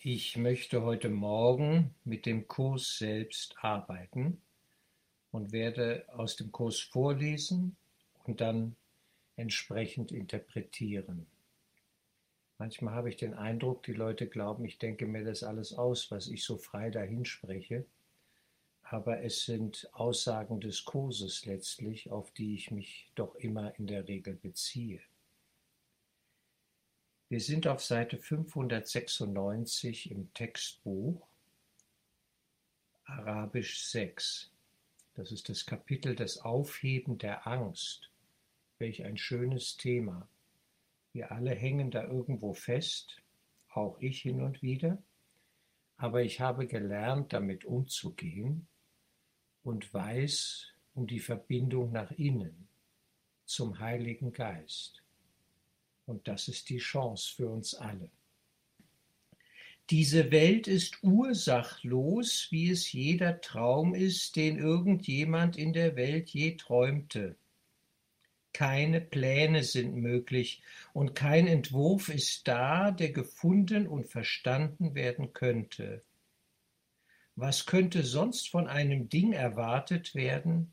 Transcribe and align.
Ich 0.00 0.36
möchte 0.36 0.82
heute 0.82 1.08
Morgen 1.08 1.92
mit 2.04 2.24
dem 2.24 2.46
Kurs 2.46 2.98
selbst 2.98 3.56
arbeiten 3.60 4.40
und 5.32 5.50
werde 5.50 6.06
aus 6.12 6.36
dem 6.36 6.52
Kurs 6.52 6.78
vorlesen 6.78 7.76
und 8.22 8.40
dann 8.40 8.76
entsprechend 9.34 10.12
interpretieren. 10.12 11.26
Manchmal 12.58 12.94
habe 12.94 13.08
ich 13.08 13.16
den 13.16 13.34
Eindruck, 13.34 13.82
die 13.82 13.92
Leute 13.92 14.28
glauben, 14.28 14.64
ich 14.64 14.78
denke 14.78 15.04
mir 15.04 15.24
das 15.24 15.42
alles 15.42 15.72
aus, 15.72 16.12
was 16.12 16.28
ich 16.28 16.44
so 16.44 16.58
frei 16.58 16.90
dahin 16.90 17.24
spreche. 17.24 17.84
Aber 18.82 19.24
es 19.24 19.46
sind 19.46 19.90
Aussagen 19.94 20.60
des 20.60 20.84
Kurses 20.84 21.44
letztlich, 21.44 22.12
auf 22.12 22.30
die 22.30 22.54
ich 22.54 22.70
mich 22.70 23.10
doch 23.16 23.34
immer 23.34 23.76
in 23.80 23.88
der 23.88 24.06
Regel 24.06 24.36
beziehe. 24.36 25.00
Wir 27.30 27.40
sind 27.40 27.66
auf 27.66 27.84
Seite 27.84 28.16
596 28.16 30.10
im 30.10 30.32
Textbuch 30.32 31.28
Arabisch 33.04 33.82
6. 33.82 34.50
Das 35.14 35.30
ist 35.30 35.50
das 35.50 35.66
Kapitel 35.66 36.14
Das 36.14 36.38
Aufheben 36.38 37.18
der 37.18 37.46
Angst. 37.46 38.10
Welch 38.78 39.04
ein 39.04 39.18
schönes 39.18 39.76
Thema. 39.76 40.26
Wir 41.12 41.30
alle 41.30 41.54
hängen 41.54 41.90
da 41.90 42.04
irgendwo 42.04 42.54
fest, 42.54 43.20
auch 43.74 43.98
ich 44.00 44.22
hin 44.22 44.40
und 44.40 44.62
wieder, 44.62 45.02
aber 45.98 46.22
ich 46.22 46.40
habe 46.40 46.66
gelernt, 46.66 47.34
damit 47.34 47.66
umzugehen 47.66 48.66
und 49.62 49.92
weiß 49.92 50.72
um 50.94 51.06
die 51.06 51.20
Verbindung 51.20 51.92
nach 51.92 52.10
innen 52.12 52.68
zum 53.44 53.80
Heiligen 53.80 54.32
Geist. 54.32 55.02
Und 56.08 56.26
das 56.26 56.48
ist 56.48 56.70
die 56.70 56.78
Chance 56.78 57.34
für 57.36 57.50
uns 57.50 57.74
alle. 57.74 58.10
Diese 59.90 60.30
Welt 60.30 60.66
ist 60.66 61.02
ursachlos, 61.02 62.48
wie 62.50 62.70
es 62.70 62.90
jeder 62.90 63.42
Traum 63.42 63.94
ist, 63.94 64.36
den 64.36 64.58
irgendjemand 64.58 65.58
in 65.58 65.74
der 65.74 65.96
Welt 65.96 66.30
je 66.30 66.56
träumte. 66.56 67.36
Keine 68.54 69.02
Pläne 69.02 69.64
sind 69.64 69.96
möglich 69.96 70.62
und 70.94 71.14
kein 71.14 71.46
Entwurf 71.46 72.08
ist 72.08 72.48
da, 72.48 72.90
der 72.90 73.12
gefunden 73.12 73.86
und 73.86 74.06
verstanden 74.08 74.94
werden 74.94 75.34
könnte. 75.34 76.02
Was 77.36 77.66
könnte 77.66 78.02
sonst 78.02 78.48
von 78.48 78.66
einem 78.66 79.10
Ding 79.10 79.34
erwartet 79.34 80.14
werden, 80.14 80.72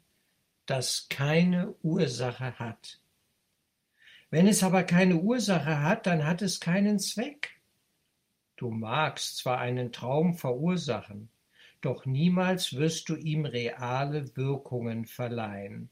das 0.66 1.08
keine 1.10 1.76
Ursache 1.84 2.58
hat? 2.58 3.02
Wenn 4.30 4.48
es 4.48 4.64
aber 4.64 4.84
keine 4.84 5.18
Ursache 5.18 5.82
hat, 5.82 6.08
dann 6.08 6.26
hat 6.26 6.42
es 6.42 6.60
keinen 6.60 7.00
Zweck. 7.00 7.52
Du 8.56 8.70
magst 8.70 9.38
zwar 9.38 9.60
einen 9.60 9.92
Traum 9.92 10.36
verursachen, 10.36 11.30
doch 11.82 12.06
niemals 12.06 12.74
wirst 12.76 13.10
du 13.10 13.16
ihm 13.16 13.46
reale 13.46 14.36
Wirkungen 14.36 15.06
verleihen. 15.06 15.90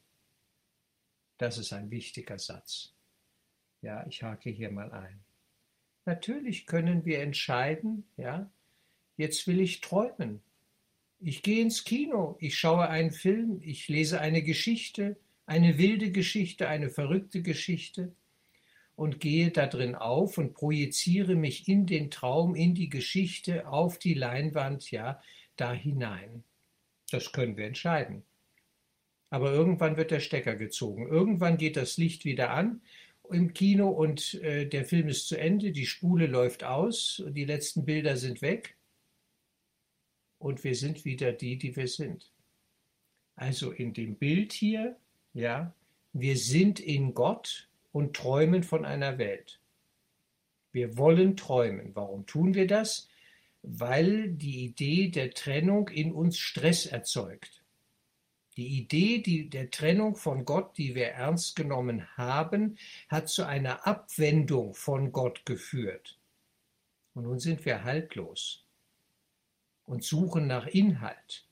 Das 1.37 1.57
ist 1.57 1.73
ein 1.73 1.91
wichtiger 1.91 2.39
Satz. 2.39 2.93
Ja, 3.81 4.05
ich 4.07 4.23
hake 4.23 4.49
hier 4.49 4.71
mal 4.71 4.91
ein. 4.91 5.19
Natürlich 6.05 6.65
können 6.65 7.05
wir 7.05 7.21
entscheiden, 7.21 8.05
ja, 8.17 8.49
jetzt 9.17 9.45
will 9.45 9.59
ich 9.59 9.81
träumen. 9.81 10.41
Ich 11.19 11.43
gehe 11.43 11.61
ins 11.61 11.83
Kino, 11.83 12.37
ich 12.39 12.57
schaue 12.57 12.89
einen 12.89 13.11
Film, 13.11 13.61
ich 13.61 13.87
lese 13.87 14.19
eine 14.19 14.41
Geschichte, 14.41 15.17
eine 15.45 15.77
wilde 15.77 16.11
Geschichte, 16.11 16.67
eine 16.67 16.89
verrückte 16.89 17.41
Geschichte 17.41 18.13
und 18.95 19.19
gehe 19.19 19.51
da 19.51 19.67
drin 19.67 19.95
auf 19.95 20.37
und 20.37 20.53
projiziere 20.53 21.35
mich 21.35 21.67
in 21.67 21.85
den 21.85 22.11
Traum, 22.11 22.55
in 22.55 22.75
die 22.75 22.89
Geschichte, 22.89 23.67
auf 23.67 23.97
die 23.97 24.13
Leinwand, 24.13 24.91
ja, 24.91 25.21
da 25.55 25.73
hinein. 25.73 26.43
Das 27.11 27.31
können 27.31 27.57
wir 27.57 27.65
entscheiden. 27.65 28.23
Aber 29.29 29.51
irgendwann 29.51 29.97
wird 29.97 30.11
der 30.11 30.19
Stecker 30.19 30.55
gezogen. 30.55 31.07
Irgendwann 31.07 31.57
geht 31.57 31.75
das 31.75 31.97
Licht 31.97 32.23
wieder 32.23 32.51
an 32.51 32.81
im 33.31 33.53
Kino 33.53 33.89
und 33.89 34.35
äh, 34.35 34.67
der 34.67 34.85
Film 34.85 35.07
ist 35.07 35.27
zu 35.27 35.37
Ende, 35.37 35.71
die 35.71 35.85
Spule 35.85 36.27
läuft 36.27 36.63
aus, 36.63 37.23
die 37.27 37.45
letzten 37.45 37.85
Bilder 37.85 38.17
sind 38.17 38.41
weg 38.41 38.75
und 40.37 40.63
wir 40.63 40.75
sind 40.75 41.05
wieder 41.05 41.31
die, 41.31 41.57
die 41.57 41.75
wir 41.75 41.87
sind. 41.87 42.31
Also 43.35 43.71
in 43.71 43.93
dem 43.93 44.15
Bild 44.15 44.53
hier, 44.53 44.97
ja, 45.33 45.73
wir 46.11 46.37
sind 46.37 46.79
in 46.79 47.13
Gott, 47.13 47.69
und 47.93 48.15
träumen 48.15 48.63
von 48.63 48.83
einer 48.83 49.17
Welt. 49.17 49.61
Wir 50.73 50.97
wollen 50.97 51.37
träumen. 51.37 51.95
Warum 51.95 52.25
tun 52.25 52.55
wir 52.55 52.67
das? 52.67 53.07
Weil 53.61 54.31
die 54.31 54.65
Idee 54.65 55.07
der 55.07 55.31
Trennung 55.31 55.87
in 55.87 56.11
uns 56.11 56.37
Stress 56.37 56.85
erzeugt. 56.85 57.63
Die 58.57 58.79
Idee 58.79 59.19
die, 59.19 59.49
der 59.49 59.71
Trennung 59.71 60.15
von 60.15 60.43
Gott, 60.43 60.77
die 60.77 60.95
wir 60.95 61.07
ernst 61.07 61.55
genommen 61.55 62.07
haben, 62.17 62.77
hat 63.07 63.29
zu 63.29 63.45
einer 63.45 63.87
Abwendung 63.87 64.73
von 64.73 65.11
Gott 65.11 65.45
geführt. 65.45 66.19
Und 67.13 67.23
nun 67.23 67.39
sind 67.39 67.63
wir 67.65 67.83
haltlos 67.83 68.65
und 69.85 70.03
suchen 70.03 70.47
nach 70.47 70.67
Inhalt. 70.67 71.45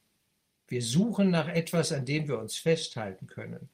Wir 0.68 0.82
suchen 0.82 1.30
nach 1.30 1.48
etwas, 1.48 1.92
an 1.92 2.06
dem 2.06 2.28
wir 2.28 2.40
uns 2.40 2.58
festhalten 2.58 3.28
können. 3.28 3.70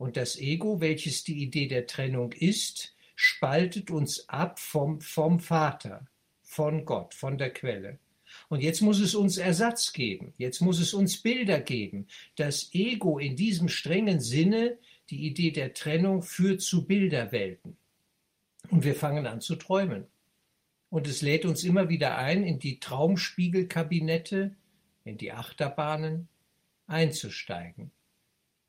Und 0.00 0.16
das 0.16 0.38
Ego, 0.38 0.80
welches 0.80 1.24
die 1.24 1.42
Idee 1.42 1.66
der 1.66 1.86
Trennung 1.86 2.32
ist, 2.32 2.96
spaltet 3.16 3.90
uns 3.90 4.30
ab 4.30 4.58
vom, 4.58 5.02
vom 5.02 5.40
Vater, 5.40 6.06
von 6.42 6.86
Gott, 6.86 7.12
von 7.12 7.36
der 7.36 7.50
Quelle. 7.50 7.98
Und 8.48 8.62
jetzt 8.62 8.80
muss 8.80 8.98
es 8.98 9.14
uns 9.14 9.36
Ersatz 9.36 9.92
geben, 9.92 10.32
jetzt 10.38 10.62
muss 10.62 10.80
es 10.80 10.94
uns 10.94 11.18
Bilder 11.18 11.60
geben. 11.60 12.06
Das 12.36 12.72
Ego 12.72 13.18
in 13.18 13.36
diesem 13.36 13.68
strengen 13.68 14.20
Sinne, 14.20 14.78
die 15.10 15.26
Idee 15.26 15.50
der 15.50 15.74
Trennung, 15.74 16.22
führt 16.22 16.62
zu 16.62 16.86
Bilderwelten. 16.86 17.76
Und 18.70 18.84
wir 18.84 18.94
fangen 18.94 19.26
an 19.26 19.42
zu 19.42 19.54
träumen. 19.56 20.06
Und 20.88 21.08
es 21.08 21.20
lädt 21.20 21.44
uns 21.44 21.62
immer 21.62 21.90
wieder 21.90 22.16
ein, 22.16 22.42
in 22.44 22.58
die 22.58 22.80
Traumspiegelkabinette, 22.80 24.56
in 25.04 25.18
die 25.18 25.32
Achterbahnen 25.32 26.28
einzusteigen 26.86 27.92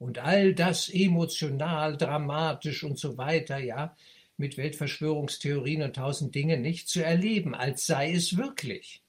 und 0.02 0.18
all 0.18 0.56
das 0.56 0.90
emotional, 0.90 1.96
dramatisch 1.96 2.84
und 2.84 2.98
so 2.98 3.20
weiter, 3.20 3.60
ja, 3.60 3.96
mit 4.36 4.58
Weltverschwörungstheorien 4.58 5.84
und 5.84 5.96
tausend 5.96 6.34
Dingen 6.34 6.64
nicht 6.64 6.90
zu 6.90 7.06
erleben, 7.06 7.54
als 7.54 7.86
sei 7.86 8.12
es 8.12 8.36
wirklich. 8.36 9.04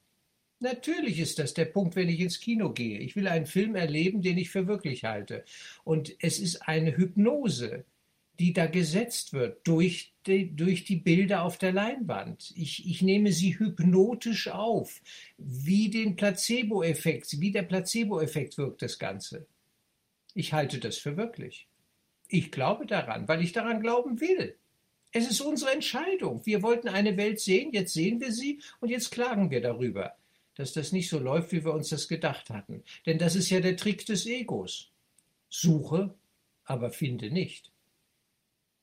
Natürlich 0.61 1.19
ist 1.19 1.39
das 1.39 1.55
der 1.55 1.65
Punkt, 1.65 1.97
wenn 1.97 2.11
ich 2.11 2.21
ins 2.21 2.41
Kino 2.41 2.75
gehe. 2.75 2.99
Ich 2.99 3.17
will 3.17 3.27
einen 3.27 3.47
Film 3.47 3.75
erleben, 3.75 4.21
den 4.21 4.37
ich 4.37 4.51
für 4.51 4.67
wirklich 4.67 5.05
halte. 5.05 5.47
Und 5.83 6.15
es 6.21 6.39
ist 6.39 6.69
eine 6.69 6.95
Hypnose, 6.95 7.87
die 8.39 8.53
da 8.53 8.67
gesetzt 8.67 9.33
wird 9.33 9.67
durch 9.67 10.13
die, 10.27 10.55
durch 10.55 10.85
die 10.85 10.97
Bilder 10.97 11.43
auf 11.45 11.57
der 11.57 11.73
Leinwand. 11.73 12.53
Ich, 12.55 12.87
ich 12.87 13.01
nehme 13.01 13.33
sie 13.33 13.59
hypnotisch 13.59 14.49
auf, 14.49 15.01
wie 15.39 15.89
den 15.89 16.17
Placebo-Effekt, 16.17 17.41
wie 17.41 17.51
der 17.51 17.63
Placebo-Effekt 17.63 18.59
wirkt 18.59 18.83
das 18.83 18.99
Ganze. 18.99 19.47
Ich 20.35 20.53
halte 20.53 20.79
das 20.79 20.99
für 20.99 21.17
wirklich. 21.17 21.69
Ich 22.29 22.51
glaube 22.51 22.87
daran, 22.87 23.29
weil 23.29 23.43
ich 23.43 23.53
daran 23.53 23.81
glauben 23.81 24.21
will. 24.21 24.57
Es 25.11 25.31
ist 25.31 25.43
unsere 25.43 25.73
Entscheidung. 25.73 26.45
Wir 26.47 26.63
wollten 26.63 26.89
eine 26.89 27.17
Welt 27.19 27.41
sehen, 27.41 27.73
jetzt 27.73 27.93
sehen 27.93 28.21
wir 28.21 28.33
sie 28.33 28.63
und 28.81 28.89
jetzt 28.89 29.11
klagen 29.11 29.51
wir 29.51 29.61
darüber, 29.61 30.17
dass 30.55 30.73
das 30.73 30.93
nicht 30.93 31.11
so 31.11 31.19
läuft, 31.19 31.53
wie 31.53 31.65
wir 31.65 31.75
uns 31.75 31.91
das 31.91 32.09
gedacht 32.09 32.49
hatten. 32.49 32.83
Denn 33.05 33.19
das 33.19 33.37
ist 33.37 33.51
ja 33.51 33.61
der 33.61 33.77
Trick 33.77 34.07
des 34.07 34.25
Egos. 34.25 34.91
Suche, 35.51 36.15
aber 36.65 36.91
finde 36.91 37.31
nicht. 37.31 37.71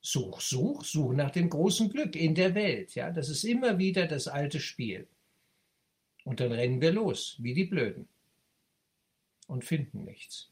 Such, 0.00 0.40
such, 0.40 0.84
such 0.84 1.12
nach 1.12 1.32
dem 1.32 1.50
großen 1.50 1.90
Glück 1.90 2.14
in 2.14 2.36
der 2.36 2.54
Welt. 2.54 2.94
Ja, 2.94 3.10
das 3.10 3.28
ist 3.28 3.42
immer 3.42 3.78
wieder 3.78 4.06
das 4.06 4.28
alte 4.28 4.60
Spiel. 4.60 5.08
Und 6.22 6.38
dann 6.38 6.52
rennen 6.52 6.80
wir 6.80 6.92
los, 6.92 7.36
wie 7.40 7.54
die 7.54 7.64
Blöden. 7.64 8.08
Und 9.48 9.64
finden 9.64 10.04
nichts 10.04 10.50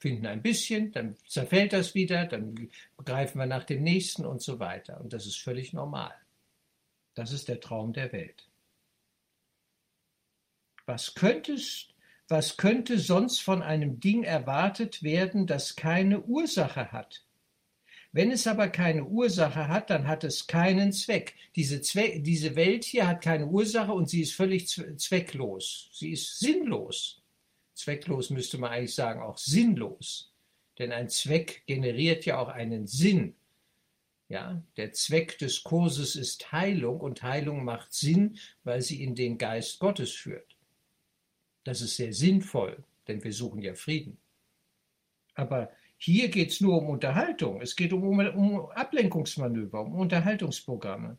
finden 0.00 0.26
ein 0.26 0.42
bisschen, 0.42 0.92
dann 0.92 1.14
zerfällt 1.26 1.74
das 1.74 1.94
wieder, 1.94 2.24
dann 2.24 2.70
greifen 3.04 3.38
wir 3.38 3.46
nach 3.46 3.64
dem 3.64 3.82
nächsten 3.82 4.24
und 4.24 4.42
so 4.42 4.58
weiter. 4.58 5.00
Und 5.00 5.12
das 5.12 5.26
ist 5.26 5.36
völlig 5.36 5.72
normal. 5.72 6.12
Das 7.14 7.32
ist 7.32 7.48
der 7.48 7.60
Traum 7.60 7.92
der 7.92 8.10
Welt. 8.12 8.48
Was 10.86 11.14
könntest, 11.14 11.94
was 12.28 12.56
könnte 12.56 12.98
sonst 12.98 13.42
von 13.42 13.62
einem 13.62 14.00
Ding 14.00 14.24
erwartet 14.24 15.02
werden, 15.02 15.46
das 15.46 15.76
keine 15.76 16.22
Ursache 16.22 16.92
hat? 16.92 17.26
Wenn 18.12 18.32
es 18.32 18.46
aber 18.46 18.68
keine 18.68 19.04
Ursache 19.04 19.68
hat, 19.68 19.90
dann 19.90 20.08
hat 20.08 20.24
es 20.24 20.46
keinen 20.46 20.92
Zweck. 20.92 21.34
Diese, 21.54 21.80
Zwe 21.80 22.20
diese 22.20 22.56
Welt 22.56 22.84
hier 22.84 23.06
hat 23.06 23.22
keine 23.22 23.46
Ursache 23.46 23.92
und 23.92 24.08
sie 24.08 24.22
ist 24.22 24.34
völlig 24.34 24.66
zwecklos. 24.66 25.90
Sie 25.92 26.10
ist 26.10 26.40
sinnlos 26.40 27.19
zwecklos 27.80 28.30
müsste 28.30 28.58
man 28.58 28.70
eigentlich 28.70 28.94
sagen, 28.94 29.20
auch 29.20 29.38
sinnlos. 29.38 30.32
Denn 30.78 30.92
ein 30.92 31.08
Zweck 31.08 31.62
generiert 31.66 32.24
ja 32.24 32.38
auch 32.38 32.48
einen 32.48 32.86
Sinn. 32.86 33.34
Ja, 34.28 34.62
der 34.76 34.92
Zweck 34.92 35.38
des 35.38 35.64
Kurses 35.64 36.14
ist 36.14 36.52
Heilung 36.52 37.00
und 37.00 37.22
Heilung 37.22 37.64
macht 37.64 37.92
Sinn, 37.92 38.38
weil 38.62 38.80
sie 38.80 39.02
in 39.02 39.14
den 39.16 39.38
Geist 39.38 39.80
Gottes 39.80 40.12
führt. 40.12 40.56
Das 41.64 41.80
ist 41.80 41.96
sehr 41.96 42.12
sinnvoll, 42.12 42.84
denn 43.08 43.22
wir 43.24 43.32
suchen 43.32 43.60
ja 43.60 43.74
Frieden. 43.74 44.18
Aber 45.34 45.70
hier 45.96 46.28
geht 46.28 46.50
es 46.50 46.60
nur 46.60 46.78
um 46.78 46.88
Unterhaltung. 46.88 47.60
Es 47.60 47.76
geht 47.76 47.92
um, 47.92 48.02
um 48.04 48.70
Ablenkungsmanöver, 48.70 49.80
um 49.82 49.96
Unterhaltungsprogramme. 49.96 51.18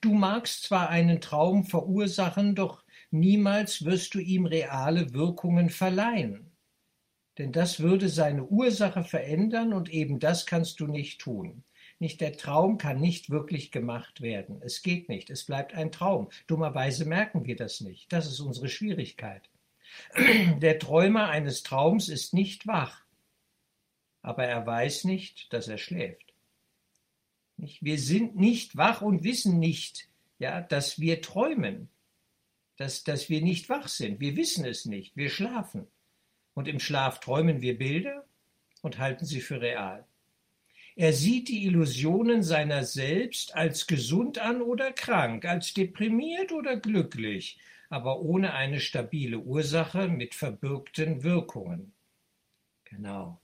Du 0.00 0.14
magst 0.14 0.64
zwar 0.64 0.88
einen 0.88 1.20
Traum 1.20 1.64
verursachen, 1.64 2.54
doch 2.54 2.82
niemals 3.12 3.84
wirst 3.84 4.14
du 4.14 4.18
ihm 4.18 4.46
reale 4.46 5.12
Wirkungen 5.12 5.70
verleihen. 5.70 6.52
Denn 7.38 7.52
das 7.52 7.80
würde 7.80 8.08
seine 8.08 8.44
Ursache 8.44 9.04
verändern 9.04 9.72
und 9.72 9.88
eben 9.88 10.18
das 10.18 10.46
kannst 10.46 10.80
du 10.80 10.86
nicht 10.86 11.20
tun. 11.20 11.64
Nicht 11.98 12.20
der 12.20 12.36
Traum 12.36 12.78
kann 12.78 13.00
nicht 13.00 13.30
wirklich 13.30 13.70
gemacht 13.70 14.20
werden. 14.20 14.60
Es 14.60 14.82
geht 14.82 15.08
nicht. 15.08 15.30
Es 15.30 15.44
bleibt 15.44 15.74
ein 15.74 15.92
Traum. 15.92 16.30
Dummerweise 16.46 17.04
merken 17.04 17.46
wir 17.46 17.56
das 17.56 17.80
nicht. 17.80 18.12
Das 18.12 18.26
ist 18.26 18.40
unsere 18.40 18.68
Schwierigkeit. 18.68 19.48
Der 20.58 20.78
Träumer 20.78 21.28
eines 21.28 21.62
Traums 21.62 22.08
ist 22.08 22.34
nicht 22.34 22.66
wach, 22.66 23.04
aber 24.22 24.44
er 24.44 24.66
weiß 24.66 25.04
nicht, 25.04 25.52
dass 25.52 25.68
er 25.68 25.78
schläft. 25.78 26.34
Wir 27.56 27.98
sind 27.98 28.36
nicht 28.36 28.76
wach 28.76 29.02
und 29.02 29.22
wissen 29.22 29.58
nicht, 29.58 30.08
ja, 30.38 30.60
dass 30.60 30.98
wir 30.98 31.20
träumen, 31.20 31.88
dass, 32.76 33.04
dass 33.04 33.28
wir 33.28 33.42
nicht 33.42 33.68
wach 33.68 33.88
sind. 33.88 34.20
Wir 34.20 34.36
wissen 34.36 34.64
es 34.64 34.86
nicht. 34.86 35.16
Wir 35.16 35.30
schlafen. 35.30 35.86
Und 36.54 36.68
im 36.68 36.80
Schlaf 36.80 37.20
träumen 37.20 37.60
wir 37.60 37.78
Bilder 37.78 38.24
und 38.82 38.98
halten 38.98 39.24
sie 39.24 39.40
für 39.40 39.60
real. 39.60 40.06
Er 40.94 41.14
sieht 41.14 41.48
die 41.48 41.64
Illusionen 41.64 42.42
seiner 42.42 42.84
selbst 42.84 43.54
als 43.54 43.86
gesund 43.86 44.38
an 44.38 44.60
oder 44.60 44.92
krank, 44.92 45.46
als 45.46 45.72
deprimiert 45.72 46.52
oder 46.52 46.76
glücklich, 46.76 47.58
aber 47.88 48.20
ohne 48.20 48.52
eine 48.52 48.78
stabile 48.78 49.38
Ursache 49.38 50.08
mit 50.08 50.34
verbürgten 50.34 51.22
Wirkungen. 51.22 51.94
Genau. 52.84 53.40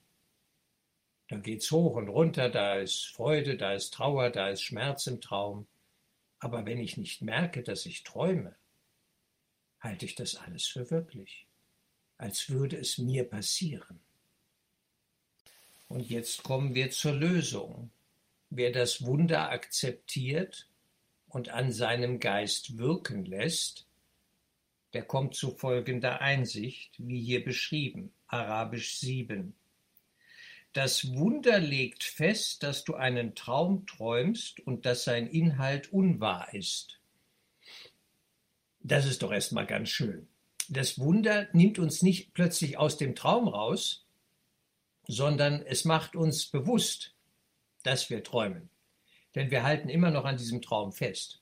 Da 1.27 1.37
geht's 1.37 1.71
hoch 1.71 1.95
und 1.95 2.09
runter, 2.09 2.49
da 2.49 2.75
ist 2.75 3.05
Freude, 3.05 3.57
da 3.57 3.73
ist 3.73 3.93
Trauer, 3.93 4.29
da 4.29 4.49
ist 4.49 4.61
Schmerz 4.61 5.07
im 5.07 5.21
Traum. 5.21 5.67
Aber 6.39 6.65
wenn 6.65 6.79
ich 6.79 6.97
nicht 6.97 7.21
merke, 7.21 7.63
dass 7.63 7.85
ich 7.85 8.03
träume, 8.03 8.55
halte 9.79 10.05
ich 10.05 10.15
das 10.15 10.35
alles 10.35 10.67
für 10.67 10.89
wirklich, 10.91 11.47
als 12.17 12.49
würde 12.49 12.77
es 12.77 12.97
mir 12.97 13.23
passieren. 13.23 13.99
Und 15.87 16.09
jetzt 16.09 16.43
kommen 16.43 16.75
wir 16.75 16.91
zur 16.91 17.13
Lösung. 17.13 17.89
Wer 18.49 18.71
das 18.71 19.03
Wunder 19.03 19.49
akzeptiert 19.49 20.67
und 21.27 21.49
an 21.49 21.71
seinem 21.71 22.19
Geist 22.19 22.77
wirken 22.77 23.25
lässt, 23.25 23.85
der 24.93 25.03
kommt 25.03 25.35
zu 25.35 25.51
folgender 25.51 26.21
Einsicht, 26.21 26.93
wie 26.97 27.21
hier 27.21 27.43
beschrieben, 27.43 28.11
Arabisch 28.27 28.95
7. 28.97 29.55
Das 30.73 31.13
Wunder 31.15 31.59
legt 31.59 32.03
fest, 32.03 32.63
dass 32.63 32.83
du 32.83 32.95
einen 32.95 33.35
Traum 33.35 33.85
träumst 33.87 34.59
und 34.61 34.85
dass 34.85 35.03
sein 35.03 35.27
Inhalt 35.27 35.91
unwahr 35.91 36.53
ist. 36.53 36.98
Das 38.81 39.05
ist 39.05 39.21
doch 39.21 39.31
erstmal 39.31 39.65
ganz 39.65 39.89
schön. 39.89 40.27
Das 40.69 40.99
Wunder 40.99 41.47
nimmt 41.53 41.79
uns 41.79 42.01
nicht 42.01 42.33
plötzlich 42.33 42.77
aus 42.77 42.97
dem 42.97 43.15
Traum 43.15 43.47
raus, 43.47 44.05
sondern 45.07 45.63
es 45.63 45.85
macht 45.85 46.15
uns 46.15 46.45
bewusst, 46.45 47.15
dass 47.83 48.09
wir 48.09 48.23
träumen. 48.23 48.69
Denn 49.35 49.51
wir 49.51 49.63
halten 49.63 49.89
immer 49.89 50.11
noch 50.11 50.25
an 50.25 50.37
diesem 50.37 50.61
Traum 50.61 50.91
fest. 50.91 51.41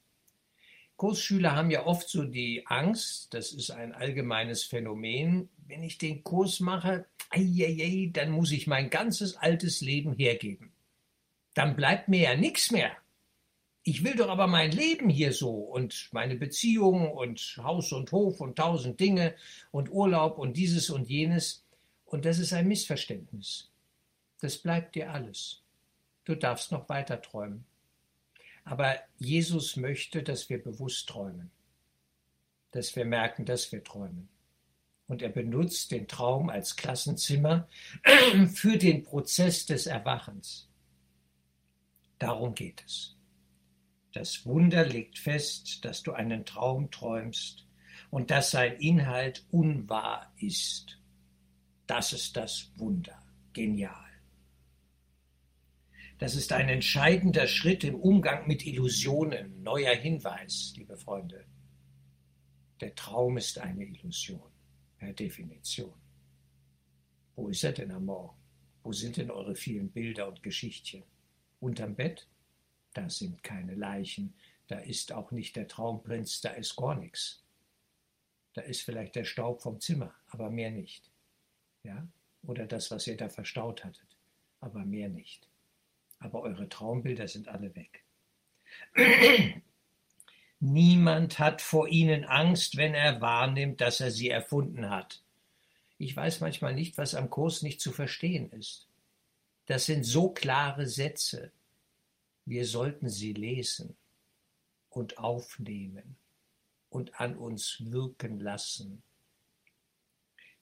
Kursschüler 0.95 1.55
haben 1.55 1.69
ja 1.69 1.85
oft 1.85 2.09
so 2.09 2.23
die 2.23 2.65
Angst, 2.65 3.33
das 3.33 3.51
ist 3.51 3.69
ein 3.69 3.93
allgemeines 3.93 4.63
Phänomen, 4.63 5.49
wenn 5.67 5.83
ich 5.83 5.97
den 5.97 6.23
Kurs 6.23 6.59
mache, 6.59 7.05
ei, 7.29 8.09
dann 8.13 8.31
muss 8.31 8.51
ich 8.51 8.65
mein 8.65 8.89
ganzes 8.89 9.35
altes 9.35 9.81
Leben 9.81 10.13
hergeben. 10.13 10.71
Dann 11.53 11.75
bleibt 11.75 12.07
mir 12.07 12.21
ja 12.21 12.35
nichts 12.35 12.71
mehr. 12.71 12.95
Ich 13.89 14.03
will 14.03 14.17
doch 14.17 14.27
aber 14.27 14.47
mein 14.47 14.71
Leben 14.71 15.07
hier 15.07 15.31
so 15.31 15.49
und 15.49 16.09
meine 16.11 16.35
Beziehungen 16.35 17.09
und 17.09 17.57
Haus 17.63 17.93
und 17.93 18.11
Hof 18.11 18.41
und 18.41 18.57
tausend 18.57 18.99
Dinge 18.99 19.33
und 19.71 19.89
Urlaub 19.89 20.39
und 20.39 20.57
dieses 20.57 20.89
und 20.89 21.07
jenes. 21.07 21.63
Und 22.03 22.25
das 22.25 22.37
ist 22.37 22.51
ein 22.51 22.67
Missverständnis. 22.67 23.71
Das 24.41 24.57
bleibt 24.57 24.95
dir 24.95 25.13
alles. 25.13 25.61
Du 26.25 26.35
darfst 26.35 26.73
noch 26.73 26.89
weiter 26.89 27.21
träumen. 27.21 27.63
Aber 28.65 28.97
Jesus 29.19 29.77
möchte, 29.77 30.21
dass 30.21 30.49
wir 30.49 30.61
bewusst 30.61 31.07
träumen, 31.07 31.49
dass 32.71 32.93
wir 32.93 33.05
merken, 33.05 33.45
dass 33.45 33.71
wir 33.71 33.85
träumen. 33.85 34.27
Und 35.07 35.21
er 35.21 35.29
benutzt 35.29 35.91
den 35.91 36.09
Traum 36.09 36.49
als 36.49 36.75
Klassenzimmer 36.75 37.69
für 38.53 38.77
den 38.77 39.03
Prozess 39.03 39.65
des 39.65 39.87
Erwachens. 39.87 40.67
Darum 42.19 42.53
geht 42.53 42.83
es. 42.85 43.16
Das 44.17 44.47
Wunder 44.47 44.83
legt 44.83 45.19
fest, 45.19 45.85
dass 45.85 46.01
du 46.01 46.11
einen 46.11 46.43
Traum 46.43 46.89
träumst 46.89 47.67
und 48.09 48.31
dass 48.31 48.49
sein 48.49 48.75
Inhalt 48.77 49.45
unwahr 49.51 50.33
ist. 50.37 50.99
Das 51.85 52.13
ist 52.13 52.35
das 52.35 52.71
Wunder. 52.77 53.23
Genial. 53.53 53.93
Das 56.17 56.35
ist 56.35 56.51
ein 56.51 56.67
entscheidender 56.67 57.45
Schritt 57.45 57.83
im 57.83 57.93
Umgang 57.93 58.47
mit 58.47 58.65
Illusionen. 58.65 59.61
Neuer 59.61 59.93
Hinweis, 59.93 60.73
liebe 60.75 60.97
Freunde. 60.97 61.45
Der 62.81 62.95
Traum 62.95 63.37
ist 63.37 63.59
eine 63.59 63.85
Illusion, 63.85 64.49
per 64.97 65.13
Definition. 65.13 65.93
Wo 67.35 67.49
ist 67.49 67.63
er 67.63 67.73
denn 67.73 67.91
am 67.91 68.05
Morgen? 68.05 68.35
Wo 68.81 68.91
sind 68.93 69.17
denn 69.17 69.29
eure 69.29 69.53
vielen 69.53 69.91
Bilder 69.91 70.27
und 70.27 70.41
Geschichtchen? 70.41 71.03
Unterm 71.59 71.93
Bett? 71.93 72.27
Da 72.97 73.09
sind 73.09 73.43
keine 73.43 73.75
Leichen, 73.75 74.33
da 74.67 74.79
ist 74.79 75.11
auch 75.13 75.31
nicht 75.31 75.55
der 75.55 75.67
Traumprinz, 75.67 76.41
da 76.41 76.49
ist 76.49 76.75
gar 76.75 76.95
nichts. 76.95 77.43
Da 78.53 78.61
ist 78.61 78.81
vielleicht 78.81 79.15
der 79.15 79.25
Staub 79.25 79.61
vom 79.61 79.79
Zimmer, 79.79 80.13
aber 80.29 80.49
mehr 80.49 80.71
nicht 80.71 81.11
ja, 81.87 82.07
oder 82.43 82.65
das, 82.65 82.91
was 82.91 83.07
ihr 83.07 83.17
da 83.17 83.29
verstaut 83.29 83.83
hattet, 83.83 84.17
aber 84.59 84.85
mehr 84.85 85.09
nicht. 85.09 85.47
Aber 86.19 86.41
eure 86.41 86.67
Traumbilder 86.69 87.27
sind 87.27 87.47
alle 87.47 87.73
weg. 87.75 88.03
Niemand 90.59 91.39
hat 91.39 91.61
vor 91.61 91.87
ihnen 91.87 92.25
Angst, 92.25 92.77
wenn 92.77 92.95
er 92.95 93.21
wahrnimmt, 93.21 93.79
dass 93.79 93.99
er 93.99 94.11
sie 94.11 94.29
erfunden 94.29 94.89
hat. 94.89 95.21
Ich 95.99 96.15
weiß 96.15 96.41
manchmal 96.41 96.73
nicht, 96.73 96.97
was 96.97 97.15
am 97.15 97.29
Kurs 97.29 97.61
nicht 97.61 97.79
zu 97.79 97.91
verstehen 97.91 98.51
ist. 98.51 98.87
Das 99.67 99.85
sind 99.85 100.03
so 100.03 100.29
klare 100.29 100.87
Sätze. 100.87 101.51
Wir 102.47 102.65
sollten 102.65 103.09
sie 103.09 103.33
lesen 103.33 103.95
und 104.89 105.19
aufnehmen 105.19 106.17
und 106.89 107.21
an 107.21 107.37
uns 107.37 107.77
wirken 107.79 108.39
lassen 108.39 109.03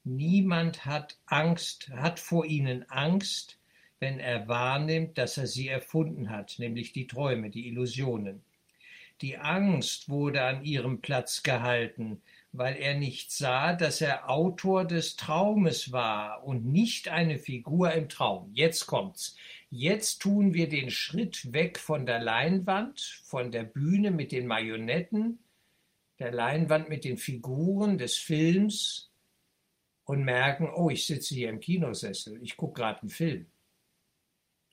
Niemand 0.08 0.86
hat 0.86 1.18
Angst, 1.26 1.88
hat 1.88 2.20
vor 2.20 2.46
ihnen 2.46 2.88
Angst, 2.88 3.58
wenn 3.98 4.20
er 4.20 4.46
wahrnimmt, 4.46 5.18
dass 5.18 5.36
er 5.36 5.48
sie 5.48 5.66
erfunden 5.66 6.30
hat, 6.30 6.60
nämlich 6.60 6.92
die 6.92 7.08
Träume, 7.08 7.50
die 7.50 7.66
Illusionen. 7.66 8.44
Die 9.20 9.36
Angst 9.36 10.08
wurde 10.08 10.44
an 10.44 10.64
ihrem 10.64 11.00
Platz 11.00 11.42
gehalten, 11.42 12.22
weil 12.52 12.76
er 12.76 12.94
nicht 12.94 13.32
sah, 13.32 13.72
dass 13.72 14.00
er 14.00 14.30
Autor 14.30 14.84
des 14.84 15.16
Traumes 15.16 15.90
war 15.90 16.44
und 16.44 16.64
nicht 16.64 17.08
eine 17.08 17.40
Figur 17.40 17.90
im 17.90 18.08
Traum. 18.08 18.52
Jetzt 18.52 18.86
kommt's. 18.86 19.36
Jetzt 19.70 20.22
tun 20.22 20.54
wir 20.54 20.68
den 20.68 20.90
Schritt 20.90 21.52
weg 21.52 21.78
von 21.78 22.06
der 22.06 22.20
Leinwand, 22.20 23.00
von 23.24 23.50
der 23.50 23.64
Bühne 23.64 24.10
mit 24.10 24.32
den 24.32 24.46
Marionetten, 24.46 25.38
der 26.18 26.32
Leinwand 26.32 26.88
mit 26.88 27.04
den 27.04 27.18
Figuren 27.18 27.98
des 27.98 28.16
Films, 28.16 29.10
und 30.06 30.24
merken, 30.24 30.70
oh, 30.72 30.88
ich 30.88 31.04
sitze 31.04 31.34
hier 31.34 31.50
im 31.50 31.60
Kinosessel, 31.60 32.40
ich 32.42 32.56
gucke 32.56 32.80
gerade 32.80 33.00
einen 33.02 33.10
Film. 33.10 33.46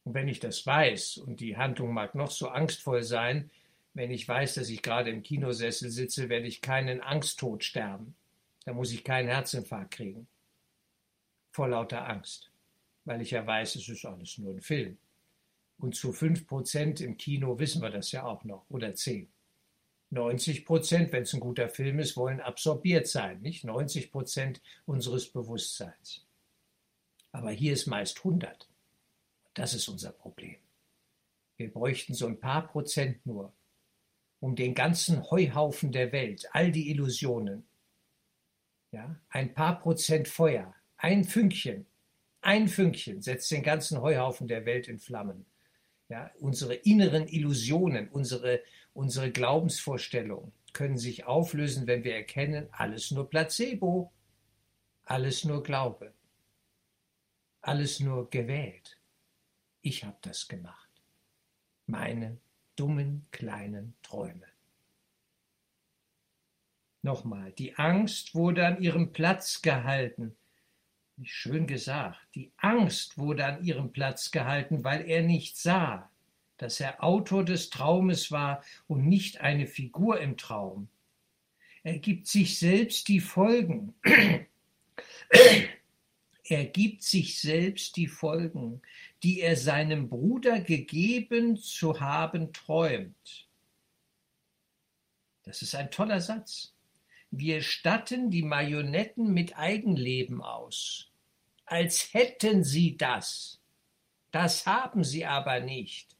Und 0.03 0.13
wenn 0.13 0.27
ich 0.27 0.39
das 0.39 0.65
weiß, 0.65 1.17
und 1.17 1.39
die 1.39 1.57
Handlung 1.57 1.91
mag 1.91 2.13
noch 2.13 2.29
so 2.29 2.49
angstvoll 2.49 3.03
sein, 3.03 3.49
wenn 3.95 4.11
ich 4.11 4.27
weiß, 4.27 4.55
dass 4.55 4.69
ich 4.69 4.81
gerade 4.81 5.09
im 5.09 5.23
Kinosessel 5.23 5.89
sitze, 5.89 6.29
werde 6.29 6.47
ich 6.47 6.61
keinen 6.61 7.01
Angsttod 7.01 7.63
sterben. 7.63 8.15
Da 8.65 8.73
muss 8.73 8.91
ich 8.91 9.03
keinen 9.03 9.27
Herzinfarkt 9.27 9.91
kriegen. 9.91 10.27
Vor 11.51 11.67
lauter 11.67 12.07
Angst. 12.07 12.52
Weil 13.05 13.21
ich 13.21 13.31
ja 13.31 13.45
weiß, 13.45 13.75
es 13.75 13.89
ist 13.89 14.05
alles 14.05 14.37
nur 14.37 14.53
ein 14.53 14.61
Film. 14.61 14.97
Und 15.77 15.95
zu 15.95 16.13
fünf 16.13 16.47
Prozent 16.47 17.01
im 17.01 17.17
Kino 17.17 17.59
wissen 17.59 17.81
wir 17.81 17.89
das 17.89 18.11
ja 18.11 18.23
auch 18.23 18.43
noch. 18.43 18.65
Oder 18.69 18.95
zehn. 18.95 19.29
90 20.13 20.65
Prozent, 20.65 21.11
wenn 21.11 21.23
es 21.23 21.33
ein 21.33 21.39
guter 21.39 21.69
Film 21.69 21.99
ist, 21.99 22.15
wollen 22.15 22.39
absorbiert 22.39 23.07
sein, 23.07 23.41
nicht 23.41 23.63
90 23.63 24.11
Prozent 24.11 24.61
unseres 24.85 25.27
Bewusstseins. 25.31 26.25
Aber 27.31 27.51
hier 27.51 27.73
ist 27.73 27.87
meist 27.87 28.19
100. 28.19 28.69
Das 29.55 29.73
ist 29.73 29.87
unser 29.87 30.11
Problem. 30.11 30.57
Wir 31.57 31.71
bräuchten 31.71 32.13
so 32.13 32.27
ein 32.27 32.39
paar 32.39 32.67
Prozent 32.67 33.25
nur, 33.25 33.53
um 34.39 34.55
den 34.55 34.75
ganzen 34.75 35.29
Heuhaufen 35.29 35.91
der 35.91 36.11
Welt, 36.11 36.47
all 36.51 36.71
die 36.71 36.89
Illusionen. 36.89 37.65
Ja, 38.91 39.19
ein 39.29 39.53
paar 39.53 39.79
Prozent 39.79 40.27
Feuer, 40.27 40.75
ein 40.97 41.23
Fünkchen, 41.23 41.87
ein 42.43 42.67
Fünkchen 42.67 43.21
setzt 43.21 43.51
den 43.51 43.63
ganzen 43.63 44.01
Heuhaufen 44.01 44.47
der 44.47 44.65
Welt 44.65 44.87
in 44.87 44.99
Flammen. 44.99 45.45
Ja, 46.09 46.31
unsere 46.39 46.75
inneren 46.75 47.27
Illusionen, 47.27 48.09
unsere, 48.09 48.61
unsere 48.93 49.31
Glaubensvorstellungen 49.31 50.51
können 50.73 50.97
sich 50.97 51.25
auflösen, 51.25 51.87
wenn 51.87 52.03
wir 52.03 52.15
erkennen, 52.15 52.67
alles 52.71 53.11
nur 53.11 53.29
Placebo, 53.29 54.11
alles 55.05 55.43
nur 55.43 55.63
Glaube, 55.63 56.13
alles 57.61 57.99
nur 57.99 58.29
gewählt. 58.29 58.99
Ich 59.81 60.03
habe 60.03 60.17
das 60.21 60.47
gemacht. 60.47 60.89
Meine 61.85 62.37
dummen 62.75 63.27
kleinen 63.31 63.95
Träume. 64.01 64.45
Nochmal, 67.01 67.51
die 67.51 67.75
Angst 67.75 68.33
wurde 68.33 68.65
an 68.65 68.81
ihrem 68.81 69.11
Platz 69.11 69.61
gehalten. 69.61 70.37
Schön 71.25 71.67
gesagt, 71.67 72.19
die 72.35 72.51
Angst 72.57 73.17
wurde 73.17 73.45
an 73.45 73.63
ihrem 73.63 73.91
Platz 73.91 74.31
gehalten, 74.31 74.83
weil 74.83 75.07
er 75.07 75.21
nicht 75.21 75.57
sah, 75.57 76.09
dass 76.57 76.79
er 76.79 77.03
Autor 77.03 77.43
des 77.43 77.69
Traumes 77.69 78.31
war 78.31 78.63
und 78.87 79.07
nicht 79.07 79.41
eine 79.41 79.67
Figur 79.67 80.19
im 80.19 80.37
Traum. 80.37 80.87
Er 81.83 81.99
gibt 81.99 82.27
sich 82.27 82.57
selbst 82.57 83.07
die 83.09 83.19
Folgen. 83.19 83.93
er 86.45 86.65
gibt 86.65 87.03
sich 87.03 87.39
selbst 87.39 87.97
die 87.97 88.07
Folgen, 88.07 88.81
die 89.21 89.41
er 89.41 89.55
seinem 89.55 90.09
Bruder 90.09 90.61
gegeben 90.61 91.57
zu 91.57 91.99
haben 91.99 92.53
träumt. 92.53 93.47
Das 95.43 95.61
ist 95.61 95.75
ein 95.75 95.91
toller 95.91 96.21
Satz. 96.21 96.73
Wir 97.35 97.61
statten 97.61 98.29
die 98.29 98.43
Marionetten 98.43 99.33
mit 99.33 99.57
Eigenleben 99.57 100.41
aus, 100.41 101.11
als 101.65 102.13
hätten 102.13 102.63
sie 102.63 102.97
das. 102.97 103.61
Das 104.31 104.65
haben 104.65 105.03
sie 105.03 105.25
aber 105.25 105.59
nicht. 105.59 106.17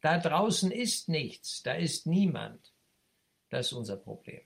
Da 0.00 0.18
draußen 0.18 0.70
ist 0.70 1.08
nichts, 1.08 1.62
da 1.62 1.74
ist 1.74 2.06
niemand. 2.06 2.72
Das 3.48 3.66
ist 3.66 3.72
unser 3.72 3.96
Problem. 3.96 4.42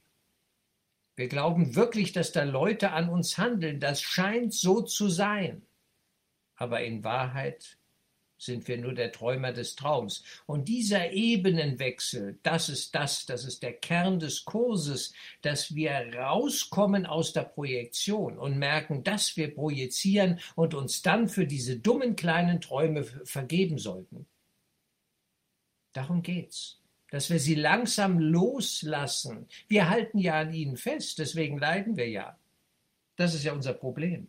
Wir 1.16 1.28
glauben 1.28 1.74
wirklich, 1.74 2.12
dass 2.12 2.32
da 2.32 2.44
Leute 2.44 2.92
an 2.92 3.08
uns 3.10 3.36
handeln. 3.36 3.80
Das 3.80 4.00
scheint 4.00 4.54
so 4.54 4.80
zu 4.80 5.08
sein. 5.08 5.66
Aber 6.54 6.82
in 6.82 7.04
Wahrheit 7.04 7.78
sind 8.40 8.66
wir 8.68 8.78
nur 8.78 8.94
der 8.94 9.12
Träumer 9.12 9.52
des 9.52 9.76
Traums. 9.76 10.24
Und 10.46 10.68
dieser 10.68 11.12
Ebenenwechsel, 11.12 12.38
das 12.42 12.70
ist 12.70 12.94
das, 12.94 13.26
das 13.26 13.44
ist 13.44 13.62
der 13.62 13.74
Kern 13.74 14.18
des 14.18 14.44
Kurses, 14.46 15.12
dass 15.42 15.74
wir 15.74 15.92
rauskommen 16.16 17.04
aus 17.04 17.34
der 17.34 17.42
Projektion 17.42 18.38
und 18.38 18.58
merken, 18.58 19.04
dass 19.04 19.36
wir 19.36 19.54
projizieren 19.54 20.40
und 20.56 20.74
uns 20.74 21.02
dann 21.02 21.28
für 21.28 21.46
diese 21.46 21.78
dummen 21.78 22.16
kleinen 22.16 22.62
Träume 22.62 23.04
vergeben 23.04 23.78
sollten. 23.78 24.26
Darum 25.92 26.22
geht's. 26.22 26.78
Dass 27.10 27.28
wir 27.28 27.40
sie 27.40 27.56
langsam 27.56 28.20
loslassen. 28.20 29.48
Wir 29.66 29.90
halten 29.90 30.18
ja 30.18 30.40
an 30.40 30.54
ihnen 30.54 30.76
fest, 30.76 31.18
deswegen 31.18 31.58
leiden 31.58 31.96
wir 31.96 32.08
ja. 32.08 32.38
Das 33.16 33.34
ist 33.34 33.42
ja 33.42 33.52
unser 33.52 33.74
Problem. 33.74 34.28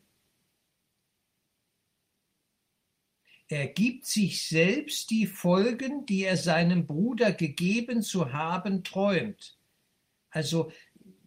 Er 3.52 3.68
gibt 3.68 4.06
sich 4.06 4.48
selbst 4.48 5.10
die 5.10 5.28
Folgen, 5.28 6.06
die 6.06 6.24
er 6.24 6.38
seinem 6.38 6.88
Bruder 6.88 7.34
gegeben 7.34 8.02
zu 8.02 8.32
haben 8.32 8.86
träumt. 8.86 9.58
Also 10.30 10.72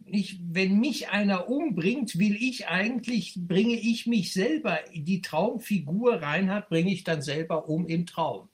ich, 0.05 0.39
wenn 0.41 0.79
mich 0.79 1.09
einer 1.09 1.47
umbringt, 1.49 2.17
will 2.17 2.35
ich 2.35 2.67
eigentlich, 2.67 3.35
bringe 3.37 3.75
ich 3.75 4.07
mich 4.07 4.33
selber, 4.33 4.79
die 4.91 5.21
Traumfigur 5.21 6.19
Reinhard 6.23 6.67
bringe 6.67 6.91
ich 6.91 7.03
dann 7.03 7.21
selber 7.21 7.69
um 7.69 7.85
im 7.85 8.07
Traum 8.07 8.49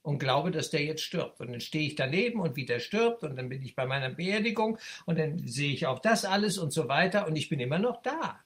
und 0.00 0.18
glaube, 0.18 0.50
dass 0.50 0.70
der 0.70 0.84
jetzt 0.84 1.02
stirbt. 1.02 1.40
Und 1.40 1.52
dann 1.52 1.60
stehe 1.60 1.86
ich 1.86 1.96
daneben 1.96 2.40
und 2.40 2.56
wie 2.56 2.64
der 2.64 2.80
stirbt 2.80 3.22
und 3.22 3.36
dann 3.36 3.50
bin 3.50 3.60
ich 3.60 3.74
bei 3.74 3.84
meiner 3.84 4.08
Beerdigung 4.08 4.78
und 5.04 5.18
dann 5.18 5.46
sehe 5.46 5.74
ich 5.74 5.86
auch 5.86 5.98
das 5.98 6.24
alles 6.24 6.56
und 6.56 6.72
so 6.72 6.88
weiter 6.88 7.26
und 7.26 7.36
ich 7.36 7.50
bin 7.50 7.60
immer 7.60 7.78
noch 7.78 8.00
da. 8.00 8.40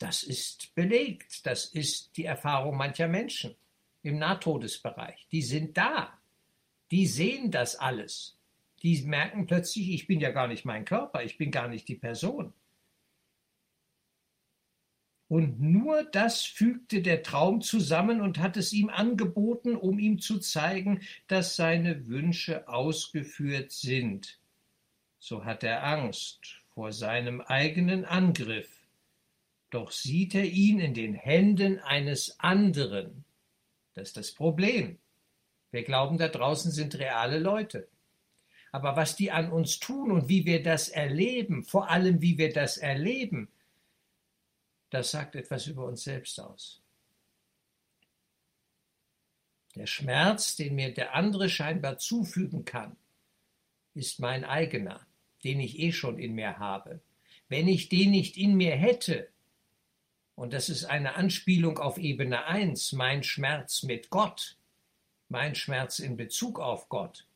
Das 0.00 0.24
ist 0.24 0.74
belegt. 0.74 1.46
Das 1.46 1.66
ist 1.66 2.16
die 2.16 2.24
Erfahrung 2.24 2.76
mancher 2.76 3.06
Menschen 3.06 3.54
im 4.02 4.18
Nahtodesbereich. 4.18 5.26
Die 5.32 5.42
sind 5.42 5.76
da. 5.76 6.18
Die 6.90 7.06
sehen 7.06 7.50
das 7.50 7.76
alles. 7.76 8.38
Die 8.82 9.02
merken 9.02 9.46
plötzlich, 9.46 9.90
ich 9.90 10.06
bin 10.06 10.20
ja 10.20 10.30
gar 10.30 10.48
nicht 10.48 10.64
mein 10.64 10.84
Körper, 10.84 11.22
ich 11.24 11.36
bin 11.36 11.50
gar 11.50 11.68
nicht 11.68 11.88
die 11.88 11.96
Person. 11.96 12.52
Und 15.28 15.60
nur 15.60 16.04
das 16.04 16.42
fügte 16.44 17.02
der 17.02 17.22
Traum 17.22 17.60
zusammen 17.60 18.22
und 18.22 18.38
hat 18.38 18.56
es 18.56 18.72
ihm 18.72 18.88
angeboten, 18.88 19.76
um 19.76 19.98
ihm 19.98 20.20
zu 20.20 20.38
zeigen, 20.38 21.02
dass 21.26 21.54
seine 21.54 22.06
Wünsche 22.06 22.66
ausgeführt 22.66 23.70
sind. 23.70 24.38
So 25.18 25.44
hat 25.44 25.64
er 25.64 25.84
Angst 25.84 26.62
vor 26.72 26.92
seinem 26.92 27.42
eigenen 27.42 28.06
Angriff. 28.06 28.70
Doch 29.68 29.90
sieht 29.90 30.34
er 30.34 30.46
ihn 30.46 30.78
in 30.78 30.94
den 30.94 31.12
Händen 31.12 31.78
eines 31.80 32.40
anderen. 32.40 33.24
Das 33.98 34.10
ist 34.10 34.16
das 34.16 34.32
Problem. 34.32 34.96
Wir 35.72 35.82
glauben, 35.82 36.18
da 36.18 36.28
draußen 36.28 36.70
sind 36.70 36.94
reale 36.98 37.40
Leute. 37.40 37.88
Aber 38.70 38.94
was 38.94 39.16
die 39.16 39.32
an 39.32 39.50
uns 39.50 39.80
tun 39.80 40.12
und 40.12 40.28
wie 40.28 40.44
wir 40.46 40.62
das 40.62 40.88
erleben, 40.88 41.64
vor 41.64 41.90
allem 41.90 42.22
wie 42.22 42.38
wir 42.38 42.52
das 42.52 42.76
erleben, 42.76 43.48
das 44.90 45.10
sagt 45.10 45.34
etwas 45.34 45.66
über 45.66 45.84
uns 45.84 46.04
selbst 46.04 46.40
aus. 46.40 46.80
Der 49.74 49.86
Schmerz, 49.86 50.54
den 50.54 50.76
mir 50.76 50.94
der 50.94 51.14
andere 51.14 51.48
scheinbar 51.48 51.98
zufügen 51.98 52.64
kann, 52.64 52.96
ist 53.94 54.20
mein 54.20 54.44
eigener, 54.44 55.06
den 55.42 55.58
ich 55.58 55.78
eh 55.80 55.92
schon 55.92 56.20
in 56.20 56.34
mir 56.34 56.58
habe. 56.58 57.00
Wenn 57.48 57.66
ich 57.66 57.88
den 57.88 58.12
nicht 58.12 58.36
in 58.36 58.56
mir 58.56 58.76
hätte, 58.76 59.28
und 60.38 60.52
das 60.52 60.68
ist 60.68 60.84
eine 60.84 61.16
Anspielung 61.16 61.78
auf 61.78 61.98
Ebene 61.98 62.44
1, 62.44 62.92
mein 62.92 63.24
Schmerz 63.24 63.82
mit 63.82 64.08
Gott, 64.08 64.56
mein 65.28 65.56
Schmerz 65.56 65.98
in 65.98 66.16
Bezug 66.16 66.60
auf 66.60 66.88
Gott, 66.88 67.26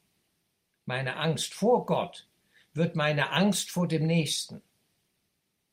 meine 0.87 1.17
Angst 1.17 1.53
vor 1.53 1.85
Gott, 1.85 2.29
wird 2.75 2.95
meine 2.95 3.33
Angst 3.33 3.73
vor 3.73 3.89
dem 3.89 4.07
Nächsten. 4.07 4.63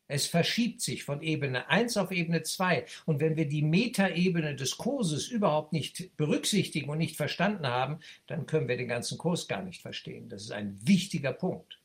Es 0.08 0.26
verschiebt 0.26 0.82
sich 0.82 1.04
von 1.04 1.22
Ebene 1.22 1.70
1 1.70 1.98
auf 1.98 2.10
Ebene 2.10 2.42
2. 2.42 2.88
Und 3.06 3.20
wenn 3.20 3.36
wir 3.38 3.48
die 3.48 3.62
Metaebene 3.62 4.56
des 4.56 4.78
Kurses 4.78 5.28
überhaupt 5.28 5.72
nicht 5.72 6.18
berücksichtigen 6.18 6.90
und 6.90 6.98
nicht 6.98 7.16
verstanden 7.16 7.68
haben, 7.68 8.00
dann 8.26 8.48
können 8.48 8.68
wir 8.68 8.76
den 8.76 8.88
ganzen 8.88 9.20
Kurs 9.20 9.48
gar 9.48 9.62
nicht 9.62 9.84
verstehen. 9.84 10.30
Das 10.30 10.42
ist 10.42 10.52
ein 10.52 10.80
wichtiger 10.82 11.34
Punkt. 11.34 11.79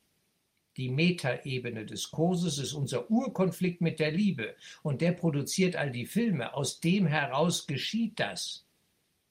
Die 0.76 0.88
Metaebene 0.88 1.86
des 1.86 2.10
Kurses 2.10 2.58
ist 2.58 2.72
unser 2.72 3.10
Urkonflikt 3.10 3.80
mit 3.80 4.00
der 4.00 4.10
Liebe. 4.10 4.56
Und 4.82 5.00
der 5.00 5.12
produziert 5.12 5.76
all 5.76 5.90
die 5.90 6.06
Filme. 6.06 6.54
Aus 6.54 6.80
dem 6.80 7.06
heraus 7.06 7.66
geschieht 7.66 8.18
das. 8.18 8.64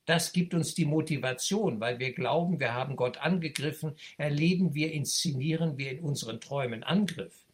Das 0.05 0.33
gibt 0.33 0.53
uns 0.53 0.73
die 0.73 0.85
Motivation, 0.85 1.79
weil 1.79 1.99
wir 1.99 2.13
glauben, 2.13 2.59
wir 2.59 2.73
haben 2.73 2.95
Gott 2.95 3.17
angegriffen, 3.17 3.95
erleben 4.17 4.73
wir, 4.73 4.91
inszenieren 4.91 5.77
wir 5.77 5.91
in 5.91 5.99
unseren 6.01 6.41
Träumen 6.41 6.83
Angriff. 6.83 7.45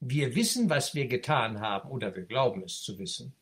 Wir 0.00 0.34
wissen, 0.34 0.70
was 0.70 0.94
wir 0.94 1.08
getan 1.08 1.60
haben, 1.60 1.90
oder 1.90 2.14
wir 2.14 2.24
glauben 2.24 2.62
es 2.62 2.82
zu 2.82 2.98
wissen. 2.98 3.34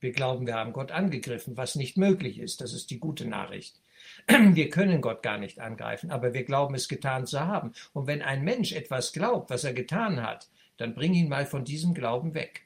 Wir 0.00 0.10
glauben, 0.10 0.46
wir 0.46 0.54
haben 0.54 0.72
Gott 0.72 0.90
angegriffen, 0.90 1.56
was 1.56 1.76
nicht 1.76 1.96
möglich 1.96 2.38
ist. 2.38 2.60
Das 2.60 2.72
ist 2.72 2.90
die 2.90 2.98
gute 2.98 3.26
Nachricht. 3.26 3.81
Wir 4.28 4.70
können 4.70 5.00
Gott 5.00 5.22
gar 5.22 5.38
nicht 5.38 5.58
angreifen, 5.58 6.10
aber 6.10 6.34
wir 6.34 6.44
glauben 6.44 6.74
es 6.74 6.88
getan 6.88 7.26
zu 7.26 7.40
haben. 7.40 7.72
Und 7.92 8.06
wenn 8.06 8.22
ein 8.22 8.44
Mensch 8.44 8.72
etwas 8.72 9.12
glaubt, 9.12 9.50
was 9.50 9.64
er 9.64 9.74
getan 9.74 10.22
hat, 10.22 10.48
dann 10.76 10.94
bring 10.94 11.14
ihn 11.14 11.28
mal 11.28 11.46
von 11.46 11.64
diesem 11.64 11.94
Glauben 11.94 12.34
weg. 12.34 12.62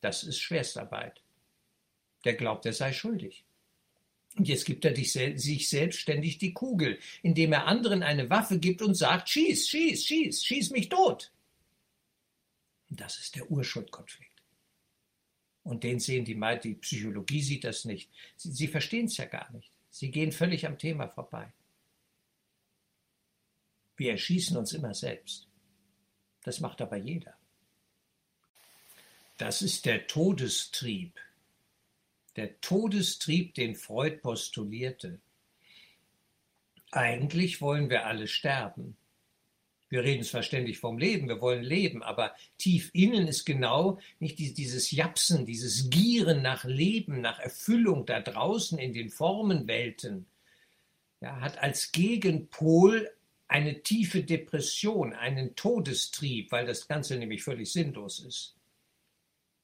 Das 0.00 0.22
ist 0.22 0.40
Schwerstarbeit. 0.40 1.22
Der 2.24 2.34
glaubt, 2.34 2.66
er 2.66 2.72
sei 2.72 2.92
schuldig. 2.92 3.44
Und 4.36 4.48
jetzt 4.48 4.64
gibt 4.64 4.84
er 4.84 4.96
sich 4.96 5.68
selbstständig 5.68 6.38
die 6.38 6.52
Kugel, 6.52 6.98
indem 7.22 7.52
er 7.52 7.66
anderen 7.66 8.02
eine 8.02 8.30
Waffe 8.30 8.58
gibt 8.58 8.82
und 8.82 8.94
sagt, 8.94 9.28
schieß, 9.28 9.68
schieß, 9.68 10.04
schieß, 10.04 10.44
schieß 10.44 10.70
mich 10.70 10.88
tot. 10.88 11.30
Das 12.90 13.18
ist 13.18 13.36
der 13.36 13.50
Urschuldkonflikt. 13.50 14.42
Und 15.62 15.82
den 15.84 15.98
sehen 16.00 16.24
die, 16.24 16.38
die 16.62 16.74
Psychologie 16.74 17.42
sieht 17.42 17.64
das 17.64 17.84
nicht. 17.84 18.10
Sie, 18.36 18.52
sie 18.52 18.68
verstehen 18.68 19.06
es 19.06 19.16
ja 19.16 19.24
gar 19.24 19.50
nicht. 19.52 19.70
Sie 19.94 20.10
gehen 20.10 20.32
völlig 20.32 20.66
am 20.66 20.76
Thema 20.76 21.06
vorbei. 21.06 21.52
Wir 23.96 24.10
erschießen 24.10 24.56
uns 24.56 24.72
immer 24.72 24.92
selbst. 24.92 25.46
Das 26.42 26.58
macht 26.58 26.80
aber 26.80 26.96
jeder. 26.96 27.36
Das 29.38 29.62
ist 29.62 29.86
der 29.86 30.08
Todestrieb. 30.08 31.20
Der 32.34 32.60
Todestrieb, 32.60 33.54
den 33.54 33.76
Freud 33.76 34.16
postulierte. 34.16 35.20
Eigentlich 36.90 37.60
wollen 37.60 37.88
wir 37.88 38.04
alle 38.04 38.26
sterben. 38.26 38.96
Wir 39.90 40.02
reden 40.02 40.24
zwar 40.24 40.42
ständig 40.42 40.78
vom 40.78 40.98
Leben, 40.98 41.28
wir 41.28 41.40
wollen 41.40 41.62
leben, 41.62 42.02
aber 42.02 42.34
tief 42.58 42.90
innen 42.94 43.28
ist 43.28 43.44
genau 43.44 43.98
nicht 44.18 44.38
dieses 44.38 44.90
Japsen, 44.90 45.46
dieses 45.46 45.90
Gieren 45.90 46.42
nach 46.42 46.64
Leben, 46.64 47.20
nach 47.20 47.38
Erfüllung 47.38 48.06
da 48.06 48.20
draußen 48.20 48.78
in 48.78 48.92
den 48.92 49.10
Formenwelten, 49.10 50.26
ja, 51.20 51.40
hat 51.40 51.58
als 51.58 51.92
Gegenpol 51.92 53.10
eine 53.46 53.82
tiefe 53.82 54.24
Depression, 54.24 55.12
einen 55.12 55.54
Todestrieb, 55.54 56.50
weil 56.50 56.66
das 56.66 56.88
Ganze 56.88 57.16
nämlich 57.16 57.44
völlig 57.44 57.70
sinnlos 57.70 58.20
ist. 58.20 58.56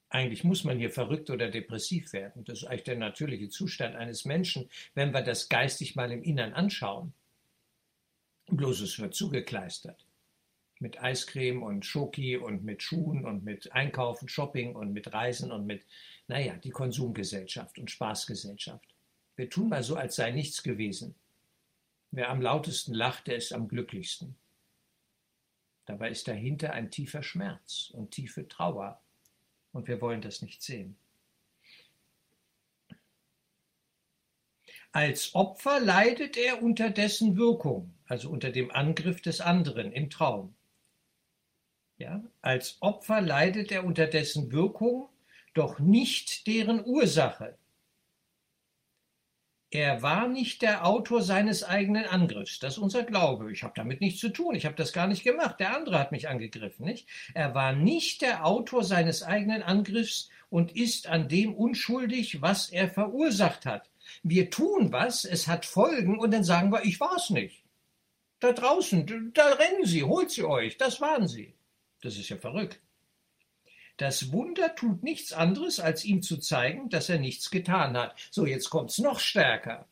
Eigentlich 0.09 0.43
muss 0.43 0.63
man 0.63 0.77
hier 0.77 0.91
verrückt 0.91 1.29
oder 1.29 1.49
depressiv 1.49 2.13
werden. 2.13 2.43
Das 2.43 2.59
ist 2.59 2.65
eigentlich 2.65 2.83
der 2.83 2.97
natürliche 2.97 3.49
Zustand 3.49 3.95
eines 3.95 4.25
Menschen, 4.25 4.69
wenn 4.93 5.13
wir 5.13 5.21
das 5.21 5.49
geistig 5.49 5.95
mal 5.95 6.11
im 6.11 6.21
Innern 6.21 6.53
anschauen. 6.53 7.13
Bloß 8.47 8.81
es 8.81 8.99
wird 8.99 9.15
zugekleistert 9.15 10.05
mit 10.81 11.01
Eiscreme 11.01 11.63
und 11.63 11.85
Schoki 11.85 12.37
und 12.37 12.63
mit 12.63 12.81
Schuhen 12.81 13.25
und 13.25 13.43
mit 13.43 13.71
Einkaufen, 13.71 14.27
Shopping 14.27 14.75
und 14.75 14.91
mit 14.91 15.13
Reisen 15.13 15.51
und 15.51 15.65
mit, 15.65 15.85
naja, 16.27 16.55
die 16.55 16.71
Konsumgesellschaft 16.71 17.77
und 17.77 17.91
Spaßgesellschaft. 17.91 18.95
Wir 19.35 19.49
tun 19.49 19.69
mal 19.69 19.83
so, 19.83 19.95
als 19.95 20.15
sei 20.15 20.31
nichts 20.31 20.63
gewesen. 20.63 21.15
Wer 22.09 22.29
am 22.29 22.41
lautesten 22.41 22.93
lacht, 22.93 23.27
der 23.27 23.37
ist 23.37 23.53
am 23.53 23.67
glücklichsten. 23.67 24.35
Dabei 25.85 26.09
ist 26.09 26.27
dahinter 26.27 26.73
ein 26.73 26.91
tiefer 26.91 27.23
Schmerz 27.23 27.91
und 27.93 28.11
tiefe 28.11 28.47
Trauer. 28.47 28.99
Und 29.71 29.87
wir 29.87 30.01
wollen 30.01 30.21
das 30.21 30.41
nicht 30.41 30.61
sehen. 30.61 30.97
Als 34.91 35.35
Opfer 35.35 35.79
leidet 35.79 36.35
er 36.35 36.61
unter 36.61 36.89
dessen 36.89 37.37
Wirkung, 37.37 37.93
also 38.07 38.29
unter 38.29 38.51
dem 38.51 38.71
Angriff 38.71 39.21
des 39.21 39.39
anderen 39.39 39.93
im 39.93 40.09
Traum. 40.09 40.53
Ja? 42.01 42.23
Als 42.41 42.77
Opfer 42.79 43.21
leidet 43.21 43.71
er 43.71 43.85
unter 43.85 44.07
dessen 44.07 44.51
Wirkung, 44.51 45.07
doch 45.53 45.77
nicht 45.79 46.47
deren 46.47 46.83
Ursache. 46.83 47.57
Er 49.69 50.01
war 50.01 50.27
nicht 50.27 50.63
der 50.63 50.85
Autor 50.85 51.21
seines 51.21 51.63
eigenen 51.63 52.05
Angriffs. 52.05 52.59
Das 52.59 52.73
ist 52.73 52.79
unser 52.79 53.03
Glaube. 53.03 53.51
Ich 53.53 53.63
habe 53.63 53.73
damit 53.75 54.01
nichts 54.01 54.19
zu 54.19 54.29
tun. 54.29 54.55
Ich 54.55 54.65
habe 54.65 54.75
das 54.75 54.91
gar 54.91 55.07
nicht 55.07 55.23
gemacht. 55.23 55.59
Der 55.59 55.75
andere 55.75 55.97
hat 55.97 56.11
mich 56.11 56.27
angegriffen. 56.27 56.85
Nicht? 56.85 57.07
Er 57.35 57.53
war 57.53 57.71
nicht 57.71 58.21
der 58.21 58.45
Autor 58.45 58.83
seines 58.83 59.23
eigenen 59.23 59.61
Angriffs 59.61 60.29
und 60.49 60.75
ist 60.75 61.07
an 61.07 61.29
dem 61.29 61.53
unschuldig, 61.53 62.41
was 62.41 62.69
er 62.69 62.89
verursacht 62.89 63.65
hat. 63.65 63.89
Wir 64.23 64.49
tun 64.49 64.91
was, 64.91 65.23
es 65.23 65.47
hat 65.47 65.65
Folgen 65.65 66.19
und 66.19 66.31
dann 66.31 66.43
sagen 66.43 66.71
wir, 66.71 66.83
ich 66.83 66.99
war 66.99 67.15
es 67.15 67.29
nicht. 67.29 67.63
Da 68.41 68.51
draußen, 68.53 69.31
da 69.33 69.53
rennen 69.53 69.85
sie, 69.85 70.03
holt 70.03 70.31
sie 70.31 70.43
euch, 70.43 70.77
das 70.77 70.99
waren 70.99 71.27
sie. 71.27 71.53
Das 72.01 72.17
ist 72.17 72.29
ja 72.29 72.37
verrückt. 72.37 72.79
Das 73.97 74.31
Wunder 74.31 74.75
tut 74.75 75.03
nichts 75.03 75.31
anderes, 75.31 75.79
als 75.79 76.05
ihm 76.05 76.23
zu 76.23 76.37
zeigen, 76.37 76.89
dass 76.89 77.09
er 77.09 77.19
nichts 77.19 77.51
getan 77.51 77.95
hat. 77.95 78.15
So, 78.31 78.45
jetzt 78.45 78.69
kommt's 78.69 78.97
noch 78.97 79.19
stärker. 79.19 79.87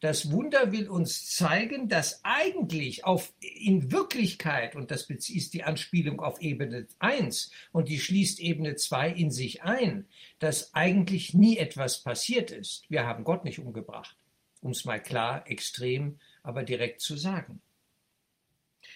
Das 0.00 0.30
Wunder 0.30 0.70
will 0.70 0.88
uns 0.88 1.26
zeigen, 1.26 1.88
dass 1.88 2.20
eigentlich 2.22 3.04
auf, 3.04 3.32
in 3.40 3.90
Wirklichkeit, 3.90 4.76
und 4.76 4.92
das 4.92 5.10
ist 5.10 5.54
die 5.54 5.64
Anspielung 5.64 6.20
auf 6.20 6.40
Ebene 6.40 6.86
1 7.00 7.50
und 7.72 7.88
die 7.88 7.98
schließt 7.98 8.38
Ebene 8.38 8.76
2 8.76 9.10
in 9.10 9.32
sich 9.32 9.62
ein, 9.62 10.06
dass 10.38 10.72
eigentlich 10.72 11.34
nie 11.34 11.56
etwas 11.56 12.04
passiert 12.04 12.52
ist. 12.52 12.84
Wir 12.88 13.06
haben 13.06 13.24
Gott 13.24 13.44
nicht 13.44 13.58
umgebracht, 13.58 14.16
um 14.60 14.70
es 14.70 14.84
mal 14.84 15.02
klar, 15.02 15.50
extrem, 15.50 16.20
aber 16.44 16.62
direkt 16.62 17.00
zu 17.00 17.16
sagen. 17.16 17.60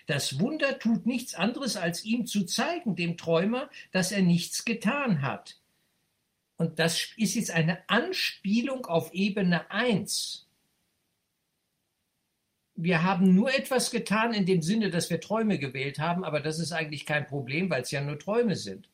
Das 0.07 0.41
Wunder 0.41 0.79
tut 0.79 1.07
nichts 1.07 1.35
anderes, 1.35 1.77
als 1.77 2.05
ihm 2.05 2.27
zu 2.27 2.45
zeigen, 2.45 2.97
dem 2.97 3.17
Träumer, 3.17 3.71
dass 3.93 4.13
er 4.13 4.23
nichts 4.23 4.65
getan 4.65 5.23
hat. 5.23 5.59
Und 6.57 6.79
das 6.79 7.09
ist 7.17 7.35
jetzt 7.35 7.51
eine 7.51 7.79
Anspielung 7.89 8.87
auf 8.87 9.13
Ebene 9.15 9.71
1. 9.71 10.47
Wir 12.75 13.03
haben 13.03 13.35
nur 13.35 13.55
etwas 13.55 13.91
getan 13.91 14.33
in 14.33 14.47
dem 14.47 14.63
Sinne, 14.63 14.91
dass 14.91 15.11
wir 15.11 15.21
Träume 15.21 15.59
gewählt 15.59 15.99
haben, 15.99 16.25
aber 16.25 16.41
das 16.41 16.59
ist 16.59 16.73
eigentlich 16.73 17.07
kein 17.07 17.27
Problem, 17.27 17.69
weil 17.71 17.83
es 17.83 17.91
ja 17.91 18.01
nur 18.01 18.19
Träume 18.19 18.57
sind. 18.57 18.89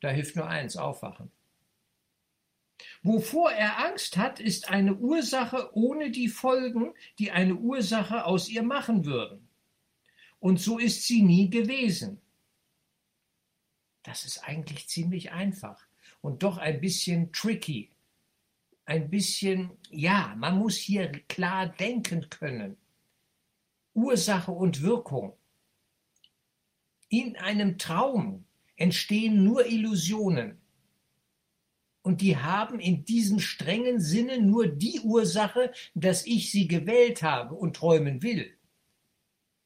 Da 0.00 0.10
hilft 0.10 0.36
nur 0.36 0.48
eins, 0.48 0.76
aufwachen. 0.76 1.30
Wovor 3.02 3.52
er 3.52 3.86
Angst 3.86 4.16
hat, 4.16 4.40
ist 4.40 4.70
eine 4.70 4.94
Ursache 4.94 5.70
ohne 5.74 6.10
die 6.10 6.28
Folgen, 6.28 6.94
die 7.18 7.30
eine 7.30 7.54
Ursache 7.54 8.24
aus 8.24 8.48
ihr 8.48 8.62
machen 8.62 9.04
würden. 9.04 9.43
Und 10.44 10.60
so 10.60 10.78
ist 10.78 11.06
sie 11.06 11.22
nie 11.22 11.48
gewesen. 11.48 12.20
Das 14.02 14.26
ist 14.26 14.46
eigentlich 14.46 14.86
ziemlich 14.88 15.32
einfach 15.32 15.86
und 16.20 16.42
doch 16.42 16.58
ein 16.58 16.82
bisschen 16.82 17.32
tricky. 17.32 17.88
Ein 18.84 19.08
bisschen, 19.08 19.70
ja, 19.88 20.34
man 20.36 20.58
muss 20.58 20.76
hier 20.76 21.10
klar 21.28 21.68
denken 21.68 22.28
können. 22.28 22.76
Ursache 23.94 24.52
und 24.52 24.82
Wirkung. 24.82 25.32
In 27.08 27.38
einem 27.38 27.78
Traum 27.78 28.44
entstehen 28.76 29.44
nur 29.44 29.64
Illusionen. 29.64 30.60
Und 32.02 32.20
die 32.20 32.36
haben 32.36 32.80
in 32.80 33.06
diesem 33.06 33.40
strengen 33.40 33.98
Sinne 33.98 34.42
nur 34.42 34.66
die 34.66 35.00
Ursache, 35.00 35.72
dass 35.94 36.26
ich 36.26 36.50
sie 36.50 36.68
gewählt 36.68 37.22
habe 37.22 37.54
und 37.54 37.76
träumen 37.76 38.22
will. 38.22 38.54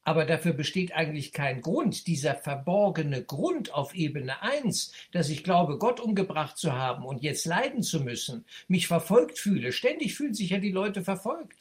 Aber 0.03 0.25
dafür 0.25 0.53
besteht 0.53 0.93
eigentlich 0.93 1.33
kein 1.33 1.61
Grund, 1.61 2.07
dieser 2.07 2.35
verborgene 2.35 3.23
Grund 3.23 3.73
auf 3.73 3.93
Ebene 3.93 4.41
1, 4.41 4.93
dass 5.11 5.29
ich 5.29 5.43
glaube, 5.43 5.77
Gott 5.77 5.99
umgebracht 5.99 6.57
zu 6.57 6.73
haben 6.73 7.05
und 7.05 7.21
jetzt 7.21 7.45
leiden 7.45 7.83
zu 7.83 7.99
müssen, 7.99 8.45
mich 8.67 8.87
verfolgt 8.87 9.37
fühle. 9.37 9.71
Ständig 9.71 10.15
fühlen 10.15 10.33
sich 10.33 10.51
ja 10.51 10.57
die 10.57 10.71
Leute 10.71 11.03
verfolgt. 11.03 11.57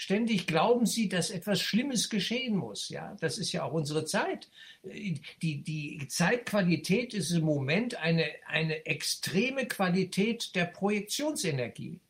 Ständig 0.00 0.46
glauben 0.46 0.86
sie, 0.86 1.10
dass 1.10 1.28
etwas 1.28 1.60
Schlimmes 1.60 2.08
geschehen 2.08 2.56
muss. 2.56 2.88
Ja, 2.88 3.18
das 3.20 3.36
ist 3.36 3.52
ja 3.52 3.64
auch 3.64 3.74
unsere 3.74 4.06
Zeit. 4.06 4.48
Die, 4.82 5.62
die 5.62 6.08
Zeitqualität 6.08 7.12
ist 7.12 7.32
im 7.32 7.44
Moment 7.44 7.96
eine, 7.96 8.24
eine 8.46 8.86
extreme 8.86 9.66
Qualität 9.66 10.54
der 10.54 10.64
Projektionsenergie. 10.64 12.00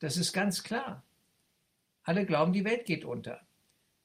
Das 0.00 0.18
ist 0.18 0.34
ganz 0.34 0.62
klar. 0.64 1.02
Alle 2.02 2.26
glauben, 2.26 2.52
die 2.52 2.66
Welt 2.66 2.84
geht 2.84 3.06
unter. 3.06 3.40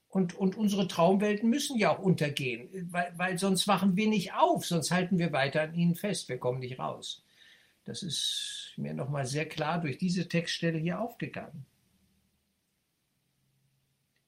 Und, 0.09 0.33
und 0.35 0.57
unsere 0.57 0.87
Traumwelten 0.87 1.49
müssen 1.49 1.77
ja 1.77 1.95
auch 1.95 1.99
untergehen, 1.99 2.87
weil, 2.91 3.13
weil 3.15 3.37
sonst 3.37 3.67
wachen 3.67 3.95
wir 3.95 4.07
nicht 4.07 4.33
auf, 4.33 4.65
sonst 4.65 4.89
halten 4.89 5.19
wir 5.19 5.31
weiter 5.31 5.61
an 5.61 5.75
ihnen 5.75 5.95
fest, 5.95 6.29
wir 6.29 6.39
kommen 6.39 6.59
nicht 6.59 6.79
raus. 6.79 7.23
Das 7.85 8.01
ist 8.01 8.73
mir 8.77 8.93
nochmal 8.93 9.27
sehr 9.27 9.47
klar 9.47 9.79
durch 9.79 9.99
diese 9.99 10.27
Textstelle 10.27 10.79
hier 10.79 10.99
aufgegangen. 10.99 11.65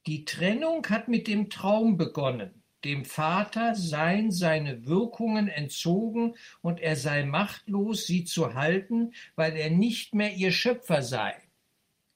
Die 0.08 0.26
Trennung 0.26 0.88
hat 0.88 1.08
mit 1.08 1.28
dem 1.28 1.50
Traum 1.50 1.98
begonnen. 1.98 2.64
Dem 2.84 3.06
Vater 3.06 3.76
seien 3.76 4.32
seine 4.32 4.88
Wirkungen 4.88 5.48
entzogen 5.48 6.36
und 6.62 6.80
er 6.80 6.96
sei 6.96 7.24
machtlos, 7.24 8.08
sie 8.08 8.24
zu 8.24 8.56
halten, 8.56 9.14
weil 9.36 9.56
er 9.56 9.70
nicht 9.70 10.16
mehr 10.16 10.34
ihr 10.34 10.52
Schöpfer 10.52 11.04
sei. 11.04 11.36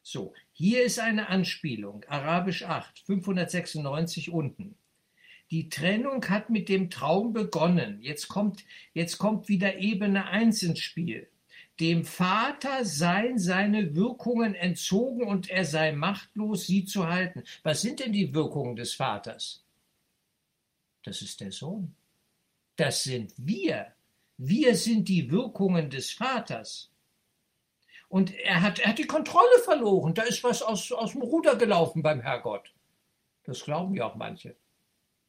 So, 0.02 0.34
hier 0.58 0.86
ist 0.86 1.00
eine 1.00 1.28
Anspielung, 1.28 2.06
Arabisch 2.08 2.64
8, 2.64 3.00
596 3.00 4.32
unten. 4.32 4.78
Die 5.52 5.68
Trennung 5.68 6.24
hat 6.30 6.50
mit 6.50 6.70
dem 6.70 6.90
Traum 6.90 7.34
begonnen. 7.34 8.02
Jetzt 8.02 8.30
kommt, 8.30 8.64
jetzt 8.94 9.18
kommt 9.18 9.50
wieder 9.50 9.80
Ebene 9.80 10.28
1 10.28 10.64
ins 10.64 10.80
Spiel. 10.80 11.28
Dem 11.82 12.06
Vater 12.06 12.86
seien 12.86 13.38
seine 13.38 13.98
Wirkungen 13.98 14.56
entzogen 14.56 15.28
und 15.28 15.50
er 15.50 15.66
sei 15.66 15.92
machtlos, 15.92 16.68
sie 16.68 16.86
zu 16.86 17.10
halten. 17.10 17.44
Was 17.64 17.82
sind 17.82 18.00
denn 18.00 18.14
die 18.14 18.34
Wirkungen 18.34 18.78
des 18.78 18.94
Vaters? 18.94 19.62
Das 21.04 21.22
ist 21.22 21.42
der 21.42 21.52
Sohn. 21.52 21.94
Das 22.78 23.04
sind 23.04 23.34
wir. 23.36 23.88
Wir 24.38 24.74
sind 24.78 25.10
die 25.10 25.30
Wirkungen 25.30 25.90
des 25.90 26.12
Vaters. 26.12 26.95
Und 28.10 28.34
er 28.34 28.62
hat, 28.62 28.80
er 28.80 28.90
hat 28.90 29.00
die 29.00 29.08
Kontrolle 29.08 29.60
verloren. 29.64 30.14
Da 30.14 30.24
ist 30.24 30.44
was 30.44 30.62
aus, 30.62 30.92
aus 30.92 31.12
dem 31.12 31.22
Ruder 31.22 31.56
gelaufen 31.56 32.02
beim 32.02 32.22
Herrgott. 32.22 32.74
Das 33.44 33.64
glauben 33.64 33.96
ja 33.96 34.06
auch 34.06 34.16
manche. 34.16 34.56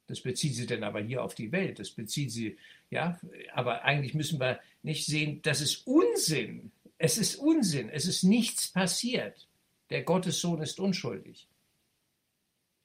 Das 0.06 0.20
bezieht 0.20 0.54
sie 0.54 0.66
dann 0.66 0.84
aber 0.84 1.00
hier 1.00 1.24
auf 1.24 1.34
die 1.34 1.52
Welt. 1.52 1.78
Das 1.78 1.90
bezieht 1.90 2.30
sie, 2.30 2.56
ja, 2.90 3.18
aber 3.52 3.82
eigentlich 3.82 4.14
müssen 4.14 4.38
wir 4.38 4.60
nicht 4.82 5.04
sehen, 5.06 5.42
das 5.42 5.60
ist 5.60 5.86
Unsinn. 5.86 6.70
Es 6.98 7.18
ist 7.18 7.36
Unsinn. 7.36 7.88
Es 7.90 8.06
ist 8.06 8.22
nichts 8.22 8.68
passiert. 8.68 9.48
Der 9.90 10.02
Gottessohn 10.02 10.62
ist 10.62 10.80
unschuldig. 10.80 11.48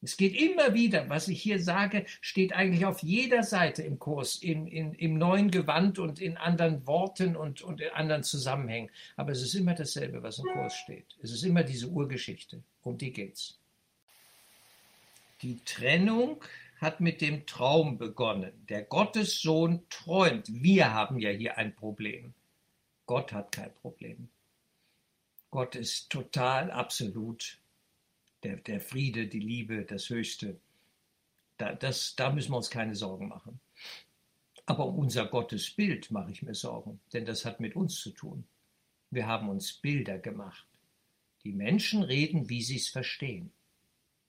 Es 0.03 0.17
geht 0.17 0.35
immer 0.35 0.73
wieder, 0.73 1.07
was 1.09 1.27
ich 1.27 1.41
hier 1.41 1.61
sage, 1.61 2.05
steht 2.21 2.53
eigentlich 2.53 2.85
auf 2.85 3.03
jeder 3.03 3.43
Seite 3.43 3.83
im 3.83 3.99
Kurs, 3.99 4.35
in, 4.35 4.65
in, 4.65 4.93
im 4.93 5.17
neuen 5.17 5.51
Gewand 5.51 5.99
und 5.99 6.19
in 6.19 6.37
anderen 6.37 6.87
Worten 6.87 7.35
und, 7.35 7.61
und 7.61 7.81
in 7.81 7.89
anderen 7.91 8.23
Zusammenhängen. 8.23 8.89
Aber 9.15 9.31
es 9.31 9.43
ist 9.43 9.53
immer 9.53 9.75
dasselbe, 9.75 10.23
was 10.23 10.39
im 10.39 10.45
Kurs 10.45 10.75
steht. 10.75 11.05
Es 11.21 11.31
ist 11.31 11.43
immer 11.43 11.63
diese 11.63 11.87
Urgeschichte. 11.87 12.63
Um 12.81 12.97
die 12.97 13.13
geht's. 13.13 13.59
Die 15.43 15.59
Trennung 15.65 16.43
hat 16.79 16.99
mit 16.99 17.21
dem 17.21 17.45
Traum 17.45 17.99
begonnen. 17.99 18.53
Der 18.69 18.81
Gottessohn 18.81 19.83
träumt. 19.89 20.47
Wir 20.49 20.93
haben 20.93 21.19
ja 21.19 21.29
hier 21.29 21.59
ein 21.59 21.75
Problem. 21.75 22.33
Gott 23.05 23.33
hat 23.33 23.51
kein 23.51 23.73
Problem. 23.75 24.29
Gott 25.51 25.75
ist 25.75 26.09
total, 26.09 26.71
absolut 26.71 27.60
der, 28.43 28.57
der 28.57 28.81
Friede, 28.81 29.27
die 29.27 29.39
Liebe, 29.39 29.85
das 29.85 30.09
Höchste. 30.09 30.59
Da, 31.57 31.73
das, 31.73 32.15
da 32.15 32.31
müssen 32.31 32.51
wir 32.51 32.57
uns 32.57 32.69
keine 32.69 32.95
Sorgen 32.95 33.27
machen. 33.27 33.59
Aber 34.65 34.85
um 34.85 34.99
unser 34.99 35.25
Gottesbild 35.25 36.11
mache 36.11 36.31
ich 36.31 36.41
mir 36.41 36.55
Sorgen, 36.55 36.99
denn 37.13 37.25
das 37.25 37.45
hat 37.45 37.59
mit 37.59 37.75
uns 37.75 37.95
zu 37.99 38.11
tun. 38.11 38.45
Wir 39.09 39.27
haben 39.27 39.49
uns 39.49 39.73
Bilder 39.73 40.17
gemacht. 40.17 40.65
Die 41.43 41.51
Menschen 41.51 42.03
reden, 42.03 42.49
wie 42.49 42.61
sie 42.61 42.77
es 42.77 42.87
verstehen. 42.87 43.51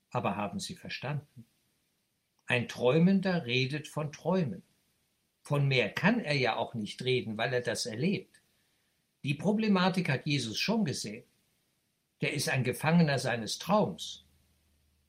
Aber 0.09 0.35
haben 0.35 0.59
sie 0.59 0.75
verstanden? 0.75 1.45
Ein 2.45 2.67
Träumender 2.67 3.45
redet 3.45 3.87
von 3.87 4.11
Träumen. 4.11 4.63
Von 5.43 5.67
mehr 5.67 5.89
kann 5.89 6.19
er 6.19 6.35
ja 6.35 6.55
auch 6.55 6.73
nicht 6.73 7.03
reden, 7.03 7.37
weil 7.37 7.53
er 7.53 7.61
das 7.61 7.85
erlebt. 7.85 8.41
Die 9.23 9.33
Problematik 9.33 10.09
hat 10.09 10.25
Jesus 10.25 10.59
schon 10.59 10.83
gesehen 10.83 11.23
der 12.23 12.33
ist 12.33 12.47
ein 12.47 12.63
Gefangener 12.63 13.19
seines 13.19 13.59
Traums. 13.59 14.23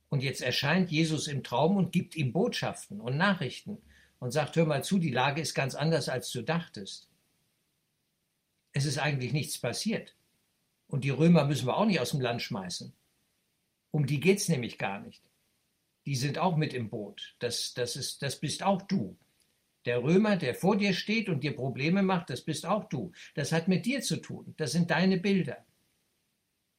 Und 0.08 0.20
jetzt 0.20 0.42
erscheint 0.42 0.90
Jesus 0.90 1.28
im 1.28 1.44
Traum 1.44 1.76
und 1.76 1.92
gibt 1.92 2.16
ihm 2.16 2.32
Botschaften 2.32 3.00
und 3.00 3.16
Nachrichten 3.16 3.78
und 4.18 4.32
sagt, 4.32 4.56
hör 4.56 4.66
mal 4.66 4.82
zu, 4.82 4.98
die 4.98 5.12
Lage 5.12 5.40
ist 5.40 5.54
ganz 5.54 5.76
anders, 5.76 6.08
als 6.08 6.32
du 6.32 6.42
dachtest. 6.42 7.08
Es 8.72 8.84
ist 8.84 8.98
eigentlich 8.98 9.32
nichts 9.32 9.58
passiert. 9.58 10.16
Und 10.88 11.04
die 11.04 11.10
Römer 11.10 11.44
müssen 11.44 11.68
wir 11.68 11.76
auch 11.76 11.86
nicht 11.86 12.00
aus 12.00 12.10
dem 12.10 12.20
Land 12.20 12.42
schmeißen. 12.42 12.92
Um 13.92 14.06
die 14.06 14.18
geht 14.18 14.38
es 14.38 14.48
nämlich 14.48 14.76
gar 14.76 14.98
nicht. 14.98 15.22
Die 16.06 16.16
sind 16.16 16.38
auch 16.38 16.56
mit 16.56 16.74
im 16.74 16.90
Boot. 16.90 17.36
Das, 17.38 17.74
das, 17.74 17.94
ist, 17.94 18.22
das 18.22 18.40
bist 18.40 18.64
auch 18.64 18.82
du. 18.82 19.16
Der 19.84 20.02
Römer, 20.02 20.36
der 20.36 20.56
vor 20.56 20.76
dir 20.76 20.94
steht 20.94 21.28
und 21.28 21.44
dir 21.44 21.54
Probleme 21.54 22.02
macht, 22.02 22.30
das 22.30 22.40
bist 22.40 22.66
auch 22.66 22.88
du. 22.88 23.12
Das 23.36 23.52
hat 23.52 23.68
mit 23.68 23.86
dir 23.86 24.02
zu 24.02 24.16
tun. 24.16 24.54
Das 24.56 24.72
sind 24.72 24.90
deine 24.90 25.18
Bilder. 25.18 25.64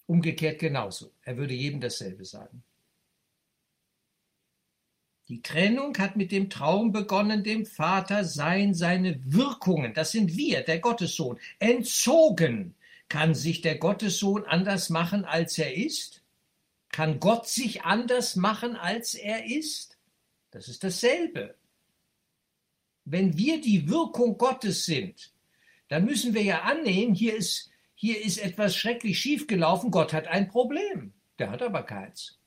Umgekehrt 0.08 0.60
genauso. 0.60 1.12
Er 1.24 1.38
würde 1.38 1.54
jedem 1.54 1.82
dasselbe 1.82 2.26
sagen. 2.26 2.64
Die 5.28 5.42
Trennung 5.42 5.98
hat 5.98 6.16
mit 6.16 6.32
dem 6.32 6.52
Traum 6.52 6.92
begonnen, 6.92 7.44
dem 7.44 7.66
Vater 7.66 8.24
seien 8.24 8.76
seine 8.76 9.20
Wirkungen, 9.26 9.94
das 9.96 10.12
sind 10.12 10.38
wir, 10.38 10.62
der 10.62 10.80
Gottessohn, 10.80 11.40
entzogen. 11.58 12.76
Kann 13.10 13.34
sich 13.34 13.62
der 13.62 13.78
Gottessohn 13.78 14.46
anders 14.46 14.90
machen, 14.90 15.26
als 15.26 15.58
er 15.58 15.76
ist? 15.76 16.22
Kann 16.90 17.20
Gott 17.20 17.48
sich 17.48 17.84
anders 17.84 18.36
machen, 18.36 18.76
als 18.76 19.16
er 19.16 19.46
ist? 19.46 19.98
Das 20.52 20.68
ist 20.68 20.84
dasselbe. 20.84 21.56
Wenn 23.04 23.38
wir 23.38 23.62
die 23.62 23.90
Wirkung 23.90 24.38
Gottes 24.38 24.86
sind, 24.86 25.34
dann 25.88 26.06
müssen 26.06 26.34
wir 26.34 26.44
ja 26.44 26.62
annehmen, 26.62 27.14
hier 27.14 27.36
ist 27.36 27.72
hier 27.96 28.24
ist 28.24 28.38
etwas 28.38 28.76
schrecklich 28.76 29.20
schiefgelaufen, 29.20 29.90
Gott 29.90 30.14
hat 30.14 30.28
ein 30.28 30.50
Problem. 30.50 31.14
Der 31.40 31.50
hat 31.50 31.62
aber 31.62 31.84
keins. 31.84 32.38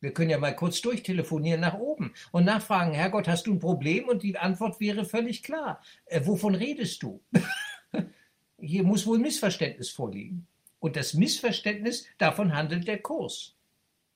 Wir 0.00 0.14
können 0.14 0.30
ja 0.30 0.38
mal 0.38 0.56
kurz 0.56 0.80
durchtelefonieren 0.80 1.60
nach 1.60 1.74
oben 1.74 2.14
und 2.32 2.46
nachfragen, 2.46 2.94
Herrgott, 2.94 3.28
hast 3.28 3.46
du 3.46 3.52
ein 3.52 3.58
Problem? 3.58 4.08
Und 4.08 4.22
die 4.22 4.38
Antwort 4.38 4.80
wäre 4.80 5.04
völlig 5.04 5.42
klar. 5.42 5.82
Äh, 6.06 6.22
wovon 6.24 6.54
redest 6.54 7.02
du? 7.02 7.22
Hier 8.58 8.82
muss 8.82 9.06
wohl 9.06 9.18
Missverständnis 9.18 9.90
vorliegen. 9.90 10.46
Und 10.78 10.96
das 10.96 11.12
Missverständnis, 11.12 12.06
davon 12.16 12.54
handelt 12.54 12.88
der 12.88 13.02
Kurs. 13.02 13.54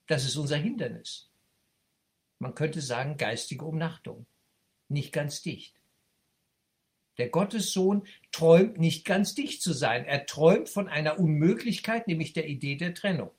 Das 0.06 0.24
ist 0.24 0.36
unser 0.36 0.56
Hindernis. 0.56 1.30
Man 2.38 2.54
könnte 2.54 2.80
sagen, 2.80 3.18
geistige 3.18 3.64
Umnachtung. 3.64 4.24
Nicht 4.88 5.12
ganz 5.12 5.42
dicht. 5.42 5.74
Der 7.18 7.28
Gottessohn 7.28 8.06
träumt 8.32 8.78
nicht 8.78 9.04
ganz 9.04 9.34
dicht 9.34 9.62
zu 9.62 9.72
sein. 9.72 10.04
Er 10.04 10.26
träumt 10.26 10.68
von 10.68 10.88
einer 10.88 11.18
Unmöglichkeit, 11.18 12.08
nämlich 12.08 12.32
der 12.32 12.48
Idee 12.48 12.76
der 12.76 12.94
Trennung. 12.94 13.30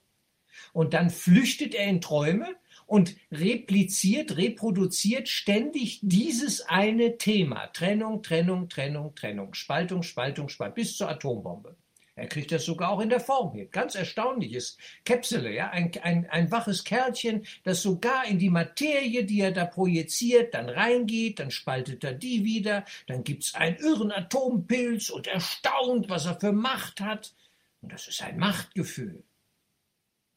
Und 0.74 0.94
dann 0.94 1.10
flüchtet 1.10 1.76
er 1.76 1.88
in 1.88 2.02
Träume 2.02 2.56
und 2.86 3.16
repliziert, 3.32 4.38
reproduziert 4.38 5.28
ständig 5.28 6.00
dieses 6.02 6.62
eine 6.62 7.18
Thema. 7.18 7.68
Trennung, 7.68 8.24
Trennung, 8.24 8.70
Trennung, 8.70 9.16
Trennung, 9.16 9.54
Spaltung, 9.54 10.04
Spaltung, 10.04 10.50
Spaltung, 10.50 10.76
bis 10.76 10.96
zur 10.96 11.10
Atombombe. 11.10 11.76
Er 12.18 12.28
kriegt 12.28 12.54
das 12.54 12.64
sogar 12.64 12.92
auch 12.92 13.02
in 13.02 13.10
der 13.10 13.20
Form 13.20 13.54
hin. 13.54 13.70
Ganz 13.72 13.96
erstaunliches 13.96 14.78
Käpsele, 15.04 15.54
ja, 15.54 15.70
ein, 15.72 15.92
ein, 16.02 16.30
ein 16.30 16.50
waches 16.50 16.86
Kerlchen, 16.86 17.46
das 17.64 17.82
sogar 17.82 18.26
in 18.26 18.40
die 18.40 18.50
Materie, 18.50 19.26
die 19.26 19.42
er 19.42 19.52
da 19.52 19.66
projiziert, 19.66 20.54
dann 20.54 20.70
reingeht, 20.70 21.40
dann 21.40 21.52
spaltet 21.52 22.06
er 22.06 22.14
die 22.14 22.46
wieder, 22.46 22.86
dann 23.08 23.26
gibt's 23.26 23.54
einen 23.54 23.76
irren 23.78 24.14
Atompilz 24.14 25.10
und 25.10 25.28
erstaunt, 25.28 26.08
was 26.08 26.26
er 26.26 26.40
für 26.40 26.54
Macht 26.54 27.02
hat. 27.02 27.34
Und 27.82 27.92
das 27.92 28.08
ist 28.08 28.22
ein 28.22 28.38
Machtgefühl. 28.38 29.24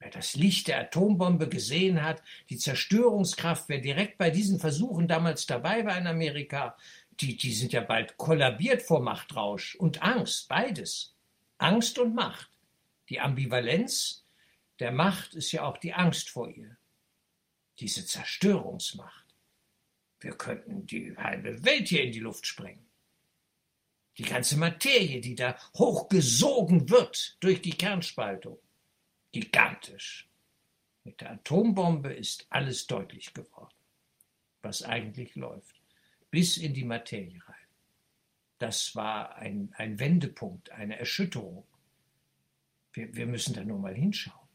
Wer 0.01 0.11
das 0.11 0.35
Licht 0.35 0.69
der 0.69 0.81
Atombombe 0.81 1.49
gesehen 1.49 2.03
hat, 2.03 2.23
die 2.51 2.59
Zerstörungskraft, 2.59 3.69
wer 3.69 3.79
direkt 3.79 4.19
bei 4.19 4.31
diesen 4.31 4.59
Versuchen 4.59 5.07
damals 5.07 5.47
dabei 5.47 5.85
war 5.85 5.97
in 5.97 6.07
Amerika, 6.09 6.77
die, 7.21 7.37
die 7.37 7.53
sind 7.53 7.73
ja 7.73 7.81
bald 7.81 8.17
kollabiert 8.17 8.83
vor 8.83 9.01
Machtrausch 9.01 9.77
und 9.77 10.03
Angst, 10.03 10.49
beides. 10.49 11.18
Angst 11.59 11.99
und 11.99 12.15
Macht. 12.15 12.51
Die 13.09 13.21
Ambivalenz 13.21 14.25
der 14.79 14.93
Macht 14.93 15.35
ist 15.35 15.53
ja 15.53 15.65
auch 15.65 15.79
die 15.79 15.93
Angst 15.93 16.31
vor 16.31 16.49
ihr. 16.49 16.77
Diese 17.81 18.07
Zerstörungsmacht. 18.07 19.27
Wir 20.21 20.33
könnten 20.33 20.87
die 20.87 21.17
halbe 21.17 21.65
Welt 21.65 21.89
hier 21.89 22.05
in 22.05 22.13
die 22.13 22.21
Luft 22.21 22.47
sprengen. 22.47 22.89
Die 24.19 24.25
ganze 24.25 24.57
Materie, 24.57 25.21
die 25.21 25.37
da 25.37 25.57
hochgesogen 25.77 26.89
wird 26.91 27.37
durch 27.41 27.63
die 27.63 27.77
Kernspaltung. 27.77 28.59
Gigantisch. 29.31 30.29
Mit 31.05 31.21
der 31.21 31.33
Atombombe 31.33 32.13
ist 32.13 32.47
alles 32.51 32.87
deutlich 32.87 33.33
geworden, 33.33 33.75
was 34.63 34.83
eigentlich 34.83 35.37
läuft. 35.37 35.81
Bis 36.31 36.57
in 36.57 36.75
die 36.75 36.85
Materie. 36.85 37.41
Das 38.59 38.97
war 38.97 39.37
ein, 39.37 39.73
ein 39.77 39.99
Wendepunkt, 40.01 40.71
eine 40.73 40.99
Erschütterung. 40.99 41.65
Wir, 42.93 43.15
wir 43.15 43.27
müssen 43.27 43.55
da 43.55 43.65
nur 43.65 43.79
mal 43.79 43.95
hinschauen. 43.95 44.49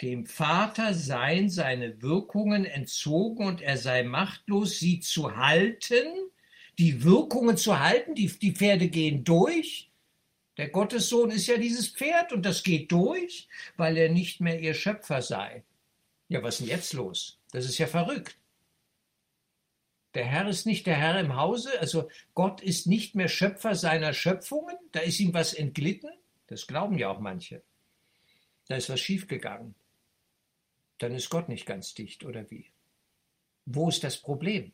Dem 0.00 0.26
Vater 0.26 0.94
seien 0.94 1.50
seine 1.50 2.00
Wirkungen 2.02 2.64
entzogen 2.64 3.44
und 3.46 3.60
er 3.60 3.76
sei 3.76 4.04
machtlos, 4.04 4.78
sie 4.78 5.00
zu 5.00 5.36
halten, 5.36 6.06
die 6.78 7.02
Wirkungen 7.02 7.56
zu 7.56 7.80
halten. 7.80 8.14
Die, 8.14 8.28
die 8.28 8.52
Pferde 8.52 8.88
gehen 8.88 9.24
durch. 9.24 9.90
Der 10.56 10.68
Gottessohn 10.68 11.32
ist 11.32 11.48
ja 11.48 11.56
dieses 11.56 11.88
Pferd 11.88 12.32
und 12.32 12.46
das 12.46 12.62
geht 12.62 12.92
durch, 12.92 13.48
weil 13.76 13.96
er 13.96 14.08
nicht 14.08 14.40
mehr 14.40 14.60
ihr 14.60 14.74
Schöpfer 14.74 15.20
sei. 15.20 15.64
Ja, 16.28 16.42
was 16.44 16.54
ist 16.54 16.60
denn 16.60 16.68
jetzt 16.68 16.92
los? 16.92 17.37
Das 17.52 17.64
ist 17.64 17.78
ja 17.78 17.86
verrückt. 17.86 18.36
Der 20.14 20.24
Herr 20.24 20.48
ist 20.48 20.66
nicht 20.66 20.86
der 20.86 20.96
Herr 20.96 21.20
im 21.20 21.36
Hause, 21.36 21.78
also 21.80 22.08
Gott 22.34 22.60
ist 22.60 22.86
nicht 22.86 23.14
mehr 23.14 23.28
Schöpfer 23.28 23.74
seiner 23.74 24.14
Schöpfungen, 24.14 24.76
da 24.92 25.00
ist 25.00 25.20
ihm 25.20 25.34
was 25.34 25.52
entglitten, 25.52 26.10
das 26.46 26.66
glauben 26.66 26.98
ja 26.98 27.10
auch 27.10 27.20
manche. 27.20 27.62
Da 28.68 28.76
ist 28.76 28.88
was 28.90 29.00
schiefgegangen. 29.00 29.74
Dann 30.98 31.14
ist 31.14 31.30
Gott 31.30 31.48
nicht 31.48 31.66
ganz 31.66 31.94
dicht, 31.94 32.24
oder 32.24 32.50
wie? 32.50 32.70
Wo 33.66 33.88
ist 33.88 34.02
das 34.02 34.16
Problem? 34.16 34.72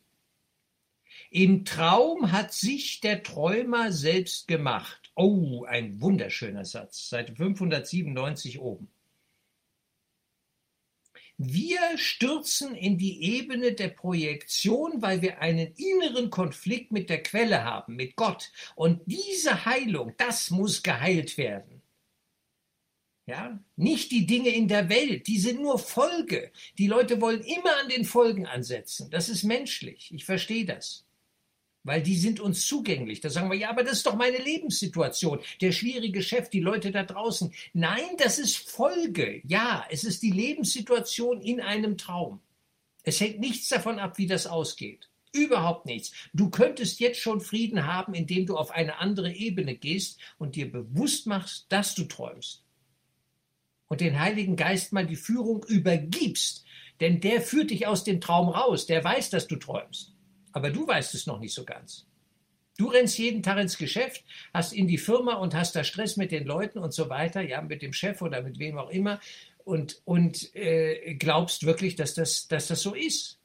Im 1.30 1.64
Traum 1.64 2.32
hat 2.32 2.52
sich 2.52 3.00
der 3.00 3.22
Träumer 3.22 3.92
selbst 3.92 4.48
gemacht. 4.48 5.12
Oh, 5.14 5.64
ein 5.64 6.00
wunderschöner 6.00 6.64
Satz, 6.64 7.08
Seite 7.08 7.34
597 7.36 8.60
oben. 8.60 8.88
Wir 11.36 11.98
stürzen 11.98 12.76
in 12.76 12.96
die 12.96 13.22
Ebene 13.36 13.72
der 13.72 13.88
Projektion, 13.88 15.02
weil 15.02 15.20
wir 15.20 15.40
einen 15.40 15.74
inneren 15.74 16.30
Konflikt 16.30 16.92
mit 16.92 17.10
der 17.10 17.22
Quelle 17.22 17.64
haben, 17.64 17.96
mit 17.96 18.14
Gott. 18.14 18.52
Und 18.76 19.02
diese 19.06 19.64
Heilung, 19.64 20.14
das 20.16 20.50
muss 20.50 20.82
geheilt 20.82 21.36
werden. 21.36 21.82
Ja, 23.26 23.58
nicht 23.76 24.12
die 24.12 24.26
Dinge 24.26 24.50
in 24.50 24.68
der 24.68 24.88
Welt, 24.90 25.26
die 25.26 25.38
sind 25.38 25.60
nur 25.60 25.78
Folge. 25.78 26.52
Die 26.78 26.86
Leute 26.86 27.20
wollen 27.20 27.40
immer 27.40 27.74
an 27.82 27.88
den 27.88 28.04
Folgen 28.04 28.46
ansetzen. 28.46 29.10
Das 29.10 29.28
ist 29.28 29.44
menschlich. 29.44 30.12
Ich 30.14 30.26
verstehe 30.26 30.66
das. 30.66 31.03
Weil 31.84 32.02
die 32.02 32.16
sind 32.16 32.40
uns 32.40 32.66
zugänglich. 32.66 33.20
Da 33.20 33.30
sagen 33.30 33.50
wir, 33.50 33.58
ja, 33.58 33.70
aber 33.70 33.84
das 33.84 33.98
ist 33.98 34.06
doch 34.06 34.16
meine 34.16 34.38
Lebenssituation, 34.38 35.38
der 35.60 35.70
schwierige 35.70 36.22
Chef, 36.22 36.48
die 36.48 36.60
Leute 36.60 36.90
da 36.90 37.04
draußen. 37.04 37.52
Nein, 37.74 38.16
das 38.18 38.38
ist 38.38 38.56
Folge. 38.56 39.42
Ja, 39.46 39.86
es 39.90 40.02
ist 40.02 40.22
die 40.22 40.32
Lebenssituation 40.32 41.40
in 41.42 41.60
einem 41.60 41.96
Traum. 41.96 42.40
Es 43.04 43.20
hängt 43.20 43.38
nichts 43.38 43.68
davon 43.68 43.98
ab, 43.98 44.18
wie 44.18 44.26
das 44.26 44.46
ausgeht. 44.46 45.10
Überhaupt 45.32 45.84
nichts. 45.84 46.12
Du 46.32 46.48
könntest 46.48 47.00
jetzt 47.00 47.20
schon 47.20 47.40
Frieden 47.40 47.86
haben, 47.86 48.14
indem 48.14 48.46
du 48.46 48.56
auf 48.56 48.70
eine 48.70 48.98
andere 48.98 49.32
Ebene 49.32 49.74
gehst 49.76 50.18
und 50.38 50.56
dir 50.56 50.70
bewusst 50.70 51.26
machst, 51.26 51.66
dass 51.68 51.94
du 51.94 52.04
träumst. 52.04 52.62
Und 53.88 54.00
den 54.00 54.18
Heiligen 54.18 54.56
Geist 54.56 54.92
mal 54.92 55.06
die 55.06 55.16
Führung 55.16 55.64
übergibst, 55.64 56.64
denn 57.00 57.20
der 57.20 57.42
führt 57.42 57.70
dich 57.70 57.86
aus 57.86 58.04
dem 58.04 58.20
Traum 58.20 58.48
raus, 58.48 58.86
der 58.86 59.04
weiß, 59.04 59.30
dass 59.30 59.46
du 59.46 59.56
träumst. 59.56 60.13
Aber 60.54 60.70
du 60.70 60.86
weißt 60.86 61.14
es 61.14 61.26
noch 61.26 61.40
nicht 61.40 61.52
so 61.52 61.64
ganz. 61.64 62.06
Du 62.78 62.86
rennst 62.86 63.18
jeden 63.18 63.42
Tag 63.42 63.58
ins 63.58 63.76
Geschäft, 63.76 64.24
hast 64.52 64.72
in 64.72 64.86
die 64.86 64.98
Firma 64.98 65.34
und 65.34 65.52
hast 65.52 65.74
da 65.76 65.82
Stress 65.84 66.16
mit 66.16 66.30
den 66.30 66.44
Leuten 66.44 66.78
und 66.78 66.94
so 66.94 67.08
weiter, 67.10 67.40
ja, 67.40 67.60
mit 67.60 67.82
dem 67.82 67.92
Chef 67.92 68.22
oder 68.22 68.40
mit 68.40 68.58
wem 68.58 68.78
auch 68.78 68.90
immer 68.90 69.20
und, 69.64 70.00
und 70.04 70.54
äh, 70.54 71.14
glaubst 71.14 71.66
wirklich, 71.66 71.96
dass 71.96 72.14
das, 72.14 72.46
dass 72.46 72.68
das 72.68 72.82
so 72.82 72.94
ist. 72.94 73.40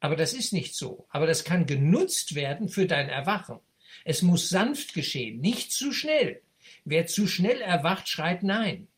Aber 0.00 0.16
das 0.16 0.32
ist 0.32 0.52
nicht 0.52 0.74
so. 0.74 1.06
Aber 1.10 1.26
das 1.26 1.44
kann 1.44 1.66
genutzt 1.66 2.34
werden 2.34 2.68
für 2.68 2.86
dein 2.86 3.08
Erwachen. 3.08 3.60
Es 4.04 4.22
muss 4.22 4.48
sanft 4.48 4.94
geschehen, 4.94 5.40
nicht 5.40 5.72
zu 5.72 5.92
schnell. 5.92 6.42
Wer 6.84 7.06
zu 7.06 7.28
schnell 7.28 7.60
erwacht, 7.60 8.08
schreit 8.08 8.42
Nein. 8.42 8.88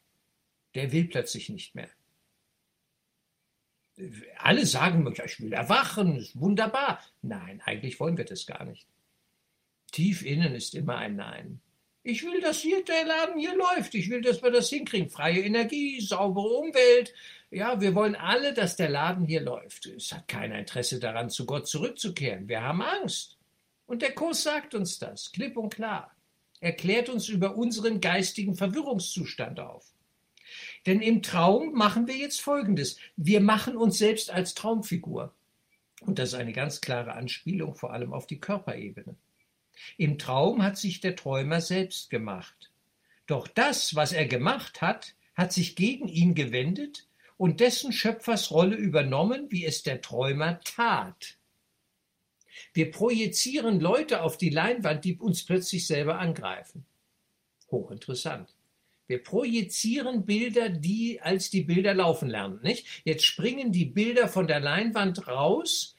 Der 0.75 0.93
will 0.93 1.05
plötzlich 1.05 1.51
nicht 1.51 1.75
mehr. 1.75 1.91
Alle 4.39 4.67
sagen 4.67 5.13
ich 5.25 5.41
will 5.41 5.53
erwachen, 5.53 6.17
ist 6.17 6.39
wunderbar. 6.41 7.01
Nein, 7.23 7.61
eigentlich 7.65 8.01
wollen 8.01 8.17
wir 8.17 8.25
das 8.25 8.47
gar 8.47 8.65
nicht. 8.65 8.87
Tief 9.93 10.25
innen 10.25 10.55
ist 10.55 10.75
immer 10.75 10.97
ein 10.97 11.17
Nein. 11.17 11.61
Ich 12.03 12.23
will, 12.23 12.41
dass 12.41 12.61
hier 12.61 12.83
der 12.85 13.05
Laden 13.05 13.39
hier 13.39 13.55
läuft. 13.55 13.95
Ich 13.95 14.09
will, 14.09 14.23
dass 14.23 14.43
wir 14.43 14.51
das 14.51 14.71
hinkriegen. 14.71 15.11
Freie 15.11 15.43
Energie, 15.43 16.01
saubere 16.01 16.49
Umwelt. 16.49 17.13
Ja, 17.51 17.81
wir 17.81 17.95
wollen 17.95 18.15
alle, 18.15 18.55
dass 18.55 18.77
der 18.77 18.89
Laden 18.89 19.27
hier 19.27 19.43
läuft. 19.43 19.87
Es 19.87 20.13
hat 20.13 20.27
keiner 20.27 20.59
Interesse 20.59 20.99
daran, 20.99 21.29
zu 21.29 21.45
Gott 21.45 21.69
zurückzukehren. 21.69 22.49
Wir 22.49 22.63
haben 22.63 22.81
Angst. 22.81 23.37
Und 23.87 24.03
der 24.03 24.15
Kurs 24.15 24.45
sagt 24.45 24.75
uns 24.75 24.99
das, 24.99 25.33
klipp 25.33 25.57
und 25.57 25.75
klar. 25.75 26.15
Erklärt 26.61 27.09
uns 27.09 27.29
über 27.29 27.57
unseren 27.57 28.01
geistigen 28.01 28.55
Verwirrungszustand 28.55 29.61
auf. 29.61 29.85
Denn 30.87 31.01
im 31.01 31.23
Traum 31.23 31.73
machen 31.75 32.07
wir 32.07 32.17
jetzt 32.17 32.41
Folgendes. 32.41 32.97
Wir 33.17 33.41
machen 33.41 33.77
uns 33.77 33.99
selbst 33.99 34.31
als 34.31 34.55
Traumfigur. 34.55 35.35
Und 36.01 36.19
das 36.19 36.31
ist 36.31 36.35
eine 36.35 36.53
ganz 36.53 36.81
klare 36.81 37.13
Anspielung 37.13 37.75
vor 37.75 37.93
allem 37.93 38.13
auf 38.13 38.27
die 38.27 38.41
Körperebene. 38.41 39.15
Im 39.97 40.19
Traum 40.19 40.63
hat 40.63 40.79
sich 40.79 41.01
der 41.01 41.17
Träumer 41.17 41.61
selbst 41.61 42.11
gemacht. 42.11 42.71
Doch 43.27 43.47
das, 43.47 43.95
was 43.95 44.13
er 44.13 44.27
gemacht 44.27 44.81
hat, 44.81 45.15
hat 45.35 45.53
sich 45.53 45.77
gegen 45.77 46.09
ihn 46.09 46.35
gewendet 46.35 47.07
und 47.37 47.61
dessen 47.61 47.93
Schöpfersrolle 47.93 48.77
übernommen, 48.77 49.51
wie 49.51 49.65
es 49.65 49.83
der 49.83 50.01
Träumer 50.01 50.61
tat. 50.61 51.37
Wir 52.73 52.91
projizieren 52.91 53.81
Leute 53.81 54.23
auf 54.23 54.37
die 54.37 54.51
Leinwand, 54.51 55.05
die 55.05 55.17
uns 55.17 55.45
plötzlich 55.45 55.87
selber 55.87 56.19
angreifen. 56.19 56.85
Hochinteressant. 57.71 58.55
Wir 59.11 59.25
projizieren 59.25 60.25
Bilder, 60.25 60.69
die 60.69 61.21
als 61.21 61.51
die 61.51 61.63
Bilder 61.63 61.95
laufen 61.95 62.31
lernen, 62.31 62.61
nicht? 62.63 62.87
Jetzt 63.03 63.25
springen 63.25 63.73
die 63.73 63.87
Bilder 63.87 64.29
von 64.29 64.47
der 64.47 64.61
Leinwand 64.61 65.27
raus 65.27 65.97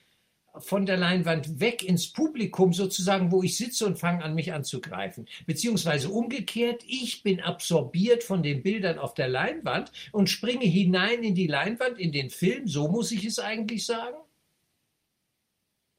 von 0.60 0.86
der 0.86 0.96
Leinwand 0.96 1.60
weg 1.60 1.84
ins 1.84 2.14
Publikum 2.14 2.72
sozusagen, 2.72 3.30
wo 3.34 3.44
ich 3.44 3.58
sitze 3.58 3.86
und 3.86 4.00
fange 4.00 4.24
an, 4.24 4.34
mich 4.34 4.54
anzugreifen. 4.54 5.28
Beziehungsweise 5.46 6.10
umgekehrt, 6.10 6.86
ich 6.88 7.22
bin 7.22 7.42
absorbiert 7.42 8.24
von 8.24 8.44
den 8.44 8.64
Bildern 8.64 8.98
auf 8.98 9.14
der 9.14 9.28
Leinwand 9.28 9.92
und 10.14 10.30
springe 10.30 10.66
hinein 10.66 11.22
in 11.22 11.36
die 11.36 11.48
Leinwand, 11.48 12.00
in 12.00 12.14
den 12.14 12.30
Film, 12.30 12.66
so 12.66 12.88
muss 12.88 13.12
ich 13.12 13.26
es 13.26 13.40
eigentlich 13.40 13.86
sagen, 13.86 14.18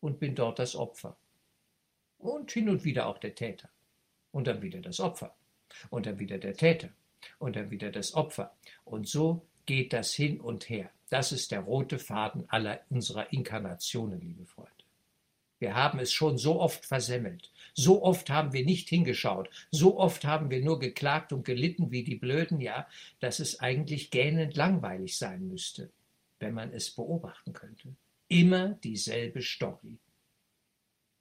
und 0.01 0.19
bin 0.19 0.35
dort 0.35 0.59
das 0.59 0.77
Opfer. 0.77 1.19
Und 2.17 2.51
hin 2.53 2.71
und 2.71 2.85
wieder 2.85 3.07
auch 3.07 3.19
der 3.19 3.35
Täter. 3.35 3.69
Und 4.31 4.47
dann 4.47 4.63
wieder 4.63 4.81
das 4.81 4.99
Opfer. 4.99 5.35
Und 5.91 6.07
dann 6.07 6.19
wieder 6.19 6.39
der 6.39 6.55
Täter. 6.55 6.89
Und 7.39 7.57
dann 7.57 7.71
wieder 7.71 7.91
das 7.91 8.15
Opfer. 8.15 8.55
Und 8.85 9.09
so 9.09 9.47
geht 9.67 9.93
das 9.93 10.13
hin 10.13 10.41
und 10.41 10.69
her. 10.69 10.91
Das 11.11 11.33
ist 11.33 11.51
der 11.51 11.61
rote 11.61 11.99
Faden 11.99 12.45
aller 12.49 12.81
unserer 12.89 13.33
Inkarnationen, 13.33 14.21
liebe 14.21 14.47
Freunde. 14.47 14.73
Wir 15.63 15.77
haben 15.77 16.01
es 16.01 16.13
schon 16.13 16.39
so 16.39 16.61
oft 16.61 16.85
versemmelt. 16.85 17.53
So 17.75 18.03
oft 18.03 18.31
haben 18.31 18.53
wir 18.53 18.65
nicht 18.65 18.89
hingeschaut. 18.89 19.49
So 19.71 19.97
oft 19.97 20.25
haben 20.25 20.51
wir 20.51 20.61
nur 20.61 20.81
geklagt 20.81 21.33
und 21.33 21.45
gelitten 21.45 21.93
wie 21.93 22.03
die 22.03 22.17
Blöden, 22.17 22.61
ja, 22.61 22.89
dass 23.21 23.39
es 23.39 23.61
eigentlich 23.61 24.11
gähnend 24.11 24.57
langweilig 24.57 25.17
sein 25.17 25.47
müsste, 25.47 25.93
wenn 26.41 26.55
man 26.55 26.73
es 26.73 26.91
beobachten 26.91 27.53
könnte. 27.53 27.95
Immer 28.27 28.71
dieselbe 28.71 29.41
Story. 29.41 29.99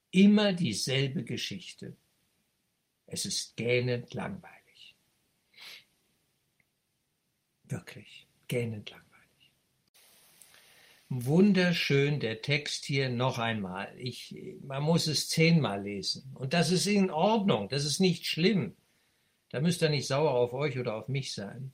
Immer 0.09 0.53
dieselbe 0.53 1.23
Geschichte. 1.23 1.95
Es 3.05 3.25
ist 3.25 3.55
gähnend 3.57 4.13
langweilig. 4.15 4.61
Wirklich, 7.71 8.27
gähnend 8.47 8.89
langweilig. 8.89 9.51
Wunderschön 11.07 12.19
der 12.19 12.41
Text 12.41 12.86
hier 12.86 13.10
noch 13.10 13.38
einmal. 13.38 13.93
Ich, 13.97 14.36
man 14.62 14.84
muss 14.84 15.07
es 15.07 15.29
zehnmal 15.29 15.81
lesen. 15.81 16.31
Und 16.36 16.53
das 16.53 16.71
ist 16.71 16.86
in 16.86 17.10
Ordnung, 17.12 17.69
das 17.69 17.86
ist 17.86 17.99
nicht 17.99 18.25
schlimm. 18.25 18.75
Da 19.49 19.62
müsst 19.62 19.81
ihr 19.81 19.89
nicht 19.89 20.07
sauer 20.07 20.31
auf 20.31 20.53
euch 20.53 20.79
oder 20.79 20.95
auf 20.95 21.07
mich 21.07 21.34
sein. 21.34 21.73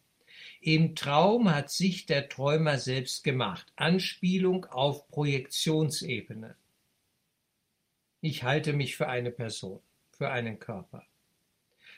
Im 0.62 0.96
Traum 0.96 1.54
hat 1.54 1.72
sich 1.72 2.06
der 2.06 2.30
Träumer 2.30 2.78
selbst 2.78 3.24
gemacht. 3.24 3.72
Anspielung 3.76 4.66
auf 4.66 5.08
Projektionsebene. 5.10 6.56
Ich 8.22 8.44
halte 8.44 8.74
mich 8.74 8.96
für 8.96 9.08
eine 9.08 9.32
Person, 9.32 9.80
für 10.12 10.30
einen 10.30 10.60
Körper. 10.60 11.06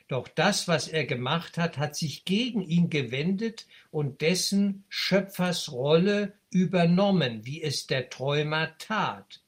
Doch 0.10 0.28
das, 0.28 0.68
was 0.68 0.88
er 0.88 1.06
gemacht 1.06 1.60
hat, 1.60 1.78
hat 1.78 1.96
sich 1.96 2.26
gegen 2.26 2.64
ihn 2.64 2.90
gewendet 2.90 3.68
und 3.92 4.22
dessen 4.22 4.84
Schöpfersrolle 4.90 6.34
übernommen, 6.50 7.46
wie 7.46 7.62
es 7.62 7.86
der 7.86 8.10
Träumer 8.10 8.76
tat. 8.80 9.42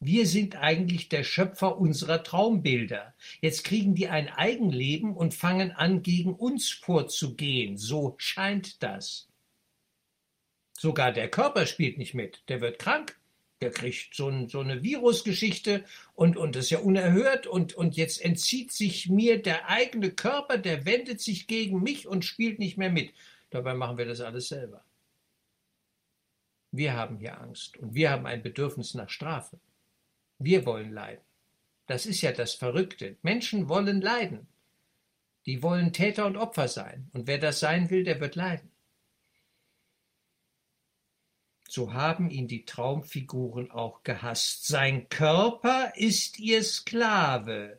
Wir 0.00 0.26
sind 0.26 0.56
eigentlich 0.56 1.10
der 1.10 1.22
Schöpfer 1.22 1.78
unserer 1.78 2.22
Traumbilder. 2.22 3.14
Jetzt 3.42 3.62
kriegen 3.62 3.94
die 3.94 4.08
ein 4.08 4.30
Eigenleben 4.30 5.14
und 5.14 5.34
fangen 5.34 5.70
an, 5.72 6.02
gegen 6.02 6.32
uns 6.32 6.70
vorzugehen. 6.70 7.76
So 7.76 8.14
scheint 8.16 8.82
das. 8.82 9.28
Sogar 10.78 11.12
der 11.12 11.28
Körper 11.30 11.66
spielt 11.66 11.98
nicht 11.98 12.14
mit. 12.14 12.42
Der 12.48 12.62
wird 12.62 12.78
krank 12.78 13.19
der 13.60 13.70
kriegt 13.70 14.14
so, 14.14 14.28
ein, 14.28 14.48
so 14.48 14.60
eine 14.60 14.82
Virusgeschichte 14.82 15.84
und, 16.14 16.36
und 16.36 16.56
das 16.56 16.64
ist 16.64 16.70
ja 16.70 16.78
unerhört 16.78 17.46
und, 17.46 17.74
und 17.74 17.96
jetzt 17.96 18.20
entzieht 18.20 18.72
sich 18.72 19.08
mir 19.08 19.42
der 19.42 19.68
eigene 19.68 20.10
Körper, 20.10 20.56
der 20.56 20.86
wendet 20.86 21.20
sich 21.20 21.46
gegen 21.46 21.82
mich 21.82 22.06
und 22.08 22.24
spielt 22.24 22.58
nicht 22.58 22.78
mehr 22.78 22.90
mit. 22.90 23.12
Dabei 23.50 23.74
machen 23.74 23.98
wir 23.98 24.06
das 24.06 24.20
alles 24.20 24.48
selber. 24.48 24.84
Wir 26.72 26.94
haben 26.94 27.18
hier 27.18 27.40
Angst 27.40 27.76
und 27.76 27.94
wir 27.94 28.10
haben 28.10 28.26
ein 28.26 28.42
Bedürfnis 28.42 28.94
nach 28.94 29.10
Strafe. 29.10 29.58
Wir 30.38 30.64
wollen 30.64 30.92
leiden. 30.92 31.24
Das 31.86 32.06
ist 32.06 32.22
ja 32.22 32.32
das 32.32 32.54
Verrückte. 32.54 33.16
Menschen 33.22 33.68
wollen 33.68 34.00
leiden. 34.00 34.46
Die 35.46 35.62
wollen 35.62 35.92
Täter 35.92 36.26
und 36.26 36.36
Opfer 36.36 36.68
sein. 36.68 37.10
Und 37.12 37.26
wer 37.26 37.38
das 37.38 37.60
sein 37.60 37.90
will, 37.90 38.04
der 38.04 38.20
wird 38.20 38.36
leiden 38.36 38.70
so 41.72 41.92
haben 41.92 42.30
ihn 42.30 42.48
die 42.48 42.64
Traumfiguren 42.64 43.70
auch 43.70 44.02
gehasst. 44.02 44.66
Sein 44.66 45.08
Körper 45.08 45.92
ist 45.96 46.38
ihr 46.38 46.62
Sklave, 46.62 47.78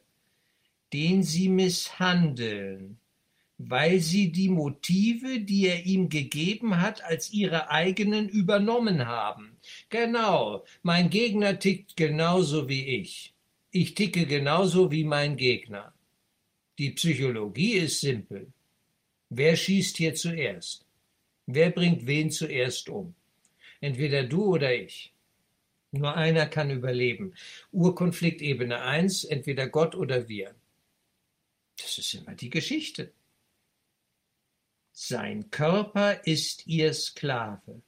den 0.94 1.24
sie 1.24 1.50
misshandeln, 1.50 3.00
weil 3.58 4.00
sie 4.00 4.32
die 4.32 4.50
Motive, 4.50 5.42
die 5.42 5.68
er 5.68 5.86
ihm 5.86 6.10
gegeben 6.10 6.80
hat, 6.82 7.04
als 7.04 7.32
ihre 7.34 7.70
eigenen 7.70 8.30
übernommen 8.30 9.06
haben. 9.06 9.58
Genau, 9.90 10.64
mein 10.84 11.10
Gegner 11.10 11.60
tickt 11.60 11.96
genauso 11.96 12.70
wie 12.70 12.86
ich. 12.86 13.34
Ich 13.72 13.94
ticke 13.94 14.26
genauso 14.26 14.92
wie 14.92 15.04
mein 15.04 15.38
Gegner. 15.38 15.94
Die 16.78 16.92
Psychologie 16.92 17.74
ist 17.74 18.02
simpel. 18.02 18.52
Wer 19.30 19.56
schießt 19.56 19.98
hier 19.98 20.16
zuerst? 20.16 20.86
Wer 21.46 21.70
bringt 21.70 22.08
wen 22.08 22.32
zuerst 22.32 22.90
um? 22.90 23.16
Entweder 23.82 24.24
du 24.24 24.46
oder 24.46 24.74
ich. 24.74 25.14
Nur 25.92 26.16
einer 26.16 26.46
kann 26.46 26.72
überleben. 26.72 27.34
Urkonfliktebene 27.72 28.82
1, 28.82 29.26
entweder 29.26 29.68
Gott 29.68 29.96
oder 29.96 30.30
wir. 30.30 30.56
Das 31.78 31.98
ist 31.98 32.14
immer 32.14 32.36
die 32.36 32.50
Geschichte. 32.50 33.12
Sein 34.94 35.50
Körper 35.52 36.26
ist 36.26 36.68
ihr 36.68 36.94
Sklave. 36.94 37.82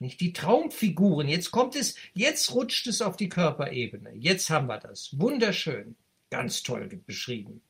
Nicht 0.00 0.20
die 0.20 0.32
Traumfiguren. 0.32 1.28
Jetzt 1.28 1.50
kommt 1.50 1.76
es, 1.76 1.96
jetzt 2.14 2.54
rutscht 2.54 2.86
es 2.86 3.02
auf 3.02 3.16
die 3.16 3.28
Körperebene. 3.28 4.14
Jetzt 4.14 4.48
haben 4.48 4.68
wir 4.68 4.78
das. 4.78 5.18
Wunderschön. 5.18 5.96
Ganz 6.30 6.62
toll 6.62 6.88
beschrieben. 7.06 7.62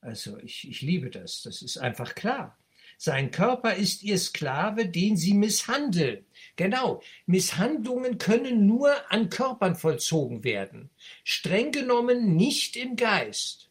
Also 0.00 0.38
ich, 0.38 0.68
ich 0.68 0.82
liebe 0.82 1.10
das. 1.10 1.42
Das 1.42 1.62
ist 1.62 1.78
einfach 1.78 2.14
klar. 2.14 2.58
Sein 2.96 3.30
Körper 3.30 3.74
ist 3.74 4.02
ihr 4.02 4.18
Sklave, 4.18 4.88
den 4.88 5.16
sie 5.16 5.34
misshandeln. 5.34 6.24
Genau, 6.56 7.02
Misshandlungen 7.26 8.18
können 8.18 8.66
nur 8.66 8.90
an 9.10 9.28
Körpern 9.28 9.74
vollzogen 9.74 10.44
werden, 10.44 10.90
streng 11.22 11.72
genommen 11.72 12.36
nicht 12.36 12.76
im 12.76 12.96
Geist. 12.96 13.70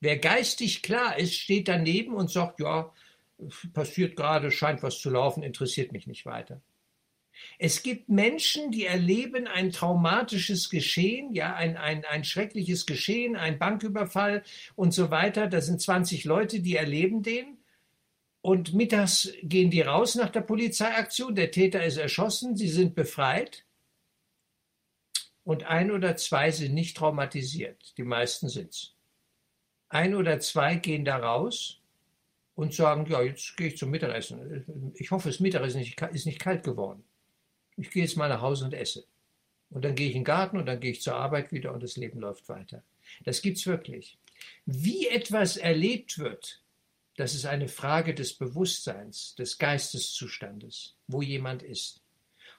Wer 0.00 0.18
geistig 0.18 0.82
klar 0.82 1.18
ist, 1.18 1.34
steht 1.34 1.68
daneben 1.68 2.14
und 2.14 2.30
sagt, 2.30 2.60
ja, 2.60 2.92
passiert 3.72 4.16
gerade, 4.16 4.50
scheint 4.50 4.82
was 4.82 5.00
zu 5.00 5.10
laufen, 5.10 5.42
interessiert 5.42 5.92
mich 5.92 6.06
nicht 6.06 6.26
weiter. 6.26 6.60
Es 7.58 7.82
gibt 7.82 8.08
Menschen, 8.08 8.70
die 8.70 8.84
erleben 8.84 9.46
ein 9.46 9.70
traumatisches 9.70 10.70
Geschehen, 10.70 11.32
ja, 11.34 11.54
ein, 11.54 11.76
ein, 11.76 12.04
ein 12.04 12.24
schreckliches 12.24 12.84
Geschehen, 12.84 13.36
ein 13.36 13.58
Banküberfall 13.58 14.42
und 14.74 14.92
so 14.92 15.10
weiter. 15.10 15.46
Da 15.46 15.60
sind 15.60 15.80
20 15.80 16.24
Leute, 16.24 16.60
die 16.60 16.76
erleben 16.76 17.22
den. 17.22 17.57
Und 18.48 18.72
mittags 18.72 19.30
gehen 19.42 19.70
die 19.70 19.82
raus 19.82 20.14
nach 20.14 20.30
der 20.30 20.40
Polizeiaktion. 20.40 21.34
Der 21.34 21.50
Täter 21.50 21.84
ist 21.84 21.98
erschossen, 21.98 22.56
sie 22.56 22.68
sind 22.68 22.94
befreit. 22.94 23.64
Und 25.44 25.64
ein 25.64 25.90
oder 25.90 26.16
zwei 26.16 26.50
sind 26.50 26.72
nicht 26.72 26.96
traumatisiert. 26.96 27.94
Die 27.98 28.04
meisten 28.04 28.48
sind's. 28.48 28.94
Ein 29.90 30.14
oder 30.14 30.40
zwei 30.40 30.76
gehen 30.76 31.04
da 31.04 31.16
raus 31.16 31.80
und 32.54 32.72
sagen, 32.72 33.06
ja, 33.10 33.20
jetzt 33.22 33.56
gehe 33.56 33.68
ich 33.68 33.76
zum 33.76 33.90
Mittagessen. 33.90 34.92
Ich 34.94 35.10
hoffe, 35.10 35.28
das 35.28 35.40
Mittagessen 35.40 35.82
ist 35.82 36.26
nicht 36.26 36.40
kalt 36.40 36.64
geworden 36.64 37.04
ich 37.78 37.90
gehe 37.90 38.02
jetzt 38.02 38.16
mal 38.16 38.28
nach 38.28 38.42
Hause 38.42 38.64
und 38.64 38.74
esse. 38.74 39.04
Und 39.70 39.84
dann 39.84 39.94
gehe 39.94 40.08
ich 40.08 40.14
in 40.14 40.20
den 40.20 40.24
Garten 40.24 40.58
und 40.58 40.66
dann 40.66 40.80
gehe 40.80 40.90
ich 40.92 41.02
zur 41.02 41.14
Arbeit 41.14 41.52
wieder 41.52 41.72
und 41.72 41.82
das 41.82 41.96
Leben 41.96 42.20
läuft 42.20 42.48
weiter. 42.48 42.82
Das 43.24 43.40
gibt's 43.40 43.66
wirklich. 43.66 44.18
Wie 44.66 45.06
etwas 45.08 45.56
erlebt 45.56 46.18
wird, 46.18 46.60
das 47.18 47.34
ist 47.34 47.46
eine 47.46 47.66
Frage 47.66 48.14
des 48.14 48.34
Bewusstseins, 48.34 49.34
des 49.34 49.58
Geisteszustandes, 49.58 50.94
wo 51.08 51.20
jemand 51.20 51.64
ist. 51.64 52.00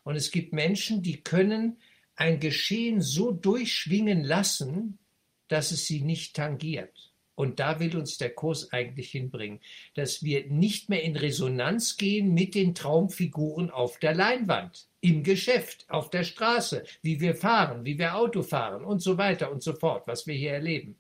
Und 0.04 0.18
es 0.18 0.32
gibt 0.32 0.52
Menschen, 0.52 1.02
die 1.02 1.22
können 1.22 1.78
ein 2.16 2.42
Geschehen 2.42 3.02
so 3.02 3.32
durchschwingen 3.32 4.22
lassen, 4.22 5.00
dass 5.48 5.72
es 5.72 5.86
sie 5.86 6.02
nicht 6.02 6.36
tangiert. 6.36 7.14
Und 7.36 7.62
da 7.62 7.80
will 7.80 7.96
uns 7.96 8.18
der 8.18 8.32
Kurs 8.32 8.74
eigentlich 8.74 9.12
hinbringen, 9.12 9.62
dass 9.94 10.24
wir 10.24 10.46
nicht 10.48 10.90
mehr 10.90 11.04
in 11.04 11.16
Resonanz 11.16 11.96
gehen 11.96 12.34
mit 12.34 12.54
den 12.54 12.76
Traumfiguren 12.76 13.70
auf 13.70 13.98
der 14.00 14.14
Leinwand, 14.14 14.90
im 15.00 15.24
Geschäft, 15.24 15.86
auf 15.88 16.10
der 16.10 16.26
Straße, 16.26 16.84
wie 17.02 17.22
wir 17.22 17.34
fahren, 17.34 17.86
wie 17.86 17.98
wir 17.98 18.18
Auto 18.18 18.44
fahren 18.44 18.84
und 18.84 19.00
so 19.00 19.18
weiter 19.18 19.54
und 19.54 19.64
so 19.64 19.72
fort, 19.72 20.06
was 20.06 20.28
wir 20.28 20.36
hier 20.36 20.52
erleben. 20.52 20.98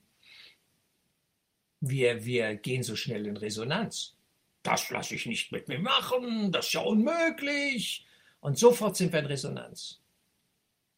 Wir, 1.82 2.26
wir 2.26 2.56
gehen 2.56 2.84
so 2.84 2.96
schnell 2.96 3.26
in 3.26 3.38
Resonanz. 3.38 4.15
Das 4.63 4.89
lasse 4.89 5.15
ich 5.15 5.26
nicht 5.26 5.52
mit 5.52 5.68
mir 5.68 5.80
machen, 5.80 6.52
das 6.52 6.68
ist 6.68 6.74
ja 6.74 6.82
unmöglich. 6.82 8.06
Und 8.42 8.58
sofort 8.58 8.98
sind 8.98 9.13
wir 9.13 9.20
in 9.20 9.26
Resonanz 9.26 10.02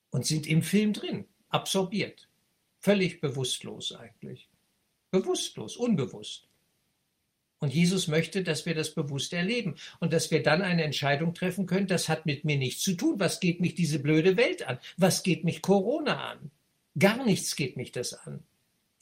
und 0.09 0.25
sind 0.25 0.47
im 0.47 0.63
Film 0.63 0.93
drin, 0.93 1.25
absorbiert, 1.49 2.27
völlig 2.79 3.21
bewusstlos 3.21 3.93
eigentlich. 3.93 4.49
Bewusstlos, 5.11 5.75
unbewusst. 5.77 6.47
Und 7.59 7.73
Jesus 7.73 8.07
möchte, 8.07 8.43
dass 8.43 8.65
wir 8.65 8.73
das 8.73 8.95
bewusst 8.95 9.33
erleben 9.33 9.75
und 9.99 10.13
dass 10.13 10.31
wir 10.31 10.41
dann 10.41 10.63
eine 10.63 10.83
Entscheidung 10.83 11.35
treffen 11.35 11.67
können, 11.67 11.85
das 11.85 12.09
hat 12.09 12.25
mit 12.25 12.43
mir 12.43 12.57
nichts 12.57 12.81
zu 12.81 12.95
tun. 12.95 13.19
Was 13.19 13.39
geht 13.39 13.61
mich 13.61 13.75
diese 13.75 13.99
blöde 13.99 14.35
Welt 14.35 14.67
an? 14.67 14.79
Was 14.97 15.21
geht 15.21 15.43
mich 15.43 15.61
Corona 15.61 16.31
an? 16.31 16.51
Gar 16.97 17.23
nichts 17.23 17.55
geht 17.55 17.77
mich 17.77 17.91
das 17.91 18.13
an. 18.13 18.43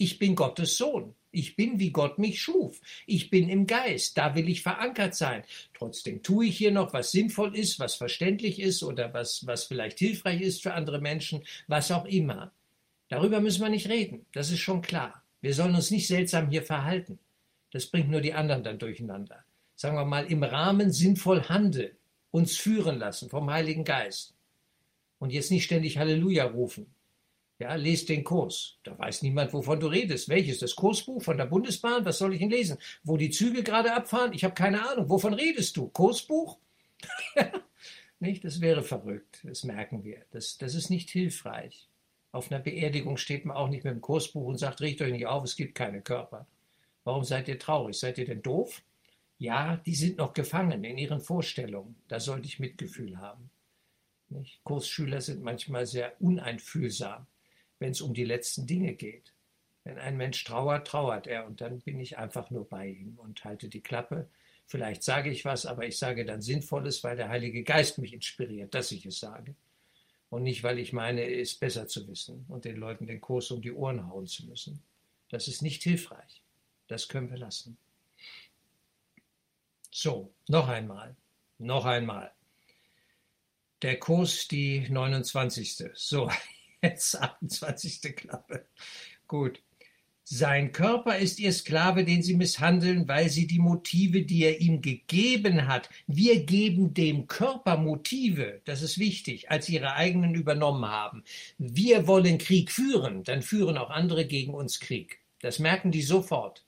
Ich 0.02 0.18
bin 0.18 0.34
Gottes 0.34 0.78
Sohn. 0.78 1.14
Ich 1.30 1.58
bin, 1.58 1.78
wie 1.78 1.92
Gott 1.92 2.20
mich 2.20 2.42
schuf. 2.42 2.80
Ich 3.06 3.30
bin 3.30 3.50
im 3.50 3.68
Geist. 3.68 4.18
Da 4.18 4.34
will 4.34 4.48
ich 4.48 4.62
verankert 4.62 5.14
sein. 5.14 5.44
Trotzdem 5.74 6.24
tue 6.24 6.46
ich 6.46 6.58
hier 6.58 6.72
noch, 6.72 6.94
was 6.94 7.12
sinnvoll 7.12 7.54
ist, 7.54 7.80
was 7.80 7.96
verständlich 7.96 8.62
ist 8.62 8.82
oder 8.82 9.14
was, 9.14 9.46
was 9.46 9.66
vielleicht 9.66 10.00
hilfreich 10.00 10.40
ist 10.40 10.64
für 10.64 10.74
andere 10.74 11.02
Menschen, 11.02 11.44
was 11.68 11.92
auch 11.92 12.06
immer. 12.06 12.54
Darüber 13.10 13.42
müssen 13.42 13.62
wir 13.62 13.68
nicht 13.68 13.90
reden. 13.90 14.26
Das 14.32 14.52
ist 14.52 14.60
schon 14.60 14.82
klar. 14.82 15.22
Wir 15.42 15.54
sollen 15.54 15.76
uns 15.76 15.92
nicht 15.92 16.08
seltsam 16.08 16.50
hier 16.50 16.64
verhalten. 16.64 17.20
Das 17.72 17.88
bringt 17.88 18.10
nur 18.10 18.22
die 18.22 18.34
anderen 18.34 18.64
dann 18.64 18.80
durcheinander. 18.80 19.44
Sagen 19.76 19.98
wir 19.98 20.06
mal, 20.06 20.32
im 20.32 20.44
Rahmen 20.44 20.94
sinnvoll 20.94 21.44
handeln, 21.44 21.92
uns 22.32 22.56
führen 22.56 23.00
lassen 23.00 23.30
vom 23.30 23.52
Heiligen 23.52 23.84
Geist. 23.84 24.34
Und 25.18 25.34
jetzt 25.34 25.52
nicht 25.52 25.66
ständig 25.66 25.98
Halleluja 25.98 26.46
rufen. 26.46 26.88
Ja, 27.60 27.76
lest 27.76 28.08
den 28.08 28.24
Kurs. 28.24 28.78
Da 28.84 28.98
weiß 28.98 29.22
niemand, 29.22 29.52
wovon 29.54 29.80
du 29.80 29.88
redest. 29.88 30.30
Welches? 30.30 30.60
Das 30.60 30.76
Kursbuch 30.76 31.22
von 31.22 31.38
der 31.38 31.46
Bundesbahn? 31.46 32.06
Was 32.06 32.18
soll 32.18 32.34
ich 32.34 32.40
denn 32.40 32.50
lesen? 32.50 32.78
Wo 33.04 33.18
die 33.18 33.30
Züge 33.30 33.64
gerade 33.64 33.94
abfahren? 33.94 34.32
Ich 34.34 34.46
habe 34.46 34.54
keine 34.54 34.90
Ahnung. 34.90 35.10
Wovon 35.10 35.34
redest 35.34 35.76
du? 35.76 35.90
Kursbuch? 35.90 36.58
nicht? 38.20 38.46
Das 38.46 38.62
wäre 38.62 38.82
verrückt. 38.82 39.42
Das 39.44 39.66
merken 39.66 40.06
wir. 40.06 40.24
Das, 40.32 40.58
das 40.58 40.74
ist 40.74 40.90
nicht 40.90 41.10
hilfreich. 41.10 41.90
Auf 42.32 42.50
einer 42.50 42.62
Beerdigung 42.62 43.18
steht 43.18 43.44
man 43.44 43.58
auch 43.58 43.70
nicht 43.70 43.84
mit 43.84 43.94
dem 43.94 44.02
Kursbuch 44.02 44.48
und 44.48 44.58
sagt, 44.58 44.80
regt 44.80 45.02
euch 45.02 45.12
nicht 45.12 45.28
auf, 45.28 45.44
es 45.44 45.56
gibt 45.56 45.76
keine 45.76 46.02
Körper. 46.02 46.48
Warum 47.04 47.24
seid 47.24 47.48
ihr 47.48 47.60
traurig? 47.60 47.98
Seid 47.98 48.18
ihr 48.20 48.26
denn 48.26 48.42
doof? 48.42 48.84
Ja, 49.38 49.78
die 49.78 49.96
sind 49.96 50.18
noch 50.18 50.34
gefangen 50.34 50.84
in 50.84 50.98
ihren 50.98 51.22
Vorstellungen. 51.22 51.96
Da 52.08 52.20
sollte 52.20 52.48
ich 52.48 52.60
Mitgefühl 52.60 53.18
haben. 53.18 53.50
Nicht? 54.30 54.64
Kursschüler 54.64 55.22
sind 55.22 55.42
manchmal 55.42 55.88
sehr 55.88 56.14
uneinfühlsam, 56.22 57.26
wenn 57.80 57.92
es 57.92 58.02
um 58.02 58.14
die 58.14 58.26
letzten 58.26 58.68
Dinge 58.68 58.94
geht. 58.94 59.34
Wenn 59.84 59.98
ein 59.98 60.18
Mensch 60.18 60.44
trauert, 60.44 60.88
trauert 60.88 61.28
er 61.28 61.48
und 61.48 61.62
dann 61.62 61.80
bin 61.80 62.00
ich 62.00 62.18
einfach 62.18 62.52
nur 62.52 62.68
bei 62.68 62.88
ihm 62.88 63.18
und 63.18 63.44
halte 63.44 63.70
die 63.70 63.82
Klappe. 63.82 64.30
Vielleicht 64.68 65.04
sage 65.04 65.32
ich 65.32 65.46
was, 65.46 65.66
aber 65.66 65.88
ich 65.88 65.98
sage 65.98 66.26
dann 66.26 66.42
Sinnvolles, 66.42 67.04
weil 67.04 67.16
der 67.16 67.30
Heilige 67.30 67.64
Geist 67.64 67.98
mich 67.98 68.14
inspiriert, 68.14 68.76
dass 68.76 68.92
ich 68.92 69.06
es 69.06 69.20
sage 69.20 69.56
und 70.30 70.44
nicht, 70.44 70.64
weil 70.64 70.80
ich 70.80 70.94
meine, 70.94 71.24
es 71.24 71.56
besser 71.56 71.88
zu 71.88 72.08
wissen 72.08 72.46
und 72.48 72.66
den 72.66 72.78
Leuten 72.78 73.08
den 73.08 73.22
Kurs 73.22 73.50
um 73.52 73.62
die 73.62 73.72
Ohren 73.72 74.08
hauen 74.08 74.28
zu 74.28 74.46
müssen. 74.46 74.82
Das 75.30 75.48
ist 75.48 75.62
nicht 75.62 75.84
hilfreich. 75.84 76.44
Das 76.88 77.08
können 77.08 77.30
wir 77.30 77.38
lassen. 77.38 77.78
So, 79.92 80.32
noch 80.48 80.68
einmal, 80.68 81.16
noch 81.58 81.86
einmal. 81.86 82.32
Der 83.82 83.98
Kurs, 83.98 84.48
die 84.48 84.88
29. 84.90 85.92
So, 85.94 86.30
jetzt 86.82 87.20
28. 87.20 88.16
Klappe. 88.16 88.66
Gut. 89.28 89.62
Sein 90.32 90.72
Körper 90.72 91.18
ist 91.18 91.40
ihr 91.40 91.52
Sklave, 91.52 92.06
den 92.06 92.22
sie 92.22 92.36
misshandeln, 92.36 93.08
weil 93.08 93.30
sie 93.30 93.48
die 93.48 93.58
Motive, 93.58 94.22
die 94.22 94.44
er 94.44 94.62
ihm 94.62 94.80
gegeben 94.80 95.68
hat, 95.68 95.90
wir 96.06 96.46
geben 96.46 96.94
dem 96.94 97.26
Körper 97.26 97.78
Motive, 97.78 98.62
das 98.66 98.84
ist 98.84 99.00
wichtig, 99.00 99.50
als 99.50 99.68
ihre 99.70 99.96
eigenen 99.96 100.36
übernommen 100.36 100.86
haben. 100.86 101.24
Wir 101.58 102.06
wollen 102.06 102.38
Krieg 102.38 102.72
führen, 102.72 103.24
dann 103.24 103.42
führen 103.42 103.76
auch 103.76 103.90
andere 103.90 104.28
gegen 104.28 104.54
uns 104.54 104.80
Krieg. 104.80 105.20
Das 105.42 105.58
merken 105.58 105.92
die 105.92 106.04
sofort. 106.04 106.64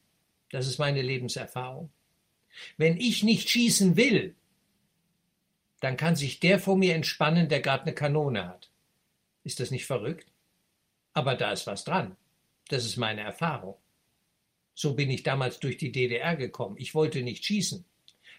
Das 0.49 0.65
ist 0.65 0.79
meine 0.79 1.03
Lebenserfahrung. 1.03 1.91
Wenn 2.77 2.97
ich 2.97 3.21
nicht 3.21 3.47
schießen 3.47 3.95
will, 3.95 4.33
dann 5.81 5.97
kann 5.97 6.15
sich 6.15 6.39
der 6.39 6.57
vor 6.57 6.77
mir 6.77 6.95
entspannen, 6.95 7.47
der 7.47 7.61
gerade 7.61 7.83
eine 7.83 7.93
Kanone 7.93 8.47
hat. 8.47 8.70
Ist 9.43 9.59
das 9.59 9.71
nicht 9.71 9.85
verrückt? 9.85 10.27
Aber 11.13 11.35
da 11.35 11.51
ist 11.51 11.67
was 11.67 11.83
dran. 11.83 12.15
Das 12.69 12.85
ist 12.85 12.97
meine 12.97 13.21
Erfahrung. 13.21 13.75
So 14.73 14.93
bin 14.93 15.09
ich 15.09 15.23
damals 15.23 15.59
durch 15.59 15.77
die 15.77 15.91
DDR 15.91 16.35
gekommen. 16.35 16.77
Ich 16.77 16.95
wollte 16.95 17.21
nicht 17.21 17.43
schießen. 17.45 17.83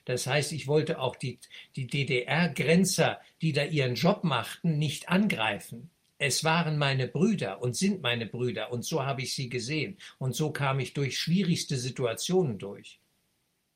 Das 0.05 0.27
heißt, 0.27 0.53
ich 0.53 0.67
wollte 0.67 0.99
auch 0.99 1.17
die, 1.17 1.39
die 1.77 1.87
DDR-Grenzer, 1.87 3.21
die 3.41 3.53
da 3.53 3.65
ihren 3.65 3.95
Job 3.95 4.25
machten, 4.25 4.79
nicht 4.79 5.09
angreifen. 5.09 5.91
Es 6.19 6.45
waren 6.45 6.79
meine 6.79 7.09
Brüder 7.09 7.61
und 7.61 7.77
sind 7.77 8.01
meine 8.01 8.27
Brüder 8.27 8.73
und 8.73 8.85
so 8.85 9.05
habe 9.05 9.23
ich 9.23 9.35
sie 9.35 9.49
gesehen 9.49 9.99
und 10.19 10.37
so 10.37 10.53
kam 10.53 10.79
ich 10.79 10.93
durch 10.93 11.19
schwierigste 11.19 11.77
Situationen 11.77 12.59
durch. 12.59 13.01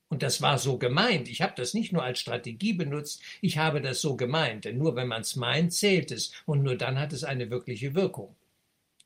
Und 0.08 0.22
das 0.22 0.40
war 0.40 0.58
so 0.58 0.78
gemeint. 0.78 1.28
Ich 1.28 1.42
habe 1.42 1.54
das 1.56 1.74
nicht 1.74 1.92
nur 1.92 2.04
als 2.04 2.20
Strategie 2.20 2.72
benutzt, 2.72 3.20
ich 3.40 3.58
habe 3.58 3.80
das 3.80 4.00
so 4.00 4.16
gemeint, 4.16 4.64
denn 4.64 4.78
nur 4.78 4.94
wenn 4.94 5.08
man 5.08 5.22
es 5.22 5.34
meint, 5.36 5.72
zählt 5.72 6.10
es 6.12 6.32
und 6.46 6.62
nur 6.62 6.76
dann 6.76 6.98
hat 6.98 7.12
es 7.12 7.24
eine 7.24 7.50
wirkliche 7.50 7.94
Wirkung. 7.94 8.36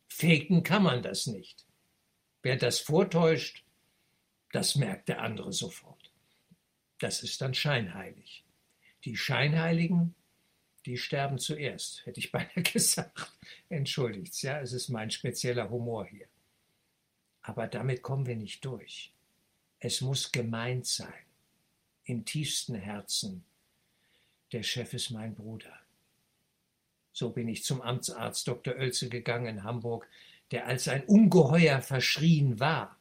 Faken 0.08 0.62
kann 0.62 0.82
man 0.82 1.02
das 1.02 1.26
nicht. 1.26 1.64
Wer 2.42 2.56
das 2.56 2.80
vortäuscht, 2.80 3.64
das 4.52 4.76
merkt 4.76 5.08
der 5.08 5.22
andere 5.22 5.52
sofort. 5.52 6.10
Das 6.98 7.22
ist 7.22 7.40
dann 7.40 7.54
scheinheilig. 7.54 8.44
Die 9.04 9.16
Scheinheiligen, 9.16 10.14
die 10.84 10.98
sterben 10.98 11.38
zuerst, 11.38 12.04
hätte 12.04 12.20
ich 12.20 12.32
beinahe 12.32 12.62
gesagt. 12.62 13.32
Entschuldigt, 13.70 14.42
ja, 14.42 14.60
es 14.60 14.72
ist 14.72 14.88
mein 14.88 15.10
spezieller 15.10 15.70
Humor 15.70 16.06
hier. 16.06 16.26
Aber 17.42 17.66
damit 17.66 18.02
kommen 18.02 18.26
wir 18.26 18.36
nicht 18.36 18.64
durch. 18.64 19.12
Es 19.82 20.02
muss 20.02 20.30
gemeint 20.30 20.86
sein, 20.86 21.24
im 22.04 22.26
tiefsten 22.26 22.74
Herzen. 22.74 23.44
Der 24.52 24.62
Chef 24.62 24.92
ist 24.92 25.10
mein 25.10 25.34
Bruder. 25.34 25.72
So 27.12 27.30
bin 27.30 27.48
ich 27.48 27.64
zum 27.64 27.80
Amtsarzt 27.80 28.46
Dr. 28.46 28.74
Oelze 28.74 29.08
gegangen 29.08 29.46
in 29.46 29.64
Hamburg, 29.64 30.06
der 30.50 30.66
als 30.66 30.86
ein 30.86 31.04
Ungeheuer 31.04 31.80
verschrien 31.80 32.60
war. 32.60 32.98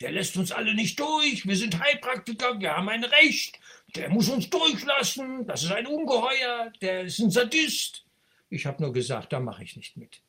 Der 0.00 0.12
lässt 0.12 0.36
uns 0.36 0.52
alle 0.52 0.74
nicht 0.74 1.00
durch. 1.00 1.46
Wir 1.46 1.56
sind 1.56 1.78
Heilpraktiker, 1.78 2.60
wir 2.60 2.76
haben 2.76 2.90
ein 2.90 3.04
Recht. 3.04 3.58
Der 3.94 4.10
muss 4.10 4.28
uns 4.28 4.50
durchlassen. 4.50 5.46
Das 5.46 5.62
ist 5.62 5.72
ein 5.72 5.86
Ungeheuer, 5.86 6.72
der 6.82 7.04
ist 7.04 7.20
ein 7.20 7.30
Sadist. 7.30 8.04
Ich 8.50 8.66
habe 8.66 8.82
nur 8.82 8.92
gesagt, 8.92 9.32
da 9.32 9.40
mache 9.40 9.64
ich 9.64 9.76
nicht 9.76 9.96
mit. 9.96 10.20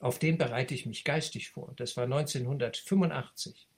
Auf 0.00 0.18
den 0.18 0.38
bereite 0.38 0.74
ich 0.74 0.86
mich 0.86 1.04
geistig 1.04 1.50
vor. 1.50 1.74
Das 1.76 1.96
war 1.98 2.04
1985 2.04 3.68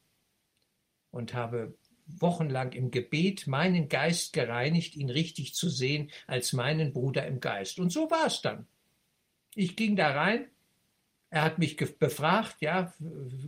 und 1.18 1.34
habe 1.34 1.76
wochenlang 2.06 2.72
im 2.72 2.90
Gebet 2.90 3.46
meinen 3.46 3.88
Geist 3.88 4.32
gereinigt, 4.32 4.96
ihn 4.96 5.10
richtig 5.10 5.54
zu 5.54 5.68
sehen 5.68 6.10
als 6.26 6.52
meinen 6.52 6.92
Bruder 6.92 7.26
im 7.26 7.40
Geist. 7.40 7.78
Und 7.78 7.90
so 7.90 8.10
war 8.10 8.26
es 8.26 8.40
dann. 8.40 8.66
Ich 9.54 9.76
ging 9.76 9.96
da 9.96 10.12
rein, 10.12 10.46
er 11.28 11.42
hat 11.42 11.58
mich 11.58 11.76
befragt, 11.76 12.56
ja, 12.60 12.94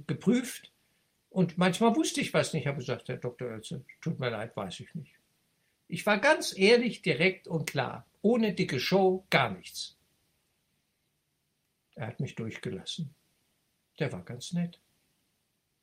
geprüft 0.07 0.73
und 1.31 1.57
manchmal 1.57 1.97
wusste 1.97 2.21
ich 2.21 2.35
was 2.35 2.53
nicht. 2.53 2.63
Ich 2.63 2.67
habe 2.67 2.79
gesagt, 2.79 3.09
Herr 3.09 3.17
Dr. 3.17 3.49
Oelze, 3.49 3.85
tut 4.01 4.19
mir 4.19 4.31
leid, 4.31 4.55
weiß 4.57 4.81
ich 4.81 4.95
nicht. 4.95 5.15
Ich 5.87 6.05
war 6.05 6.19
ganz 6.19 6.57
ehrlich, 6.57 7.03
direkt 7.03 7.49
und 7.49 7.71
klar, 7.71 8.07
ohne 8.21 8.53
dicke 8.53 8.81
Show, 8.81 9.25
gar 9.31 9.51
nichts. 9.51 9.97
Er 11.95 12.09
hat 12.09 12.21
mich 12.21 12.35
durchgelassen. 12.35 13.15
Der 13.99 14.13
war 14.13 14.23
ganz 14.23 14.53
nett. 14.53 14.81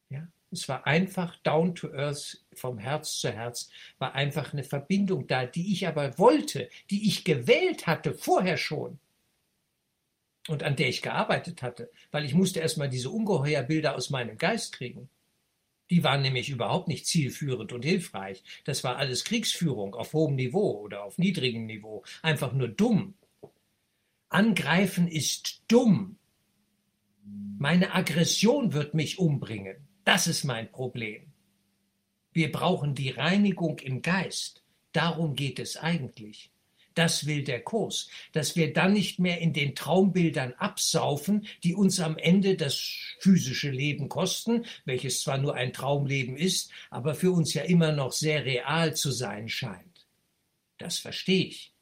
Ja, 0.10 0.28
es 0.52 0.70
war 0.70 0.88
einfach 0.88 1.36
down 1.38 1.76
to 1.76 1.92
earth, 1.94 2.44
vom 2.54 2.78
Herz 2.78 3.20
zu 3.20 3.32
Herz, 3.32 3.70
war 3.98 4.16
einfach 4.16 4.54
eine 4.54 4.64
Verbindung 4.64 5.28
da, 5.28 5.46
die 5.46 5.74
ich 5.74 5.88
aber 5.88 6.18
wollte, 6.18 6.70
die 6.90 7.08
ich 7.08 7.24
gewählt 7.24 7.88
hatte, 7.88 8.14
vorher 8.14 8.58
schon. 8.58 9.00
Und 10.48 10.64
an 10.64 10.78
der 10.78 10.88
ich 10.88 11.02
gearbeitet 11.02 11.62
hatte, 11.62 11.92
weil 12.12 12.24
ich 12.24 12.34
musste 12.34 12.62
erstmal 12.62 12.90
diese 12.90 13.10
Ungeheuerbilder 13.10 13.96
aus 13.96 14.10
meinem 14.10 14.38
Geist 14.38 14.72
kriegen. 14.72 15.10
Die 15.90 16.04
waren 16.04 16.22
nämlich 16.22 16.50
überhaupt 16.50 16.88
nicht 16.88 17.06
zielführend 17.06 17.74
und 17.74 17.84
hilfreich. 17.84 18.44
Das 18.64 18.84
war 18.84 18.98
alles 18.98 19.26
Kriegsführung 19.26 19.96
auf 19.96 20.14
hohem 20.14 20.36
Niveau 20.36 20.80
oder 20.82 21.04
auf 21.04 21.18
niedrigem 21.18 21.66
Niveau. 21.66 22.04
Einfach 22.22 22.54
nur 22.54 22.70
dumm. 22.70 23.14
Angreifen 24.30 25.08
ist 25.08 25.64
dumm. 25.68 26.18
Meine 27.58 27.94
Aggression 27.94 28.74
wird 28.74 28.94
mich 28.94 29.20
umbringen. 29.20 29.87
Das 30.08 30.26
ist 30.26 30.46
mein 30.46 30.72
Problem. 30.72 31.34
Wir 32.32 32.50
brauchen 32.50 32.96
die 32.96 33.10
Reinigung 33.10 33.78
im 33.80 34.02
Geist. 34.02 34.64
Darum 34.94 35.36
geht 35.36 35.60
es 35.60 35.76
eigentlich. 35.76 36.50
Das 36.94 37.26
will 37.26 37.44
der 37.44 37.62
Kurs, 37.62 38.10
dass 38.32 38.56
wir 38.56 38.72
dann 38.72 38.94
nicht 38.94 39.20
mehr 39.20 39.42
in 39.42 39.52
den 39.52 39.76
Traumbildern 39.76 40.54
absaufen, 40.54 41.46
die 41.62 41.76
uns 41.76 42.00
am 42.00 42.18
Ende 42.18 42.56
das 42.56 42.78
physische 43.20 43.70
Leben 43.70 44.08
kosten, 44.08 44.66
welches 44.86 45.20
zwar 45.20 45.40
nur 45.40 45.56
ein 45.56 45.74
Traumleben 45.74 46.38
ist, 46.38 46.72
aber 46.90 47.14
für 47.14 47.32
uns 47.32 47.54
ja 47.54 47.64
immer 47.64 47.92
noch 47.92 48.14
sehr 48.14 48.46
real 48.46 48.96
zu 48.96 49.12
sein 49.12 49.50
scheint. 49.50 50.08
Das 50.78 51.00
verstehe 51.00 51.48
ich. 51.48 51.74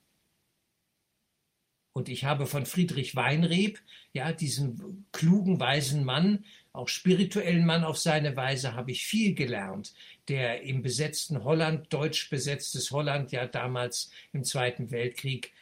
Und 1.94 2.10
ich 2.10 2.26
habe 2.26 2.48
von 2.48 2.66
Friedrich 2.66 3.16
Weinreb, 3.16 3.80
ja, 4.14 4.34
diesem 4.34 5.06
klugen, 5.12 5.60
weisen 5.60 6.04
Mann, 6.04 6.44
auch 6.78 6.88
spirituellen 6.88 7.66
Mann 7.66 7.84
auf 7.84 7.98
seine 7.98 8.36
Weise, 8.36 8.74
habe 8.74 8.92
ich 8.92 9.06
viel 9.06 9.34
gelernt, 9.34 9.94
der 10.28 10.62
im 10.62 10.82
besetzten 10.82 11.44
Holland, 11.44 11.92
deutsch 11.94 12.30
besetztes 12.30 12.92
Holland, 12.92 13.32
ja 13.32 13.46
damals 13.48 14.10
im 14.34 14.44
Zweiten 14.44 14.92
Weltkrieg, 14.92 15.54